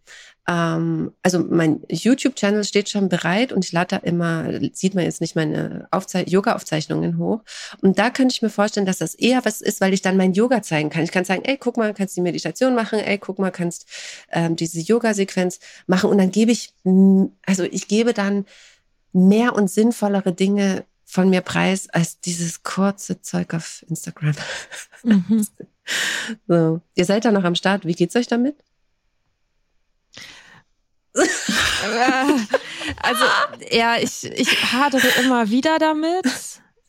ähm, 0.48 1.12
also 1.22 1.40
mein 1.40 1.82
YouTube-Channel 1.90 2.64
steht 2.64 2.88
schon 2.88 3.08
bereit 3.08 3.52
und 3.52 3.64
ich 3.64 3.72
lade 3.72 3.96
da 3.96 3.96
immer, 3.98 4.46
sieht 4.72 4.94
man 4.94 5.04
jetzt 5.04 5.20
nicht 5.20 5.36
meine 5.36 5.86
Aufzei 5.90 6.24
Yoga-Aufzeichnungen 6.24 7.18
hoch. 7.18 7.42
Und 7.82 7.98
da 7.98 8.08
könnte 8.10 8.34
ich 8.34 8.42
mir 8.42 8.50
vorstellen, 8.50 8.86
dass 8.86 8.98
das 8.98 9.14
eher 9.14 9.44
was 9.44 9.60
ist, 9.60 9.80
weil 9.80 9.92
ich 9.92 10.00
dann 10.00 10.16
mein 10.16 10.32
Yoga 10.32 10.62
zeigen 10.62 10.88
kann. 10.88 11.04
Ich 11.04 11.12
kann 11.12 11.26
sagen, 11.26 11.42
ey, 11.44 11.58
guck 11.58 11.76
mal, 11.76 11.92
kannst 11.92 12.16
die 12.16 12.22
Meditation 12.22 12.74
machen, 12.74 12.98
ey, 12.98 13.18
guck 13.18 13.38
mal, 13.38 13.50
kannst 13.50 13.86
ähm, 14.32 14.56
diese 14.56 14.80
Yoga-Sequenz 14.80 15.60
machen. 15.86 16.08
Und 16.08 16.18
dann 16.18 16.30
gebe 16.30 16.50
ich, 16.50 16.72
also 17.44 17.64
ich 17.64 17.86
gebe 17.86 18.14
dann 18.14 18.46
mehr 19.12 19.54
und 19.54 19.70
sinnvollere 19.70 20.32
Dinge 20.32 20.84
von 21.10 21.30
mir 21.30 21.40
preis 21.40 21.88
als 21.88 22.20
dieses 22.20 22.62
kurze 22.62 23.22
Zeug 23.22 23.54
auf 23.54 23.82
Instagram. 23.88 24.34
Mhm. 25.02 25.46
so. 26.48 26.82
Ihr 26.94 27.04
seid 27.06 27.24
da 27.24 27.32
noch 27.32 27.44
am 27.44 27.54
Start. 27.54 27.86
Wie 27.86 27.94
geht's 27.94 28.14
euch 28.14 28.26
damit? 28.26 28.56
also, 33.02 33.24
ja, 33.70 33.96
ich, 33.96 34.24
ich 34.24 34.72
hadere 34.72 35.08
immer 35.22 35.48
wieder 35.48 35.78
damit. 35.78 36.26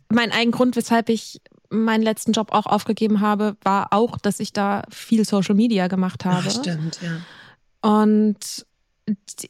Mein 0.09 0.33
ein 0.33 0.51
Grund, 0.51 0.75
weshalb 0.75 1.07
ich 1.07 1.41
meinen 1.69 2.03
letzten 2.03 2.33
Job 2.33 2.51
auch 2.51 2.65
aufgegeben 2.65 3.21
habe, 3.21 3.55
war 3.63 3.87
auch, 3.91 4.17
dass 4.17 4.41
ich 4.41 4.51
da 4.51 4.83
viel 4.91 5.23
Social 5.23 5.55
Media 5.55 5.87
gemacht 5.87 6.25
habe. 6.25 6.45
Ach, 6.45 6.51
stimmt, 6.51 6.99
ja. 7.01 7.21
Und 7.81 8.65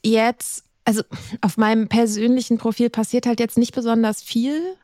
jetzt 0.04 0.69
also 0.86 1.04
auf 1.42 1.58
meinem 1.58 1.88
persönlichen 1.88 2.58
Profil 2.58 2.90
passiert 2.90 3.26
halt 3.26 3.40
jetzt 3.40 3.58
nicht 3.58 3.74
besonders 3.74 4.22
viel, 4.22 4.76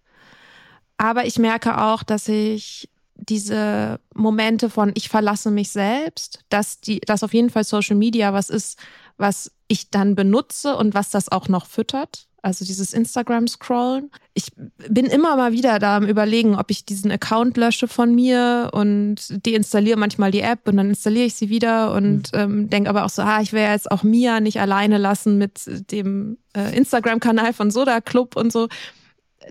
aber 0.97 1.25
ich 1.25 1.39
merke 1.39 1.81
auch, 1.81 2.03
dass 2.03 2.27
ich 2.27 2.89
diese 3.15 3.99
Momente 4.13 4.69
von 4.69 4.91
ich 4.95 5.09
verlasse 5.09 5.51
mich 5.51 5.71
selbst, 5.71 6.41
dass 6.49 6.81
die, 6.81 6.99
dass 6.99 7.23
auf 7.23 7.33
jeden 7.33 7.49
Fall 7.49 7.63
Social 7.63 7.95
Media 7.95 8.33
was 8.33 8.49
ist, 8.49 8.77
was 9.17 9.51
ich 9.67 9.89
dann 9.89 10.15
benutze 10.15 10.75
und 10.75 10.93
was 10.93 11.09
das 11.09 11.31
auch 11.31 11.47
noch 11.47 11.65
füttert 11.65 12.27
also 12.45 12.63
dieses 12.63 12.93
Instagram-Scrollen. 12.93 14.11
Ich 14.35 14.51
bin 14.87 15.07
immer 15.07 15.35
mal 15.35 15.51
wieder 15.51 15.79
da 15.79 15.97
am 15.97 16.05
Überlegen, 16.05 16.55
ob 16.55 16.69
ich 16.69 16.85
diesen 16.85 17.11
Account 17.11 17.57
lösche 17.57 17.87
von 17.87 18.13
mir 18.13 18.69
und 18.71 19.15
deinstalliere 19.47 19.97
manchmal 19.97 20.29
die 20.29 20.41
App 20.41 20.67
und 20.67 20.77
dann 20.77 20.89
installiere 20.89 21.25
ich 21.25 21.33
sie 21.33 21.49
wieder 21.49 21.91
und 21.93 22.31
mhm. 22.33 22.39
ähm, 22.39 22.69
denke 22.69 22.89
aber 22.91 23.03
auch 23.03 23.09
so, 23.09 23.23
ah, 23.23 23.41
ich 23.41 23.51
wäre 23.51 23.71
jetzt 23.71 23.89
auch 23.89 24.03
Mia 24.03 24.41
nicht 24.41 24.61
alleine 24.61 24.99
lassen 24.99 25.39
mit 25.39 25.91
dem 25.91 26.37
äh, 26.55 26.77
Instagram-Kanal 26.77 27.51
von 27.53 27.71
Soda 27.71 27.99
Club 27.99 28.35
und 28.35 28.51
so. 28.51 28.67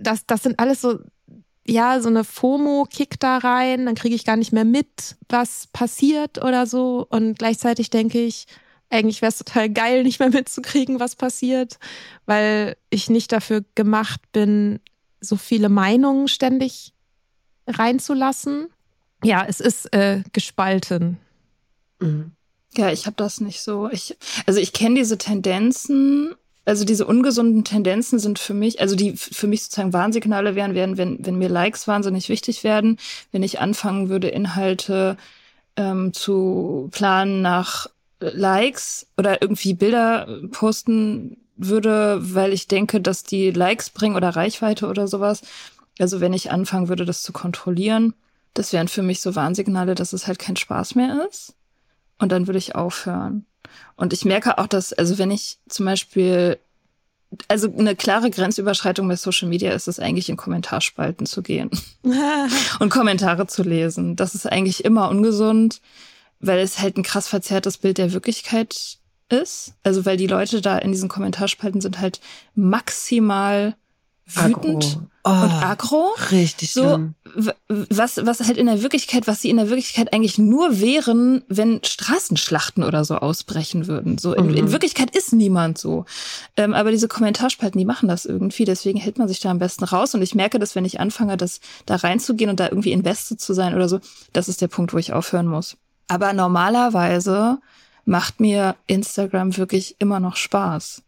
Das, 0.00 0.24
das 0.24 0.44
sind 0.44 0.60
alles 0.60 0.80
so 0.80 1.00
ja, 1.66 1.98
so 1.98 2.10
eine 2.10 2.24
FOMO 2.24 2.86
kickt 2.88 3.22
da 3.22 3.38
rein, 3.38 3.86
dann 3.86 3.94
kriege 3.94 4.14
ich 4.14 4.26
gar 4.26 4.36
nicht 4.36 4.52
mehr 4.52 4.66
mit, 4.66 5.16
was 5.30 5.66
passiert 5.72 6.44
oder 6.44 6.66
so. 6.66 7.06
Und 7.08 7.38
gleichzeitig 7.38 7.88
denke 7.88 8.20
ich, 8.20 8.46
eigentlich 8.90 9.22
wäre 9.22 9.30
es 9.30 9.38
total 9.38 9.70
geil, 9.70 10.02
nicht 10.02 10.20
mehr 10.20 10.30
mitzukriegen, 10.30 11.00
was 11.00 11.16
passiert, 11.16 11.78
weil 12.26 12.76
ich 12.90 13.10
nicht 13.10 13.32
dafür 13.32 13.64
gemacht 13.74 14.20
bin, 14.32 14.80
so 15.20 15.36
viele 15.36 15.68
Meinungen 15.68 16.28
ständig 16.28 16.92
reinzulassen. 17.66 18.68
Ja, 19.22 19.44
es 19.46 19.60
ist 19.60 19.92
äh, 19.94 20.22
gespalten. 20.32 21.18
Mhm. 22.00 22.32
Ja, 22.76 22.90
ich 22.90 23.06
habe 23.06 23.16
das 23.16 23.40
nicht 23.40 23.60
so. 23.60 23.88
Ich, 23.90 24.16
also 24.46 24.60
ich 24.60 24.72
kenne 24.72 24.96
diese 24.96 25.16
Tendenzen, 25.16 26.34
also 26.64 26.84
diese 26.84 27.06
ungesunden 27.06 27.64
Tendenzen 27.64 28.18
sind 28.18 28.38
für 28.38 28.54
mich, 28.54 28.80
also 28.80 28.96
die 28.96 29.16
für 29.16 29.46
mich 29.46 29.62
sozusagen 29.62 29.92
Warnsignale 29.92 30.54
wären, 30.54 30.74
wären 30.74 30.96
wenn, 30.96 31.24
wenn 31.24 31.36
mir 31.36 31.48
Likes 31.48 31.86
wahnsinnig 31.86 32.28
wichtig 32.28 32.64
werden, 32.64 32.98
wenn 33.32 33.42
ich 33.42 33.60
anfangen 33.60 34.08
würde, 34.08 34.28
Inhalte 34.28 35.16
ähm, 35.76 36.12
zu 36.12 36.88
planen 36.90 37.42
nach 37.42 37.86
Likes 38.32 39.06
oder 39.16 39.42
irgendwie 39.42 39.74
Bilder 39.74 40.40
posten 40.50 41.36
würde, 41.56 42.18
weil 42.20 42.52
ich 42.52 42.66
denke, 42.66 43.00
dass 43.00 43.22
die 43.22 43.50
Likes 43.50 43.90
bringen 43.90 44.16
oder 44.16 44.30
Reichweite 44.30 44.88
oder 44.88 45.06
sowas. 45.06 45.42
Also 45.98 46.20
wenn 46.20 46.32
ich 46.32 46.50
anfangen 46.50 46.88
würde, 46.88 47.04
das 47.04 47.22
zu 47.22 47.32
kontrollieren, 47.32 48.14
das 48.54 48.72
wären 48.72 48.88
für 48.88 49.02
mich 49.02 49.20
so 49.20 49.34
Warnsignale, 49.34 49.94
dass 49.94 50.12
es 50.12 50.26
halt 50.26 50.38
kein 50.38 50.56
Spaß 50.56 50.94
mehr 50.94 51.26
ist. 51.28 51.54
Und 52.18 52.32
dann 52.32 52.46
würde 52.46 52.58
ich 52.58 52.74
aufhören. 52.74 53.46
Und 53.96 54.12
ich 54.12 54.24
merke 54.24 54.58
auch, 54.58 54.66
dass, 54.66 54.92
also 54.92 55.18
wenn 55.18 55.30
ich 55.30 55.58
zum 55.68 55.86
Beispiel, 55.86 56.58
also 57.48 57.72
eine 57.76 57.96
klare 57.96 58.30
Grenzüberschreitung 58.30 59.08
bei 59.08 59.16
Social 59.16 59.48
Media 59.48 59.72
ist 59.72 59.88
es 59.88 59.98
eigentlich 59.98 60.28
in 60.28 60.36
Kommentarspalten 60.36 61.26
zu 61.26 61.42
gehen 61.42 61.70
und 62.78 62.90
Kommentare 62.90 63.46
zu 63.46 63.62
lesen. 63.62 64.14
Das 64.14 64.34
ist 64.34 64.46
eigentlich 64.46 64.84
immer 64.84 65.08
ungesund 65.08 65.80
weil 66.46 66.60
es 66.60 66.80
halt 66.80 66.96
ein 66.96 67.02
krass 67.02 67.28
verzerrtes 67.28 67.78
Bild 67.78 67.98
der 67.98 68.12
Wirklichkeit 68.12 68.98
ist. 69.28 69.74
Also 69.82 70.04
weil 70.04 70.16
die 70.16 70.26
Leute 70.26 70.60
da 70.60 70.78
in 70.78 70.92
diesen 70.92 71.08
Kommentarspalten 71.08 71.80
sind 71.80 72.00
halt 72.00 72.20
maximal 72.54 73.74
wütend 74.26 75.00
oh, 75.24 75.30
und 75.30 75.52
aggro. 75.52 76.14
Richtig 76.30 76.72
so 76.72 77.10
was 77.68 78.24
was 78.24 78.40
halt 78.40 78.56
in 78.56 78.66
der 78.66 78.82
Wirklichkeit, 78.82 79.26
was 79.26 79.42
sie 79.42 79.50
in 79.50 79.56
der 79.56 79.68
Wirklichkeit 79.68 80.12
eigentlich 80.12 80.38
nur 80.38 80.80
wären, 80.80 81.42
wenn 81.48 81.80
Straßenschlachten 81.82 82.84
oder 82.84 83.04
so 83.04 83.16
ausbrechen 83.16 83.86
würden. 83.86 84.18
So 84.18 84.34
in, 84.34 84.46
mhm. 84.46 84.54
in 84.54 84.72
Wirklichkeit 84.72 85.14
ist 85.14 85.32
niemand 85.32 85.78
so. 85.78 86.04
Ähm, 86.56 86.74
aber 86.74 86.90
diese 86.90 87.08
Kommentarspalten, 87.08 87.78
die 87.78 87.84
machen 87.84 88.08
das 88.08 88.24
irgendwie. 88.24 88.64
Deswegen 88.64 88.98
hält 88.98 89.18
man 89.18 89.28
sich 89.28 89.40
da 89.40 89.50
am 89.50 89.58
besten 89.58 89.84
raus. 89.84 90.14
Und 90.14 90.22
ich 90.22 90.34
merke, 90.34 90.58
dass 90.58 90.74
wenn 90.74 90.84
ich 90.84 91.00
anfange, 91.00 91.36
das 91.36 91.60
da 91.86 91.96
reinzugehen 91.96 92.50
und 92.50 92.60
da 92.60 92.68
irgendwie 92.68 92.92
invested 92.92 93.40
zu 93.40 93.52
sein 93.52 93.74
oder 93.74 93.88
so, 93.88 94.00
das 94.32 94.48
ist 94.48 94.62
der 94.62 94.68
Punkt, 94.68 94.94
wo 94.94 94.98
ich 94.98 95.12
aufhören 95.12 95.46
muss. 95.46 95.76
Aber 96.08 96.32
normalerweise 96.32 97.58
macht 98.04 98.40
mir 98.40 98.76
Instagram 98.86 99.56
wirklich 99.56 99.96
immer 99.98 100.20
noch 100.20 100.36
Spaß. 100.36 101.02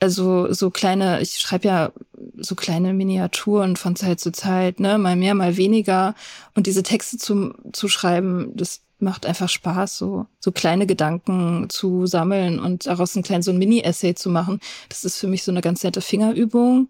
Also 0.00 0.52
so 0.52 0.70
kleine, 0.70 1.20
ich 1.20 1.38
schreibe 1.38 1.68
ja 1.68 1.92
so 2.38 2.54
kleine 2.54 2.94
Miniaturen 2.94 3.76
von 3.76 3.96
Zeit 3.96 4.18
zu 4.18 4.32
Zeit, 4.32 4.80
ne, 4.80 4.98
mal 4.98 5.16
mehr, 5.16 5.34
mal 5.34 5.56
weniger. 5.56 6.14
Und 6.54 6.66
diese 6.66 6.82
Texte 6.82 7.18
zu, 7.18 7.54
zu 7.72 7.88
schreiben, 7.88 8.52
das 8.54 8.80
macht 8.98 9.26
einfach 9.26 9.48
Spaß, 9.48 9.98
so, 9.98 10.26
so 10.38 10.52
kleine 10.52 10.86
Gedanken 10.86 11.68
zu 11.68 12.06
sammeln 12.06 12.58
und 12.58 12.86
daraus 12.86 13.14
einen 13.14 13.22
kleinen 13.22 13.42
so 13.42 13.50
ein 13.50 13.58
Mini-Essay 13.58 14.14
zu 14.14 14.30
machen. 14.30 14.60
Das 14.88 15.04
ist 15.04 15.18
für 15.18 15.26
mich 15.26 15.42
so 15.42 15.50
eine 15.50 15.60
ganz 15.60 15.82
nette 15.82 16.00
Fingerübung. 16.00 16.88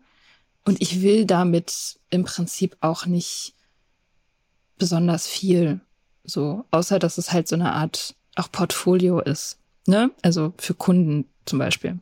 Und 0.64 0.80
ich 0.80 1.03
will 1.03 1.24
damit 1.24 1.99
im 2.11 2.24
Prinzip 2.24 2.76
auch 2.80 3.07
nicht 3.07 3.55
besonders 4.78 5.26
viel. 5.26 5.80
So, 6.31 6.64
außer 6.70 6.99
dass 6.99 7.18
es 7.18 7.33
halt 7.33 7.49
so 7.49 7.57
eine 7.57 7.72
Art 7.72 8.14
auch 8.37 8.51
Portfolio 8.51 9.20
ist. 9.20 9.59
Ne? 9.87 10.11
Also 10.22 10.55
für 10.59 10.74
Kunden 10.74 11.26
zum 11.47 11.59
Beispiel. 11.59 11.99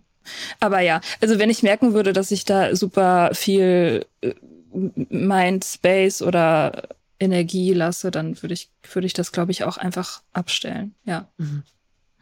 Aber 0.61 0.81
ja, 0.81 1.01
also 1.21 1.39
wenn 1.39 1.49
ich 1.49 1.63
merken 1.63 1.95
würde, 1.95 2.13
dass 2.13 2.31
ich 2.31 2.45
da 2.45 2.77
super 2.77 3.31
viel 3.33 4.05
äh, 4.21 4.35
Mind 4.73 5.65
Space 5.65 6.21
oder 6.21 6.89
Energie 7.19 7.73
lasse, 7.73 8.11
dann 8.11 8.41
würde 8.43 8.55
ich, 8.55 8.71
würde 8.93 9.07
ich 9.07 9.15
das, 9.15 9.33
glaube 9.33 9.51
ich, 9.51 9.65
auch 9.65 9.79
einfach 9.79 10.23
abstellen. 10.33 10.95
Ja. 11.05 11.29
Mhm. 11.39 11.63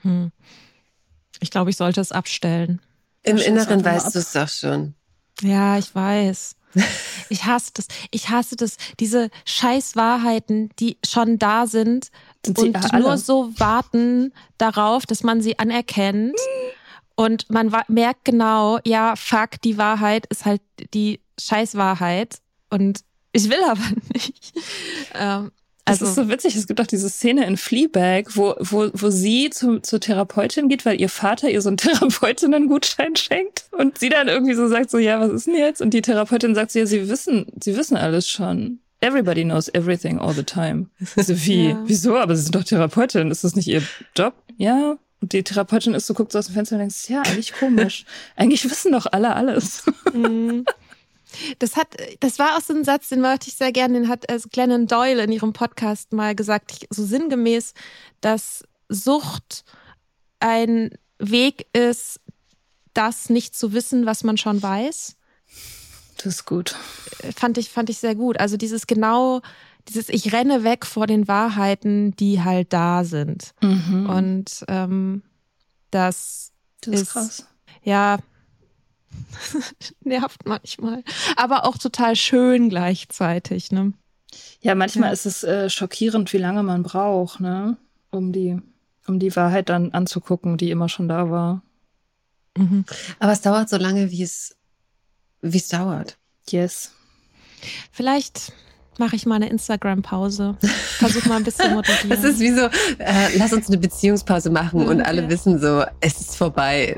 Hm. 0.03 0.33
Ich 1.41 1.51
glaube, 1.51 1.71
ich 1.71 1.77
sollte 1.77 2.01
es 2.01 2.13
abstellen. 2.13 2.81
Im 3.23 3.39
Inneren 3.39 3.85
weißt 3.85 4.15
du 4.15 4.21
es 4.21 4.33
doch 4.33 4.49
schon. 4.49 4.95
Ja, 5.43 5.77
ich 5.77 5.95
weiß. 5.95 6.57
Ich 7.29 7.45
hasse 7.45 7.73
das. 7.75 7.89
Ich 8.13 8.29
hasse 8.29 8.55
das. 8.55 8.77
Diese 9.01 9.31
Scheißwahrheiten, 9.45 10.71
die 10.79 10.97
schon 11.05 11.41
da 11.41 11.67
sind, 11.67 12.13
sind 12.45 12.57
und 12.59 12.93
nur 12.93 13.19
so 13.19 13.51
warten 13.59 14.33
darauf, 14.59 15.07
dass 15.07 15.25
man 15.25 15.41
sie 15.41 15.59
anerkennt. 15.59 16.39
Und 17.17 17.51
man 17.51 17.75
merkt 17.89 18.25
genau, 18.27 18.79
ja, 18.85 19.17
fuck, 19.17 19.61
die 19.65 19.77
Wahrheit 19.77 20.27
ist 20.27 20.45
halt 20.45 20.61
die 20.95 21.21
Scheißwahrheit. 21.41 22.39
Und 22.71 23.01
ich 23.33 23.51
will 23.51 23.63
aber 23.65 23.81
nicht. 24.15 24.53
Ähm, 25.15 25.51
das 25.87 26.03
also, 26.03 26.07
ist 26.07 26.15
so 26.17 26.29
witzig. 26.29 26.57
Es 26.57 26.67
gibt 26.67 26.81
auch 26.81 26.87
diese 26.87 27.09
Szene 27.09 27.47
in 27.47 27.57
Fleabag, 27.57 28.25
wo, 28.35 28.57
wo, 28.59 28.91
wo 28.93 29.09
sie 29.09 29.51
zu, 29.51 29.79
zur 29.79 30.01
Therapeutin 30.01 30.69
geht, 30.69 30.85
weil 30.85 31.01
ihr 31.01 31.09
Vater 31.09 31.49
ihr 31.49 31.63
so 31.63 31.69
einen 31.69 31.77
Therapeutinnen-Gutschein 31.77 33.15
schenkt. 33.15 33.67
Und 33.71 33.99
sie 33.99 34.09
dann 34.09 34.27
irgendwie 34.27 34.55
so 34.55 34.67
sagt 34.67 34.91
so, 34.91 34.99
ja, 34.99 35.21
was 35.21 35.31
ist 35.31 35.47
denn 35.47 35.55
jetzt? 35.55 35.81
Und 35.81 35.95
die 35.95 36.03
Therapeutin 36.03 36.57
sagt 36.57 36.73
so, 36.73 36.81
ja, 36.81 36.87
sie 36.87 37.09
wissen, 37.09 37.47
sie 37.63 37.77
wissen 37.77 37.97
alles 37.97 38.29
schon. 38.29 38.81
Everybody 39.01 39.45
knows 39.45 39.69
everything 39.75 40.19
all 40.19 40.33
the 40.33 40.43
time. 40.43 40.87
So, 41.17 41.47
wie? 41.47 41.69
Ja. 41.69 41.83
Wieso? 41.87 42.17
Aber 42.17 42.35
sie 42.35 42.43
sind 42.43 42.57
doch 42.57 42.65
Therapeutin. 42.65 43.31
Ist 43.31 43.45
das 43.45 43.55
nicht 43.55 43.69
ihr 43.69 43.83
Job? 44.17 44.35
Ja. 44.57 44.99
Und 45.21 45.33
die 45.33 45.45
Therapeutin 45.45 45.95
ist 45.95 46.09
so, 46.09 46.15
guckt 46.15 46.33
so 46.33 46.41
aus 46.41 46.47
dem 46.47 46.55
Fenster 46.55 46.77
und 46.77 46.81
denkt, 46.81 47.09
ja, 47.09 47.23
eigentlich 47.23 47.53
komisch. 47.53 48.05
eigentlich 48.37 48.69
wissen 48.69 48.91
doch 48.91 49.07
alle 49.13 49.37
alles. 49.37 49.85
Mhm. 50.13 50.65
Das 51.59 51.77
hat, 51.77 51.89
das 52.21 52.39
war 52.39 52.57
auch 52.57 52.61
so 52.61 52.75
ein 52.75 52.85
Satz, 52.85 53.09
den 53.09 53.23
wollte 53.23 53.49
ich 53.49 53.55
sehr 53.55 53.73
gerne, 53.73 53.95
den 53.95 54.09
hat 54.09 54.29
also 54.31 54.49
Glennon 54.51 54.87
Doyle 54.87 55.25
in 55.25 55.33
ihrem 55.33 55.53
Podcast 55.53 56.13
mal 56.13 56.35
gesagt, 56.35 56.87
so 56.91 57.05
sinngemäß, 57.05 57.75
dass 58.21 58.65
Sucht 58.89 59.65
ein 60.41 60.91
Weg 61.19 61.67
ist, 61.73 62.21
das 62.95 63.29
nicht 63.29 63.55
zu 63.55 63.73
wissen, 63.73 64.07
was 64.07 64.25
man 64.25 64.39
schon 64.39 64.63
weiß. 64.63 65.17
Das 66.17 66.27
ist 66.27 66.45
gut. 66.47 66.75
Fand 67.37 67.59
ich, 67.59 67.71
fand 67.71 67.91
ich 67.91 67.99
sehr 67.99 68.15
gut. 68.15 68.41
Also 68.41 68.57
dieses 68.57 68.87
genau, 68.87 69.43
dieses 69.89 70.09
Ich 70.09 70.33
renne 70.33 70.65
weg 70.65 70.87
vor 70.87 71.07
den 71.07 71.29
Wahrheiten, 71.29 72.17
die 72.17 72.43
halt 72.43 72.73
da 72.73 73.05
sind. 73.05 73.55
Mhm. 73.63 74.09
Und 74.09 74.65
ähm, 74.69 75.23
das, 75.91 76.53
das 76.81 76.95
ist, 76.95 77.03
ist 77.03 77.11
krass. 77.11 77.47
Ja, 77.83 78.19
nervt 80.01 80.47
manchmal. 80.47 81.03
Aber 81.37 81.65
auch 81.65 81.79
total 81.79 82.17
schön 82.17 82.69
gleichzeitig, 82.69 83.73
ne? 83.73 83.93
Ja, 84.61 84.75
manchmal 84.75 85.11
ja. 85.11 85.13
ist 85.13 85.27
es 85.27 85.45
äh, 85.45 85.71
schockierend, 85.71 86.33
wie 86.33 86.39
lange 86.39 86.63
man 86.63 86.83
braucht, 86.83 87.41
ne? 87.41 87.77
Um 88.11 88.33
die, 88.33 88.59
um 89.07 89.19
die 89.19 89.35
Wahrheit 89.37 89.69
dann 89.69 89.93
anzugucken, 89.93 90.57
die 90.57 90.71
immer 90.71 90.89
schon 90.89 91.09
da 91.09 91.31
war. 91.31 91.63
Mhm. 92.57 92.85
Aber 93.19 93.33
es 93.33 93.41
dauert 93.41 93.69
so 93.69 93.77
lange, 93.77 94.11
wie 94.11 94.23
es, 94.23 94.57
wie 95.43 95.59
es 95.59 95.69
dauert. 95.69 96.17
Yes. 96.49 96.93
Vielleicht 97.93 98.53
mache 98.99 99.17
ich 99.17 99.27
mal 99.27 99.37
eine 99.37 99.49
Instagram-Pause. 99.49 100.57
Versuch 100.99 101.25
mal 101.27 101.37
ein 101.37 101.45
bisschen 101.45 101.75
moderieren. 101.75 102.09
Das 102.11 102.25
ist 102.25 102.41
wie 102.41 102.53
so, 102.53 102.67
äh, 102.99 103.37
lass 103.37 103.53
uns 103.53 103.69
eine 103.69 103.79
Beziehungspause 103.79 104.51
machen 104.51 104.87
und 104.87 105.01
alle 105.03 105.29
wissen 105.29 105.59
so, 105.59 105.85
es 106.01 106.21
ist 106.21 106.37
vorbei. 106.37 106.97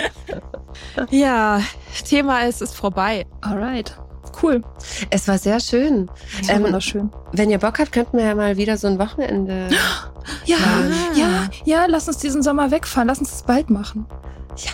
ja, 1.10 1.60
Thema 2.04 2.40
ist, 2.42 2.62
es 2.62 2.70
ist 2.70 2.76
vorbei. 2.76 3.26
Alright. 3.40 3.96
Cool. 4.42 4.62
Es 5.10 5.28
war 5.28 5.38
sehr 5.38 5.60
schön. 5.60 6.10
Es 6.40 6.48
war 6.48 6.56
ähm, 6.56 6.64
wunderschön. 6.64 7.10
Wenn 7.32 7.50
ihr 7.50 7.58
Bock 7.58 7.78
habt, 7.78 7.92
könnten 7.92 8.18
wir 8.18 8.24
ja 8.26 8.34
mal 8.34 8.56
wieder 8.56 8.76
so 8.76 8.86
ein 8.86 8.98
Wochenende. 8.98 9.68
Ja, 10.44 10.56
fahren. 10.56 10.92
ja, 11.14 11.48
ja, 11.64 11.86
lass 11.88 12.08
uns 12.08 12.18
diesen 12.18 12.42
Sommer 12.42 12.72
wegfahren. 12.72 13.06
Lass 13.06 13.20
uns 13.20 13.30
das 13.30 13.42
bald 13.44 13.70
machen. 13.70 14.06
Ja, 14.56 14.72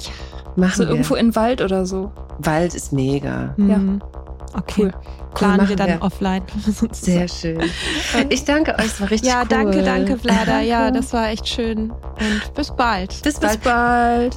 ja. 0.00 0.10
Machen 0.56 0.72
so 0.74 0.82
wir. 0.82 0.90
irgendwo 0.90 1.14
in 1.14 1.36
Wald 1.36 1.62
oder 1.62 1.86
so. 1.86 2.10
Wald 2.40 2.74
ist 2.74 2.92
mega. 2.92 3.54
Mhm. 3.56 3.70
Ja. 3.70 4.19
Okay. 4.54 4.82
Cool. 4.82 4.92
Planen 5.34 5.60
cool, 5.60 5.68
wir 5.68 5.76
dann 5.76 5.88
wir. 5.88 6.02
offline. 6.02 6.42
Sehr 6.92 7.28
schön. 7.28 7.60
Ich 8.28 8.44
danke 8.44 8.74
euch, 8.78 8.86
es 8.86 9.00
war 9.00 9.10
richtig 9.10 9.28
ja, 9.28 9.42
cool. 9.42 9.48
Ja, 9.50 9.62
danke, 9.62 9.82
danke, 9.82 10.18
Vlada. 10.18 10.60
Ja, 10.60 10.90
das 10.90 11.12
war 11.12 11.28
echt 11.28 11.48
schön. 11.48 11.90
Und 11.90 12.54
bis 12.54 12.70
bald. 12.70 13.10
Bis, 13.22 13.38
bis 13.38 13.56
bald. 13.58 14.36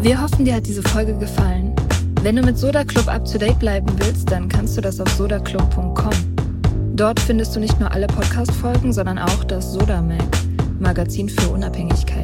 Wir 0.00 0.20
hoffen, 0.20 0.44
dir 0.44 0.56
hat 0.56 0.66
diese 0.66 0.82
Folge 0.82 1.14
gefallen. 1.14 1.74
Wenn 2.22 2.36
du 2.36 2.42
mit 2.42 2.58
Soda 2.58 2.84
Club 2.84 3.08
up 3.08 3.24
to 3.26 3.36
date 3.36 3.58
bleiben 3.58 3.86
willst, 3.98 4.30
dann 4.30 4.48
kannst 4.48 4.76
du 4.76 4.80
das 4.80 5.00
auf 5.00 5.08
sodaclub.com. 5.10 6.12
Dort 6.94 7.20
findest 7.20 7.54
du 7.56 7.60
nicht 7.60 7.78
nur 7.80 7.90
alle 7.90 8.06
Podcast-Folgen, 8.06 8.92
sondern 8.92 9.18
auch 9.18 9.44
das 9.44 9.72
Soda 9.72 10.00
Mag, 10.00 10.24
Magazin 10.78 11.28
für 11.28 11.48
Unabhängigkeit. 11.48 12.23